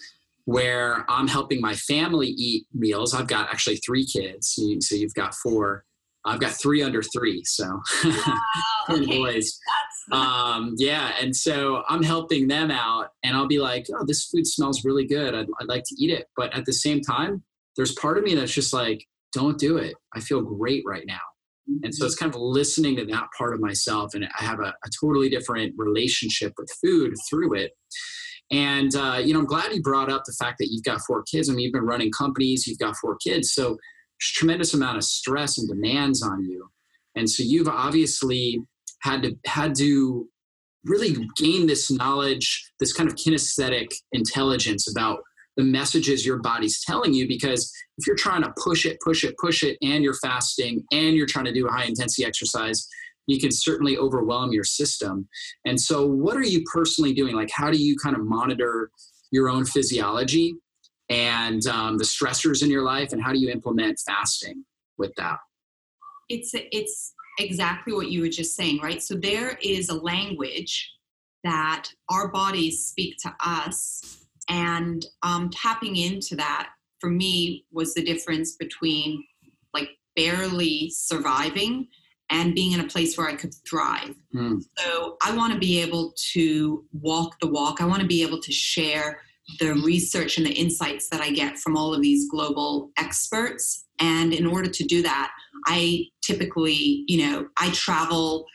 where 0.48 1.04
I'm 1.10 1.28
helping 1.28 1.60
my 1.60 1.74
family 1.74 2.28
eat 2.28 2.64
meals. 2.72 3.12
I've 3.12 3.26
got 3.26 3.50
actually 3.50 3.76
three 3.76 4.06
kids, 4.06 4.58
so 4.80 4.94
you've 4.94 5.12
got 5.12 5.34
four. 5.34 5.84
I've 6.24 6.40
got 6.40 6.52
three 6.52 6.82
under 6.82 7.02
three, 7.02 7.42
so 7.44 7.82
wow, 8.02 8.40
okay. 8.88 9.04
boys. 9.04 9.58
Um, 10.10 10.72
yeah, 10.78 11.12
and 11.20 11.36
so 11.36 11.82
I'm 11.86 12.02
helping 12.02 12.48
them 12.48 12.70
out, 12.70 13.10
and 13.22 13.36
I'll 13.36 13.46
be 13.46 13.58
like, 13.58 13.88
"Oh, 13.94 14.06
this 14.06 14.24
food 14.24 14.46
smells 14.46 14.86
really 14.86 15.06
good. 15.06 15.34
I'd, 15.34 15.48
I'd 15.60 15.68
like 15.68 15.84
to 15.84 15.94
eat 16.02 16.10
it." 16.10 16.28
But 16.34 16.56
at 16.56 16.64
the 16.64 16.72
same 16.72 17.02
time, 17.02 17.42
there's 17.76 17.92
part 17.92 18.16
of 18.16 18.24
me 18.24 18.34
that's 18.34 18.54
just 18.54 18.72
like, 18.72 19.04
"Don't 19.34 19.58
do 19.58 19.76
it. 19.76 19.96
I 20.14 20.20
feel 20.20 20.40
great 20.40 20.82
right 20.86 21.04
now." 21.06 21.20
And 21.82 21.94
so 21.94 22.06
it's 22.06 22.16
kind 22.16 22.34
of 22.34 22.40
listening 22.40 22.96
to 22.96 23.04
that 23.04 23.28
part 23.36 23.52
of 23.52 23.60
myself, 23.60 24.14
and 24.14 24.24
I 24.24 24.44
have 24.44 24.60
a, 24.60 24.68
a 24.82 24.88
totally 24.98 25.28
different 25.28 25.74
relationship 25.76 26.54
with 26.56 26.70
food 26.82 27.12
through 27.28 27.52
it. 27.52 27.72
And 28.50 28.94
uh, 28.94 29.20
you 29.22 29.32
know, 29.32 29.40
I'm 29.40 29.46
glad 29.46 29.72
you 29.72 29.82
brought 29.82 30.10
up 30.10 30.24
the 30.24 30.32
fact 30.32 30.58
that 30.58 30.68
you've 30.70 30.84
got 30.84 31.00
four 31.06 31.22
kids. 31.22 31.48
I 31.48 31.52
mean, 31.52 31.64
you've 31.64 31.72
been 31.72 31.84
running 31.84 32.10
companies, 32.10 32.66
you've 32.66 32.78
got 32.78 32.96
four 32.96 33.16
kids, 33.16 33.52
so 33.52 33.78
tremendous 34.20 34.74
amount 34.74 34.96
of 34.96 35.04
stress 35.04 35.58
and 35.58 35.68
demands 35.68 36.22
on 36.22 36.44
you. 36.44 36.68
And 37.14 37.30
so 37.30 37.42
you've 37.42 37.68
obviously 37.68 38.60
had 39.02 39.22
to 39.22 39.36
had 39.46 39.74
to 39.76 40.28
really 40.84 41.16
gain 41.36 41.66
this 41.66 41.90
knowledge, 41.90 42.70
this 42.80 42.92
kind 42.92 43.08
of 43.08 43.16
kinesthetic 43.16 43.88
intelligence 44.12 44.90
about 44.90 45.20
the 45.56 45.64
messages 45.64 46.24
your 46.24 46.38
body's 46.38 46.82
telling 46.84 47.12
you 47.12 47.26
because 47.26 47.70
if 47.98 48.06
you're 48.06 48.16
trying 48.16 48.42
to 48.42 48.54
push 48.62 48.86
it, 48.86 48.96
push 49.04 49.24
it, 49.24 49.34
push 49.38 49.64
it, 49.64 49.76
and 49.82 50.04
you're 50.04 50.14
fasting 50.14 50.84
and 50.92 51.16
you're 51.16 51.26
trying 51.26 51.44
to 51.46 51.52
do 51.52 51.66
a 51.66 51.70
high 51.70 51.84
intensity 51.84 52.24
exercise, 52.24 52.86
you 53.28 53.38
can 53.38 53.52
certainly 53.52 53.96
overwhelm 53.96 54.52
your 54.52 54.64
system. 54.64 55.28
And 55.64 55.80
so, 55.80 56.04
what 56.04 56.36
are 56.36 56.42
you 56.44 56.64
personally 56.72 57.12
doing? 57.12 57.36
Like, 57.36 57.50
how 57.52 57.70
do 57.70 57.78
you 57.78 57.96
kind 58.02 58.16
of 58.16 58.24
monitor 58.24 58.90
your 59.30 59.48
own 59.48 59.64
physiology 59.64 60.56
and 61.08 61.66
um, 61.66 61.98
the 61.98 62.04
stressors 62.04 62.62
in 62.62 62.70
your 62.70 62.82
life 62.82 63.12
and 63.12 63.22
how 63.22 63.32
do 63.32 63.38
you 63.38 63.48
implement 63.50 63.98
fasting 64.04 64.64
with 64.98 65.14
that 65.16 65.38
it's 66.28 66.50
it's 66.54 67.14
exactly 67.38 67.92
what 67.92 68.10
you 68.10 68.20
were 68.20 68.28
just 68.28 68.54
saying 68.54 68.78
right 68.82 69.02
so 69.02 69.14
there 69.14 69.58
is 69.62 69.88
a 69.88 69.94
language 69.94 70.92
that 71.44 71.88
our 72.10 72.28
bodies 72.28 72.84
speak 72.86 73.14
to 73.22 73.34
us 73.40 74.26
and 74.50 75.06
um, 75.22 75.50
tapping 75.50 75.96
into 75.96 76.34
that 76.34 76.70
for 77.00 77.10
me 77.10 77.64
was 77.70 77.94
the 77.94 78.02
difference 78.02 78.56
between 78.56 79.24
like 79.72 79.90
barely 80.16 80.90
surviving 80.90 81.86
and 82.30 82.54
being 82.54 82.72
in 82.72 82.80
a 82.80 82.86
place 82.86 83.16
where 83.16 83.28
I 83.28 83.34
could 83.34 83.54
thrive. 83.68 84.14
Mm. 84.34 84.62
So 84.76 85.16
I 85.22 85.34
want 85.34 85.52
to 85.52 85.58
be 85.58 85.80
able 85.80 86.12
to 86.32 86.84
walk 86.92 87.38
the 87.40 87.48
walk. 87.48 87.80
I 87.80 87.86
want 87.86 88.02
to 88.02 88.06
be 88.06 88.22
able 88.22 88.40
to 88.40 88.52
share 88.52 89.20
the 89.58 89.74
research 89.74 90.36
and 90.36 90.46
the 90.46 90.52
insights 90.52 91.08
that 91.08 91.20
I 91.20 91.30
get 91.30 91.58
from 91.58 91.76
all 91.76 91.94
of 91.94 92.02
these 92.02 92.28
global 92.30 92.90
experts. 92.98 93.86
And 93.98 94.32
in 94.32 94.46
order 94.46 94.68
to 94.68 94.84
do 94.84 95.02
that, 95.02 95.30
I 95.66 96.04
typically, 96.22 97.04
you 97.06 97.26
know, 97.26 97.48
I 97.56 97.70
travel. 97.70 98.46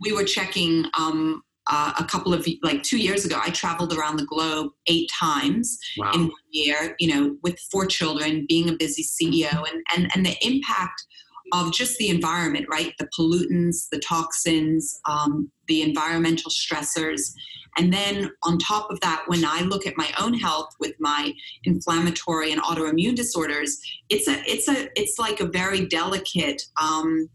We 0.00 0.12
were 0.12 0.24
checking 0.24 0.84
um, 0.96 1.42
uh, 1.66 1.94
a 1.98 2.04
couple 2.04 2.32
of 2.32 2.46
like 2.62 2.82
two 2.82 2.98
years 2.98 3.24
ago. 3.24 3.40
I 3.42 3.50
traveled 3.50 3.92
around 3.92 4.16
the 4.16 4.26
globe 4.26 4.70
eight 4.86 5.10
times 5.18 5.78
wow. 5.98 6.12
in 6.14 6.22
one 6.22 6.32
year. 6.50 6.94
You 6.98 7.14
know, 7.14 7.36
with 7.42 7.58
four 7.72 7.86
children, 7.86 8.46
being 8.48 8.68
a 8.68 8.74
busy 8.74 9.02
CEO, 9.02 9.52
and 9.52 9.82
and 9.96 10.10
and 10.14 10.24
the 10.24 10.36
impact 10.46 11.02
of 11.52 11.72
just 11.72 11.98
the 11.98 12.08
environment, 12.08 12.66
right? 12.70 12.94
The 12.98 13.08
pollutants, 13.18 13.88
the 13.90 13.98
toxins, 13.98 15.00
um, 15.04 15.50
the 15.66 15.82
environmental 15.82 16.50
stressors. 16.50 17.32
And 17.76 17.92
then 17.92 18.30
on 18.42 18.58
top 18.58 18.90
of 18.90 19.00
that, 19.00 19.22
when 19.26 19.44
I 19.44 19.60
look 19.60 19.86
at 19.86 19.96
my 19.96 20.10
own 20.20 20.34
health 20.34 20.70
with 20.80 20.94
my 20.98 21.32
inflammatory 21.64 22.52
and 22.52 22.60
autoimmune 22.62 23.14
disorders, 23.14 23.78
it's 24.08 24.26
a 24.26 24.42
it's 24.50 24.68
a 24.68 24.88
it's 24.96 25.18
like 25.18 25.40
a 25.40 25.46
very 25.46 25.86
delicate 25.86 26.62
um, 26.80 27.28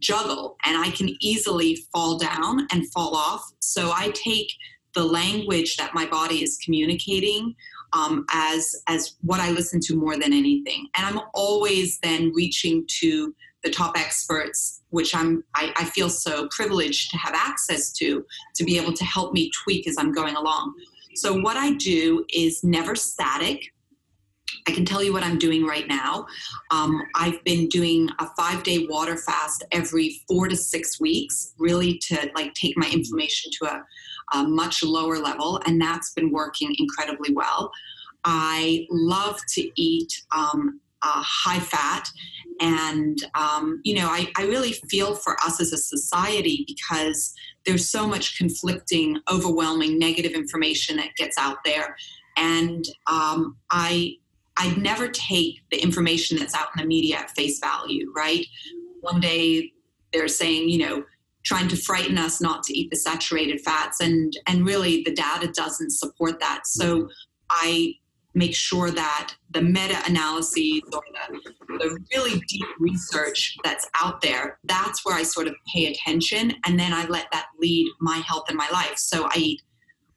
juggle, 0.00 0.56
and 0.64 0.76
I 0.76 0.90
can 0.90 1.16
easily 1.20 1.78
fall 1.92 2.16
down 2.18 2.68
and 2.70 2.90
fall 2.92 3.16
off. 3.16 3.42
So 3.58 3.90
I 3.92 4.12
take 4.14 4.52
the 4.94 5.04
language 5.04 5.76
that 5.76 5.94
my 5.94 6.06
body 6.06 6.42
is 6.42 6.58
communicating 6.64 7.54
um, 7.92 8.24
as 8.30 8.74
as 8.86 9.16
what 9.22 9.40
I 9.40 9.50
listen 9.50 9.80
to 9.84 9.96
more 9.96 10.16
than 10.16 10.32
anything, 10.32 10.86
and 10.96 11.06
I'm 11.06 11.24
always 11.34 11.98
then 12.00 12.32
reaching 12.34 12.86
to 13.00 13.34
the 13.64 13.70
top 13.70 13.98
experts, 13.98 14.82
which 14.90 15.14
I'm 15.14 15.42
I, 15.54 15.72
I, 15.76 15.84
feel 15.84 16.08
so 16.08 16.48
privileged 16.50 17.10
to 17.10 17.18
have 17.18 17.34
access 17.34 17.92
to, 17.94 18.24
to 18.54 18.64
be 18.64 18.78
able 18.78 18.92
to 18.92 19.04
help 19.04 19.32
me 19.32 19.50
tweak 19.64 19.88
as 19.88 19.96
I'm 19.98 20.12
going 20.12 20.36
along. 20.36 20.74
So 21.16 21.40
what 21.40 21.56
I 21.56 21.72
do 21.72 22.24
is 22.32 22.62
never 22.62 22.94
static. 22.94 23.72
I 24.66 24.70
can 24.70 24.84
tell 24.84 25.02
you 25.02 25.12
what 25.12 25.24
I'm 25.24 25.38
doing 25.38 25.66
right 25.66 25.88
now. 25.88 26.26
Um, 26.70 27.02
I've 27.14 27.42
been 27.44 27.68
doing 27.68 28.08
a 28.18 28.26
five 28.36 28.62
day 28.62 28.86
water 28.88 29.16
fast 29.16 29.64
every 29.72 30.20
four 30.28 30.48
to 30.48 30.56
six 30.56 31.00
weeks, 31.00 31.54
really 31.58 31.98
to 32.08 32.30
like 32.36 32.54
take 32.54 32.76
my 32.76 32.88
inflammation 32.92 33.50
to 33.60 33.72
a, 33.72 33.84
a 34.38 34.44
much 34.44 34.82
lower 34.82 35.18
level, 35.18 35.60
and 35.66 35.80
that's 35.80 36.12
been 36.12 36.30
working 36.30 36.74
incredibly 36.78 37.34
well. 37.34 37.70
I 38.24 38.86
love 38.90 39.40
to 39.54 39.70
eat 39.80 40.22
um, 40.34 40.80
uh, 41.02 41.22
high 41.24 41.60
fat. 41.60 42.08
And, 42.60 43.18
um, 43.34 43.80
you 43.84 43.94
know, 43.94 44.08
I, 44.08 44.30
I 44.36 44.44
really 44.44 44.72
feel 44.72 45.14
for 45.14 45.36
us 45.44 45.60
as 45.60 45.72
a 45.72 45.76
society 45.76 46.64
because 46.66 47.34
there's 47.64 47.88
so 47.88 48.06
much 48.06 48.36
conflicting, 48.36 49.20
overwhelming 49.30 49.98
negative 49.98 50.32
information 50.32 50.96
that 50.96 51.14
gets 51.16 51.38
out 51.38 51.58
there. 51.64 51.96
And 52.36 52.84
um, 53.06 53.56
I, 53.70 54.16
I 54.56 54.74
never 54.76 55.08
take 55.08 55.60
the 55.70 55.80
information 55.80 56.38
that's 56.38 56.54
out 56.54 56.68
in 56.76 56.82
the 56.82 56.86
media 56.86 57.16
at 57.16 57.30
face 57.30 57.60
value, 57.60 58.12
right? 58.14 58.44
One 59.00 59.20
day 59.20 59.72
they're 60.12 60.28
saying, 60.28 60.68
you 60.68 60.78
know, 60.78 61.04
trying 61.44 61.68
to 61.68 61.76
frighten 61.76 62.18
us 62.18 62.40
not 62.40 62.62
to 62.64 62.76
eat 62.76 62.90
the 62.90 62.96
saturated 62.96 63.60
fats 63.60 64.00
and 64.00 64.36
and 64.46 64.66
really 64.66 65.02
the 65.04 65.14
data 65.14 65.48
doesn't 65.48 65.90
support 65.90 66.38
that 66.40 66.66
so 66.66 67.08
i 67.48 67.94
make 68.38 68.54
sure 68.54 68.90
that 68.90 69.34
the 69.50 69.60
meta-analyses 69.60 70.82
or 70.92 71.02
the, 71.12 71.78
the 71.78 71.98
really 72.14 72.40
deep 72.48 72.66
research 72.78 73.56
that's 73.64 73.86
out 74.00 74.20
there 74.20 74.58
that's 74.64 75.04
where 75.04 75.16
i 75.16 75.22
sort 75.22 75.48
of 75.48 75.54
pay 75.72 75.86
attention 75.92 76.54
and 76.64 76.78
then 76.78 76.92
i 76.92 77.04
let 77.06 77.26
that 77.32 77.46
lead 77.58 77.86
my 78.00 78.18
health 78.18 78.44
and 78.48 78.56
my 78.56 78.68
life. 78.72 78.96
So 78.96 79.24
i 79.24 79.36
eat 79.36 79.62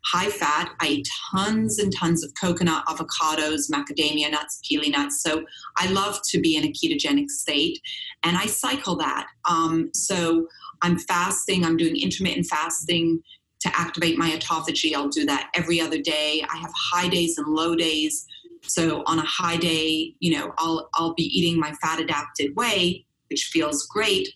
high 0.06 0.30
fat 0.30 0.72
i 0.80 0.88
eat 0.88 1.08
tons 1.32 1.78
and 1.80 1.94
tons 1.96 2.24
of 2.24 2.32
coconut 2.40 2.86
avocados 2.86 3.70
macadamia 3.72 4.32
nuts 4.32 4.60
pili 4.66 4.92
nuts. 4.92 5.22
So 5.22 5.44
i 5.78 5.88
love 5.92 6.20
to 6.30 6.40
be 6.40 6.56
in 6.56 6.64
a 6.64 6.72
ketogenic 6.72 7.30
state 7.30 7.80
and 8.24 8.38
i 8.38 8.46
cycle 8.46 8.96
that. 8.98 9.28
Um, 9.50 9.90
so 9.94 10.48
i'm 10.82 10.98
fasting 10.98 11.66
i'm 11.66 11.78
doing 11.78 11.96
intermittent 11.96 12.48
fasting 12.48 13.22
to 13.62 13.70
activate 13.76 14.18
my 14.18 14.32
autophagy. 14.32 14.94
I'll 14.96 15.10
do 15.10 15.26
that 15.26 15.50
every 15.56 15.80
other 15.80 16.02
day. 16.02 16.44
I 16.50 16.58
have 16.58 16.72
high 16.76 17.08
days 17.08 17.38
and 17.38 17.48
low 17.48 17.76
days. 17.76 18.26
So 18.64 19.04
on 19.06 19.20
a 19.20 19.26
high 19.26 19.58
day, 19.58 20.14
you 20.20 20.38
know, 20.38 20.54
I'll 20.58 20.90
I'll 20.94 21.14
be 21.14 21.24
eating 21.24 21.60
my 21.60 21.74
fat 21.82 22.00
adapted 22.00 22.56
way 22.56 23.06
which 23.32 23.46
feels 23.46 23.88
great. 23.88 24.28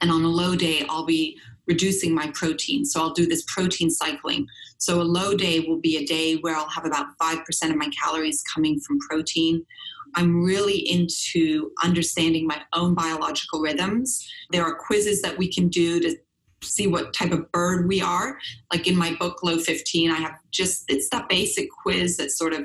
And 0.00 0.10
on 0.10 0.24
a 0.24 0.28
low 0.28 0.56
day, 0.56 0.84
I'll 0.88 1.04
be 1.04 1.38
reducing 1.66 2.14
my 2.14 2.30
protein. 2.32 2.84
So 2.84 3.00
I'll 3.00 3.12
do 3.12 3.26
this 3.26 3.44
protein 3.46 3.90
cycling. 3.90 4.46
So 4.78 5.00
a 5.00 5.04
low 5.04 5.34
day 5.34 5.60
will 5.60 5.80
be 5.80 5.98
a 5.98 6.06
day 6.06 6.36
where 6.36 6.56
I'll 6.56 6.68
have 6.68 6.86
about 6.86 7.06
5% 7.20 7.70
of 7.70 7.76
my 7.76 7.90
calories 8.02 8.42
coming 8.42 8.80
from 8.80 8.98
protein. 9.00 9.64
I'm 10.14 10.42
really 10.42 10.78
into 10.78 11.72
understanding 11.84 12.46
my 12.46 12.62
own 12.72 12.94
biological 12.94 13.60
rhythms. 13.60 14.26
There 14.50 14.64
are 14.64 14.74
quizzes 14.74 15.20
that 15.22 15.36
we 15.36 15.52
can 15.52 15.68
do 15.68 16.00
to 16.00 16.16
see 16.62 16.86
what 16.86 17.14
type 17.14 17.32
of 17.32 17.50
bird 17.52 17.88
we 17.88 18.00
are. 18.00 18.38
Like 18.72 18.86
in 18.86 18.96
my 18.96 19.14
book, 19.14 19.38
Glow 19.38 19.58
15, 19.58 20.10
I 20.10 20.16
have 20.16 20.36
just, 20.50 20.84
it's 20.88 21.08
that 21.10 21.28
basic 21.28 21.68
quiz 21.70 22.16
that 22.16 22.30
sort 22.30 22.52
of 22.52 22.64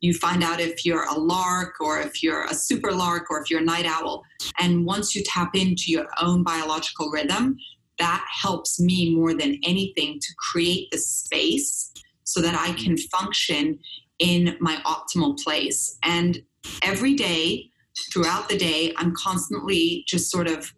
you 0.00 0.12
find 0.12 0.42
out 0.42 0.60
if 0.60 0.84
you're 0.84 1.04
a 1.04 1.18
lark 1.18 1.74
or 1.80 2.00
if 2.00 2.22
you're 2.22 2.44
a 2.44 2.54
super 2.54 2.90
lark 2.90 3.30
or 3.30 3.40
if 3.40 3.48
you're 3.50 3.60
a 3.60 3.64
night 3.64 3.86
owl. 3.86 4.24
And 4.58 4.84
once 4.84 5.14
you 5.14 5.22
tap 5.24 5.54
into 5.54 5.84
your 5.86 6.08
own 6.20 6.42
biological 6.42 7.10
rhythm, 7.10 7.56
that 7.98 8.24
helps 8.28 8.80
me 8.80 9.14
more 9.14 9.32
than 9.32 9.60
anything 9.64 10.18
to 10.20 10.28
create 10.38 10.90
the 10.90 10.98
space 10.98 11.92
so 12.24 12.40
that 12.40 12.54
I 12.54 12.72
can 12.72 12.96
function 12.96 13.78
in 14.18 14.56
my 14.60 14.76
optimal 14.84 15.38
place. 15.38 15.98
And 16.02 16.42
every 16.82 17.14
day, 17.14 17.70
throughout 18.12 18.48
the 18.48 18.58
day, 18.58 18.92
I'm 18.96 19.14
constantly 19.14 20.04
just 20.08 20.30
sort 20.30 20.48
of 20.48 20.72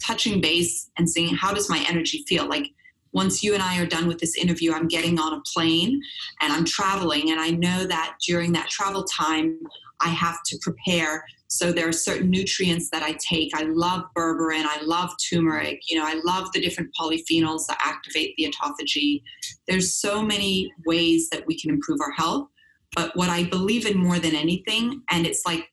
touching 0.00 0.40
base 0.40 0.90
and 0.96 1.08
seeing 1.08 1.34
how 1.34 1.52
does 1.52 1.70
my 1.70 1.84
energy 1.88 2.24
feel 2.26 2.46
like 2.46 2.72
once 3.12 3.42
you 3.42 3.54
and 3.54 3.62
I 3.62 3.80
are 3.80 3.86
done 3.86 4.06
with 4.06 4.18
this 4.18 4.36
interview, 4.36 4.72
I'm 4.72 4.88
getting 4.88 5.18
on 5.18 5.34
a 5.34 5.40
plane 5.52 6.00
and 6.40 6.52
I'm 6.52 6.64
traveling. 6.64 7.30
And 7.30 7.40
I 7.40 7.50
know 7.50 7.84
that 7.84 8.16
during 8.26 8.52
that 8.52 8.68
travel 8.68 9.04
time, 9.04 9.58
I 10.00 10.08
have 10.08 10.42
to 10.46 10.58
prepare. 10.62 11.24
So 11.48 11.72
there 11.72 11.88
are 11.88 11.92
certain 11.92 12.30
nutrients 12.30 12.88
that 12.90 13.02
I 13.02 13.16
take. 13.20 13.50
I 13.54 13.64
love 13.64 14.04
berberine, 14.16 14.64
I 14.64 14.80
love 14.82 15.10
turmeric, 15.28 15.80
you 15.90 15.98
know, 15.98 16.06
I 16.06 16.20
love 16.24 16.52
the 16.52 16.60
different 16.60 16.90
polyphenols 16.98 17.66
that 17.66 17.78
activate 17.84 18.34
the 18.36 18.52
autophagy. 18.52 19.22
There's 19.66 19.94
so 19.94 20.22
many 20.22 20.72
ways 20.86 21.28
that 21.30 21.44
we 21.46 21.58
can 21.58 21.70
improve 21.70 22.00
our 22.00 22.12
health. 22.12 22.48
But 22.94 23.16
what 23.16 23.28
I 23.28 23.44
believe 23.44 23.86
in 23.86 23.98
more 23.98 24.18
than 24.18 24.34
anything, 24.34 25.02
and 25.10 25.26
it's 25.26 25.44
like 25.44 25.70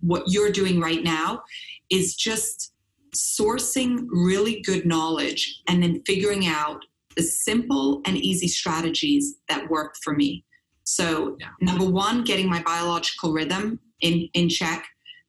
what 0.00 0.24
you're 0.26 0.50
doing 0.50 0.80
right 0.80 1.02
now, 1.02 1.42
is 1.90 2.14
just 2.14 2.72
sourcing 3.14 4.06
really 4.10 4.60
good 4.62 4.86
knowledge 4.86 5.62
and 5.68 5.82
then 5.82 6.02
figuring 6.06 6.46
out 6.46 6.84
the 7.16 7.22
simple 7.22 8.02
and 8.06 8.16
easy 8.16 8.48
strategies 8.48 9.36
that 9.48 9.68
work 9.68 9.96
for 10.02 10.14
me. 10.14 10.44
So, 10.84 11.36
yeah. 11.38 11.48
number 11.60 11.84
one, 11.84 12.24
getting 12.24 12.48
my 12.48 12.62
biological 12.62 13.32
rhythm 13.32 13.78
in, 14.00 14.28
in 14.34 14.48
check, 14.48 14.86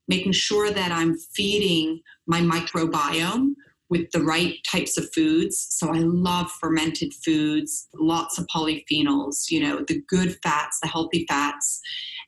making 0.07 0.31
sure 0.31 0.71
that 0.71 0.91
I'm 0.91 1.17
feeding 1.17 2.01
my 2.25 2.39
microbiome 2.39 3.53
with 3.89 4.09
the 4.11 4.23
right 4.23 4.55
types 4.65 4.97
of 4.97 5.13
foods. 5.13 5.67
So, 5.69 5.93
I 5.93 5.99
love 5.99 6.51
fermented 6.51 7.13
foods, 7.13 7.87
lots 7.93 8.39
of 8.39 8.47
polyphenols, 8.47 9.51
you 9.51 9.59
know, 9.59 9.83
the 9.87 10.01
good 10.07 10.37
fats, 10.41 10.79
the 10.81 10.87
healthy 10.87 11.25
fats. 11.27 11.79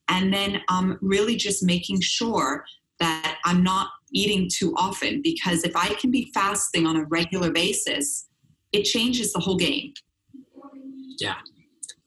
And 0.09 0.33
then 0.33 0.61
um, 0.67 0.99
really 1.01 1.35
just 1.35 1.63
making 1.63 2.01
sure 2.01 2.65
that 2.99 3.37
I'm 3.45 3.63
not 3.63 3.89
eating 4.11 4.49
too 4.51 4.73
often 4.77 5.21
because 5.21 5.63
if 5.63 5.75
I 5.75 5.93
can 5.95 6.11
be 6.11 6.31
fasting 6.33 6.85
on 6.85 6.95
a 6.97 7.03
regular 7.05 7.51
basis, 7.51 8.27
it 8.71 8.83
changes 8.83 9.33
the 9.33 9.39
whole 9.39 9.57
game. 9.57 9.93
Yeah, 11.19 11.35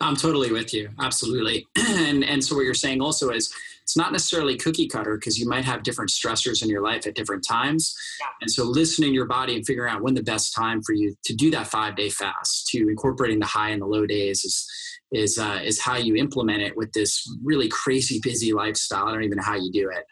I'm 0.01 0.17
totally 0.17 0.53
with 0.53 0.75
you. 0.75 0.91
Absolutely. 1.01 1.67
and 1.79 2.25
and 2.25 2.45
so 2.45 2.57
what 2.57 2.65
you're 2.65 2.75
saying 2.75 3.01
also 3.01 3.31
is 3.31 3.53
it's 3.83 3.97
not 3.97 4.11
necessarily 4.11 4.57
cookie 4.57 4.89
cutter 4.89 5.17
because 5.17 5.39
you 5.39 5.49
might 5.49 5.65
have 5.65 5.85
different 5.85 6.11
stressors 6.11 6.61
in 6.61 6.69
your 6.69 6.83
life 6.83 7.07
at 7.07 7.15
different 7.15 7.47
times. 7.47 7.95
Yeah. 8.21 8.27
And 8.41 8.51
so 8.51 8.65
listening 8.65 9.11
to 9.11 9.15
your 9.15 9.27
body 9.27 9.55
and 9.55 9.65
figuring 9.65 9.93
out 9.93 10.03
when 10.03 10.15
the 10.15 10.25
best 10.25 10.53
time 10.53 10.83
for 10.83 10.93
you 10.93 11.15
to 11.25 11.35
do 11.35 11.53
that 11.53 11.69
five 11.69 11.95
day 11.95 12.11
fast, 12.11 12.67
to 12.69 12.89
incorporating 12.89 13.39
the 13.39 13.47
high 13.47 13.71
and 13.71 13.81
the 13.81 13.87
low 13.87 14.05
days 14.05 14.45
is 14.45 14.69
is 15.13 15.39
uh, 15.39 15.61
is 15.63 15.81
how 15.81 15.97
you 15.97 16.17
implement 16.17 16.63
it 16.63 16.77
with 16.77 16.93
this 16.93 17.25
really 17.45 17.69
crazy 17.69 18.21
busy 18.23 18.53
lifestyle. 18.53 19.07
I 19.07 19.13
don't 19.13 19.25
even 19.25 19.37
know 19.37 19.45
how 19.45 19.57
you 19.57 19.71
do 19.73 19.91
it. 19.91 20.05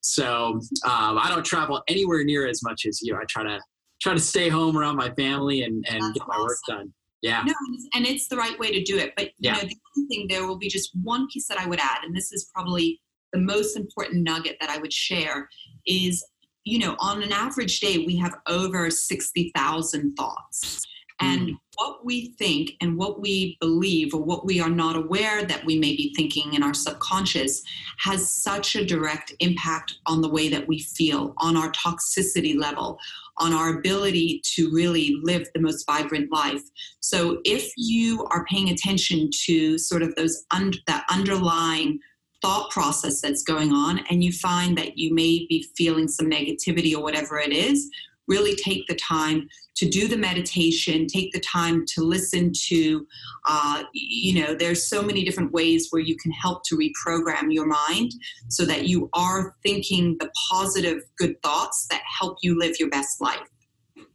So 0.00 0.60
um, 0.84 1.18
I 1.18 1.26
don't 1.28 1.44
travel 1.44 1.82
anywhere 1.88 2.24
near 2.24 2.48
as 2.48 2.62
much 2.62 2.86
as 2.86 3.00
you. 3.02 3.16
I 3.16 3.24
try 3.28 3.44
to 3.44 3.60
try 4.02 4.14
to 4.14 4.20
stay 4.20 4.48
home 4.48 4.76
around 4.76 4.96
my 4.96 5.10
family 5.10 5.62
and 5.62 5.84
and 5.88 6.02
That's 6.02 6.12
get 6.12 6.28
my 6.28 6.34
awesome. 6.34 6.46
work 6.46 6.58
done. 6.68 6.94
Yeah. 7.22 7.42
No, 7.46 7.52
and 7.94 8.06
it's 8.06 8.28
the 8.28 8.36
right 8.36 8.58
way 8.58 8.72
to 8.72 8.82
do 8.82 8.96
it. 8.96 9.12
But 9.16 9.26
you 9.26 9.32
yeah. 9.40 9.52
know, 9.52 9.60
the 9.60 9.66
other 9.66 10.06
thing 10.08 10.26
there 10.28 10.46
will 10.46 10.58
be 10.58 10.68
just 10.68 10.90
one 11.02 11.28
piece 11.32 11.46
that 11.48 11.58
I 11.58 11.66
would 11.66 11.78
add, 11.78 11.98
and 12.04 12.16
this 12.16 12.32
is 12.32 12.50
probably 12.54 13.00
the 13.32 13.40
most 13.40 13.76
important 13.76 14.24
nugget 14.24 14.56
that 14.60 14.70
I 14.70 14.78
would 14.78 14.92
share 14.92 15.48
is, 15.86 16.26
you 16.64 16.78
know, 16.78 16.96
on 16.98 17.22
an 17.22 17.30
average 17.30 17.78
day 17.80 17.98
we 17.98 18.16
have 18.16 18.34
over 18.48 18.90
sixty 18.90 19.52
thousand 19.54 20.14
thoughts. 20.14 20.82
And 21.20 21.48
mm. 21.48 21.58
what 21.76 22.04
we 22.04 22.32
think 22.38 22.72
and 22.80 22.96
what 22.96 23.20
we 23.20 23.56
believe 23.60 24.14
or 24.14 24.22
what 24.22 24.46
we 24.46 24.60
are 24.60 24.70
not 24.70 24.96
aware 24.96 25.44
that 25.44 25.64
we 25.64 25.78
may 25.78 25.94
be 25.94 26.12
thinking 26.16 26.54
in 26.54 26.62
our 26.62 26.74
subconscious 26.74 27.62
has 27.98 28.32
such 28.32 28.74
a 28.74 28.84
direct 28.84 29.32
impact 29.40 29.94
on 30.06 30.22
the 30.22 30.30
way 30.30 30.48
that 30.48 30.66
we 30.66 30.80
feel, 30.80 31.34
on 31.38 31.56
our 31.56 31.70
toxicity 31.72 32.58
level, 32.58 32.98
on 33.38 33.52
our 33.52 33.78
ability 33.78 34.40
to 34.44 34.70
really 34.70 35.18
live 35.22 35.46
the 35.54 35.60
most 35.60 35.84
vibrant 35.86 36.32
life. 36.32 36.62
So 37.00 37.40
if 37.44 37.70
you 37.76 38.24
are 38.30 38.44
paying 38.46 38.70
attention 38.70 39.30
to 39.46 39.78
sort 39.78 40.02
of 40.02 40.14
those 40.14 40.44
un- 40.50 40.72
that 40.86 41.04
underlying 41.10 42.00
thought 42.42 42.70
process 42.70 43.20
that's 43.20 43.42
going 43.42 43.72
on 43.72 44.00
and 44.10 44.24
you 44.24 44.32
find 44.32 44.76
that 44.78 44.96
you 44.96 45.14
may 45.14 45.46
be 45.48 45.68
feeling 45.76 46.08
some 46.08 46.30
negativity 46.30 46.94
or 46.94 47.02
whatever 47.02 47.38
it 47.38 47.52
is, 47.52 47.90
really 48.30 48.54
take 48.54 48.86
the 48.86 48.94
time 48.94 49.48
to 49.76 49.88
do 49.88 50.06
the 50.08 50.16
meditation, 50.16 51.06
take 51.06 51.32
the 51.32 51.40
time 51.40 51.84
to 51.86 52.02
listen 52.02 52.52
to, 52.54 53.06
uh, 53.48 53.82
you 53.92 54.40
know, 54.40 54.54
there's 54.54 54.86
so 54.86 55.02
many 55.02 55.24
different 55.24 55.52
ways 55.52 55.88
where 55.90 56.02
you 56.02 56.16
can 56.16 56.30
help 56.32 56.62
to 56.64 56.76
reprogram 56.76 57.52
your 57.52 57.66
mind 57.66 58.12
so 58.48 58.64
that 58.64 58.86
you 58.86 59.10
are 59.14 59.56
thinking 59.62 60.16
the 60.20 60.30
positive, 60.50 61.02
good 61.18 61.34
thoughts 61.42 61.86
that 61.90 62.02
help 62.20 62.38
you 62.42 62.58
live 62.58 62.76
your 62.78 62.90
best 62.90 63.20
life. 63.20 63.48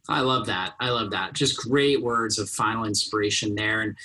I 0.08 0.20
love 0.20 0.46
that. 0.46 0.74
I 0.80 0.90
love 0.90 1.10
that. 1.10 1.32
Just 1.32 1.58
great 1.58 2.00
words 2.00 2.38
of 2.38 2.48
final 2.48 2.84
inspiration 2.84 3.54
there. 3.54 3.80
And 3.80 3.96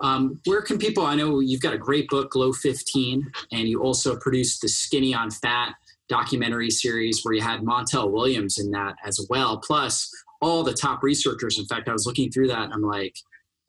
um, 0.00 0.40
where 0.46 0.62
can 0.62 0.78
people? 0.78 1.04
I 1.04 1.14
know 1.14 1.40
you've 1.40 1.60
got 1.60 1.74
a 1.74 1.78
great 1.78 2.08
book, 2.08 2.30
Glow 2.30 2.52
15, 2.52 3.30
and 3.52 3.68
you 3.68 3.82
also 3.82 4.16
produced 4.18 4.62
the 4.62 4.68
Skinny 4.68 5.14
on 5.14 5.30
Fat 5.30 5.74
documentary 6.10 6.70
series 6.70 7.22
where 7.22 7.32
you 7.32 7.40
had 7.40 7.60
Montel 7.60 8.10
Williams 8.10 8.58
in 8.58 8.70
that 8.72 8.96
as 9.06 9.24
well. 9.30 9.58
Plus, 9.58 10.10
all 10.42 10.62
the 10.62 10.74
top 10.74 11.02
researchers. 11.02 11.58
In 11.58 11.64
fact, 11.66 11.88
I 11.88 11.92
was 11.92 12.06
looking 12.06 12.30
through 12.30 12.48
that 12.48 12.64
and 12.64 12.72
I'm 12.74 12.82
like, 12.82 13.14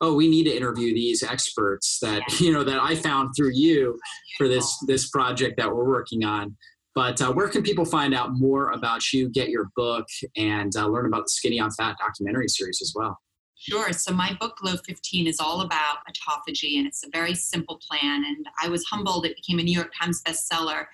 oh, 0.00 0.14
we 0.14 0.28
need 0.28 0.44
to 0.44 0.54
interview 0.54 0.92
these 0.92 1.22
experts 1.22 1.98
that 2.02 2.22
you 2.40 2.52
know 2.52 2.64
that 2.64 2.80
I 2.82 2.96
found 2.96 3.30
through 3.36 3.52
you 3.54 3.98
for 4.36 4.48
this 4.48 4.76
this 4.86 5.08
project 5.08 5.56
that 5.56 5.68
we're 5.74 5.88
working 5.88 6.24
on. 6.24 6.56
But 6.94 7.22
uh, 7.22 7.32
where 7.32 7.48
can 7.48 7.62
people 7.62 7.86
find 7.86 8.12
out 8.12 8.34
more 8.34 8.70
about 8.72 9.14
you, 9.14 9.30
get 9.30 9.48
your 9.48 9.70
book, 9.76 10.06
and 10.36 10.76
uh, 10.76 10.86
learn 10.88 11.06
about 11.06 11.22
the 11.22 11.30
Skinny 11.30 11.58
on 11.58 11.70
Fat 11.70 11.96
documentary 11.98 12.48
series 12.48 12.80
as 12.82 12.92
well? 12.94 13.18
Sure. 13.56 13.92
So 13.92 14.12
my 14.12 14.36
book, 14.38 14.58
Glow 14.58 14.74
15, 14.86 15.26
is 15.26 15.40
all 15.40 15.62
about 15.62 15.98
autophagy, 16.06 16.76
and 16.76 16.86
it's 16.86 17.02
a 17.02 17.08
very 17.10 17.34
simple 17.34 17.80
plan. 17.88 18.24
And 18.26 18.44
I 18.62 18.68
was 18.68 18.84
humbled; 18.84 19.24
it 19.24 19.36
became 19.36 19.58
a 19.58 19.62
New 19.62 19.74
York 19.74 19.92
Times 19.98 20.20
bestseller. 20.22 20.86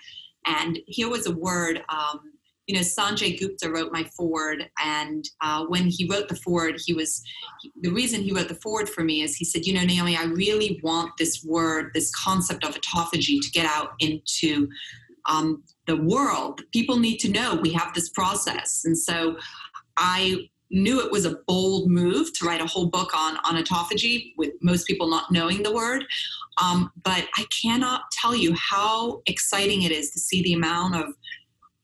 And 0.45 0.79
here 0.87 1.09
was 1.09 1.27
a 1.27 1.31
word 1.31 1.83
um, 1.89 2.21
you 2.69 2.75
know, 2.75 2.81
Sanjay 2.81 3.39
Gupta 3.39 3.67
wrote 3.67 3.91
my 3.91 4.03
forward, 4.15 4.69
and 4.79 5.27
uh, 5.41 5.65
when 5.65 5.87
he 5.87 6.07
wrote 6.07 6.29
the 6.29 6.35
forward, 6.35 6.79
he 6.85 6.93
was 6.93 7.19
the 7.81 7.89
reason 7.89 8.21
he 8.21 8.31
wrote 8.31 8.47
the 8.47 8.53
forward 8.53 8.87
for 8.87 9.03
me 9.03 9.23
is 9.23 9.35
he 9.35 9.43
said, 9.43 9.65
you 9.65 9.73
know, 9.73 9.83
Naomi, 9.83 10.15
I 10.15 10.25
really 10.25 10.79
want 10.83 11.13
this 11.17 11.43
word, 11.43 11.89
this 11.95 12.11
concept 12.13 12.63
of 12.63 12.75
autophagy, 12.75 13.41
to 13.41 13.49
get 13.53 13.65
out 13.65 13.93
into 13.97 14.69
um, 15.25 15.63
the 15.87 15.97
world. 15.97 16.61
People 16.71 16.99
need 16.99 17.17
to 17.21 17.31
know 17.31 17.55
we 17.55 17.73
have 17.73 17.91
this 17.95 18.09
process, 18.09 18.83
and 18.85 18.95
so 18.95 19.35
I 19.97 20.49
knew 20.71 21.03
it 21.03 21.11
was 21.11 21.25
a 21.25 21.37
bold 21.47 21.89
move 21.89 22.31
to 22.33 22.45
write 22.45 22.61
a 22.61 22.67
whole 22.67 22.87
book 22.87 23.11
on 23.15 23.37
on 23.37 23.61
autophagy, 23.61 24.33
with 24.37 24.51
most 24.61 24.87
people 24.87 25.07
not 25.07 25.31
knowing 25.31 25.63
the 25.63 25.73
word. 25.73 26.05
Um, 26.61 26.91
but 27.03 27.27
I 27.37 27.45
cannot 27.61 28.03
tell 28.11 28.35
you 28.35 28.53
how 28.53 29.21
exciting 29.25 29.83
it 29.83 29.91
is 29.91 30.11
to 30.11 30.19
see 30.19 30.41
the 30.43 30.53
amount 30.53 30.95
of 30.95 31.13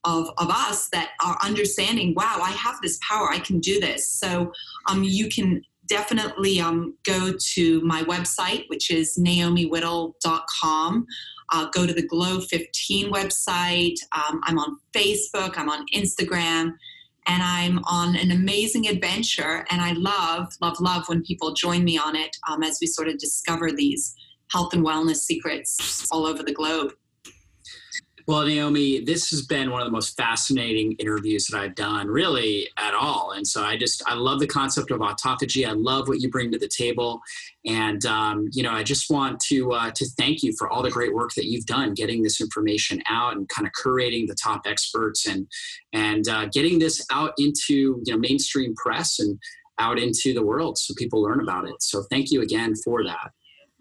of, 0.05 0.29
of 0.37 0.49
us 0.49 0.87
that 0.89 1.11
are 1.23 1.37
understanding, 1.43 2.13
wow, 2.15 2.39
I 2.41 2.51
have 2.51 2.75
this 2.81 2.99
power, 3.01 3.27
I 3.29 3.39
can 3.39 3.59
do 3.59 3.79
this. 3.79 4.07
So 4.07 4.51
um, 4.87 5.03
you 5.03 5.29
can 5.29 5.63
definitely 5.87 6.59
um, 6.59 6.95
go 7.03 7.33
to 7.53 7.81
my 7.81 8.03
website, 8.03 8.65
which 8.67 8.91
is 8.91 9.17
naomiwhittel.com. 9.17 11.05
Uh, 11.51 11.69
go 11.71 11.85
to 11.85 11.93
the 11.93 12.05
Glow 12.05 12.39
15 12.39 13.11
website. 13.11 13.95
Um, 14.11 14.41
I'm 14.43 14.57
on 14.57 14.77
Facebook, 14.95 15.57
I'm 15.57 15.69
on 15.69 15.85
Instagram, 15.93 16.73
and 17.27 17.41
I'm 17.43 17.79
on 17.85 18.15
an 18.15 18.31
amazing 18.31 18.87
adventure. 18.87 19.65
And 19.69 19.81
I 19.81 19.93
love, 19.93 20.53
love, 20.61 20.79
love 20.79 21.07
when 21.07 21.23
people 21.23 21.53
join 21.53 21.83
me 21.83 21.97
on 21.97 22.15
it 22.15 22.35
um, 22.49 22.63
as 22.63 22.77
we 22.79 22.87
sort 22.87 23.07
of 23.07 23.17
discover 23.17 23.71
these 23.71 24.15
health 24.51 24.73
and 24.73 24.85
wellness 24.85 25.17
secrets 25.17 26.07
all 26.11 26.25
over 26.25 26.43
the 26.43 26.53
globe. 26.53 26.93
Well, 28.27 28.43
Naomi, 28.43 29.01
this 29.01 29.29
has 29.29 29.43
been 29.43 29.69
one 29.69 29.81
of 29.81 29.85
the 29.85 29.91
most 29.91 30.17
fascinating 30.17 30.93
interviews 30.93 31.45
that 31.47 31.59
I've 31.59 31.75
done, 31.75 32.07
really, 32.07 32.67
at 32.75 32.95
all. 32.95 33.33
And 33.35 33.45
so 33.45 33.63
I 33.63 33.77
just, 33.77 34.01
I 34.07 34.15
love 34.15 34.39
the 34.39 34.47
concept 34.47 34.89
of 34.89 34.99
autophagy. 34.99 35.67
I 35.67 35.73
love 35.73 36.07
what 36.07 36.21
you 36.21 36.31
bring 36.31 36.51
to 36.51 36.57
the 36.57 36.67
table. 36.67 37.21
And, 37.67 38.03
um, 38.07 38.47
you 38.51 38.63
know, 38.63 38.71
I 38.71 38.81
just 38.81 39.11
want 39.11 39.39
to, 39.41 39.73
uh, 39.73 39.91
to 39.91 40.05
thank 40.17 40.41
you 40.41 40.53
for 40.57 40.67
all 40.67 40.81
the 40.81 40.89
great 40.89 41.13
work 41.13 41.35
that 41.35 41.45
you've 41.45 41.67
done 41.67 41.93
getting 41.93 42.23
this 42.23 42.41
information 42.41 42.99
out 43.07 43.37
and 43.37 43.47
kind 43.47 43.67
of 43.67 43.73
curating 43.73 44.25
the 44.25 44.35
top 44.35 44.61
experts 44.65 45.27
and, 45.27 45.45
and 45.93 46.27
uh, 46.27 46.47
getting 46.47 46.79
this 46.79 47.05
out 47.11 47.33
into, 47.37 48.01
you 48.05 48.13
know, 48.13 48.17
mainstream 48.17 48.73
press 48.75 49.19
and 49.19 49.37
out 49.77 49.99
into 49.99 50.33
the 50.33 50.43
world 50.43 50.79
so 50.79 50.95
people 50.97 51.21
learn 51.21 51.41
about 51.41 51.67
it. 51.67 51.75
So 51.79 52.01
thank 52.09 52.31
you 52.31 52.41
again 52.41 52.73
for 52.83 53.03
that. 53.03 53.31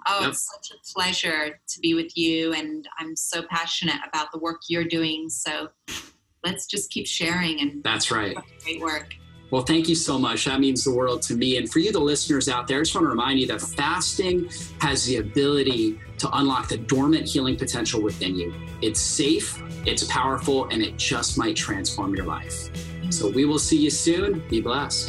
Oh, 0.07 0.21
yep. 0.21 0.31
it's 0.31 0.51
such 0.53 0.77
a 0.77 0.93
pleasure 0.93 1.61
to 1.67 1.81
be 1.81 1.95
with 1.95 2.17
you. 2.17 2.53
And 2.53 2.89
I'm 2.99 3.17
so 3.17 3.43
passionate 3.43 4.01
about 4.07 4.33
the 4.33 4.39
work 4.39 4.63
you're 4.69 4.85
doing. 4.85 5.29
So 5.29 5.69
let's 6.45 6.67
just 6.67 6.91
keep 6.91 7.07
sharing 7.07 7.61
and 7.61 7.83
that's 7.83 8.11
right. 8.11 8.37
Great 8.63 8.81
work. 8.81 9.15
Well, 9.51 9.63
thank 9.63 9.89
you 9.89 9.95
so 9.95 10.19
much. 10.19 10.47
That 10.47 10.59
means 10.59 10.85
the 10.85 10.93
world 10.93 11.23
to 11.23 11.35
me. 11.35 11.59
And 11.59 11.71
for 11.71 11.79
you, 11.79 11.93
the 11.93 12.01
listeners 12.01 12.49
out 12.49 12.67
there, 12.67 12.79
I 12.79 12.83
just 12.83 12.95
want 12.95 13.05
to 13.05 13.11
remind 13.11 13.39
you 13.39 13.47
that 13.49 13.61
fasting 13.61 14.51
has 14.81 15.05
the 15.05 15.19
ability 15.19 16.01
to 16.19 16.29
unlock 16.39 16.69
the 16.69 16.79
dormant 16.79 17.29
healing 17.29 17.57
potential 17.57 18.03
within 18.03 18.35
you. 18.35 18.53
It's 18.83 19.01
safe, 19.01 19.63
it's 19.87 20.05
powerful, 20.05 20.67
and 20.71 20.83
it 20.83 20.97
just 20.97 21.39
might 21.39 21.55
transform 21.55 22.17
your 22.17 22.27
life. 22.27 22.69
So 23.11 23.31
we 23.31 23.45
will 23.45 23.61
see 23.61 23.79
you 23.79 23.91
soon. 23.91 24.43
Be 24.49 24.61
blessed. 24.61 25.09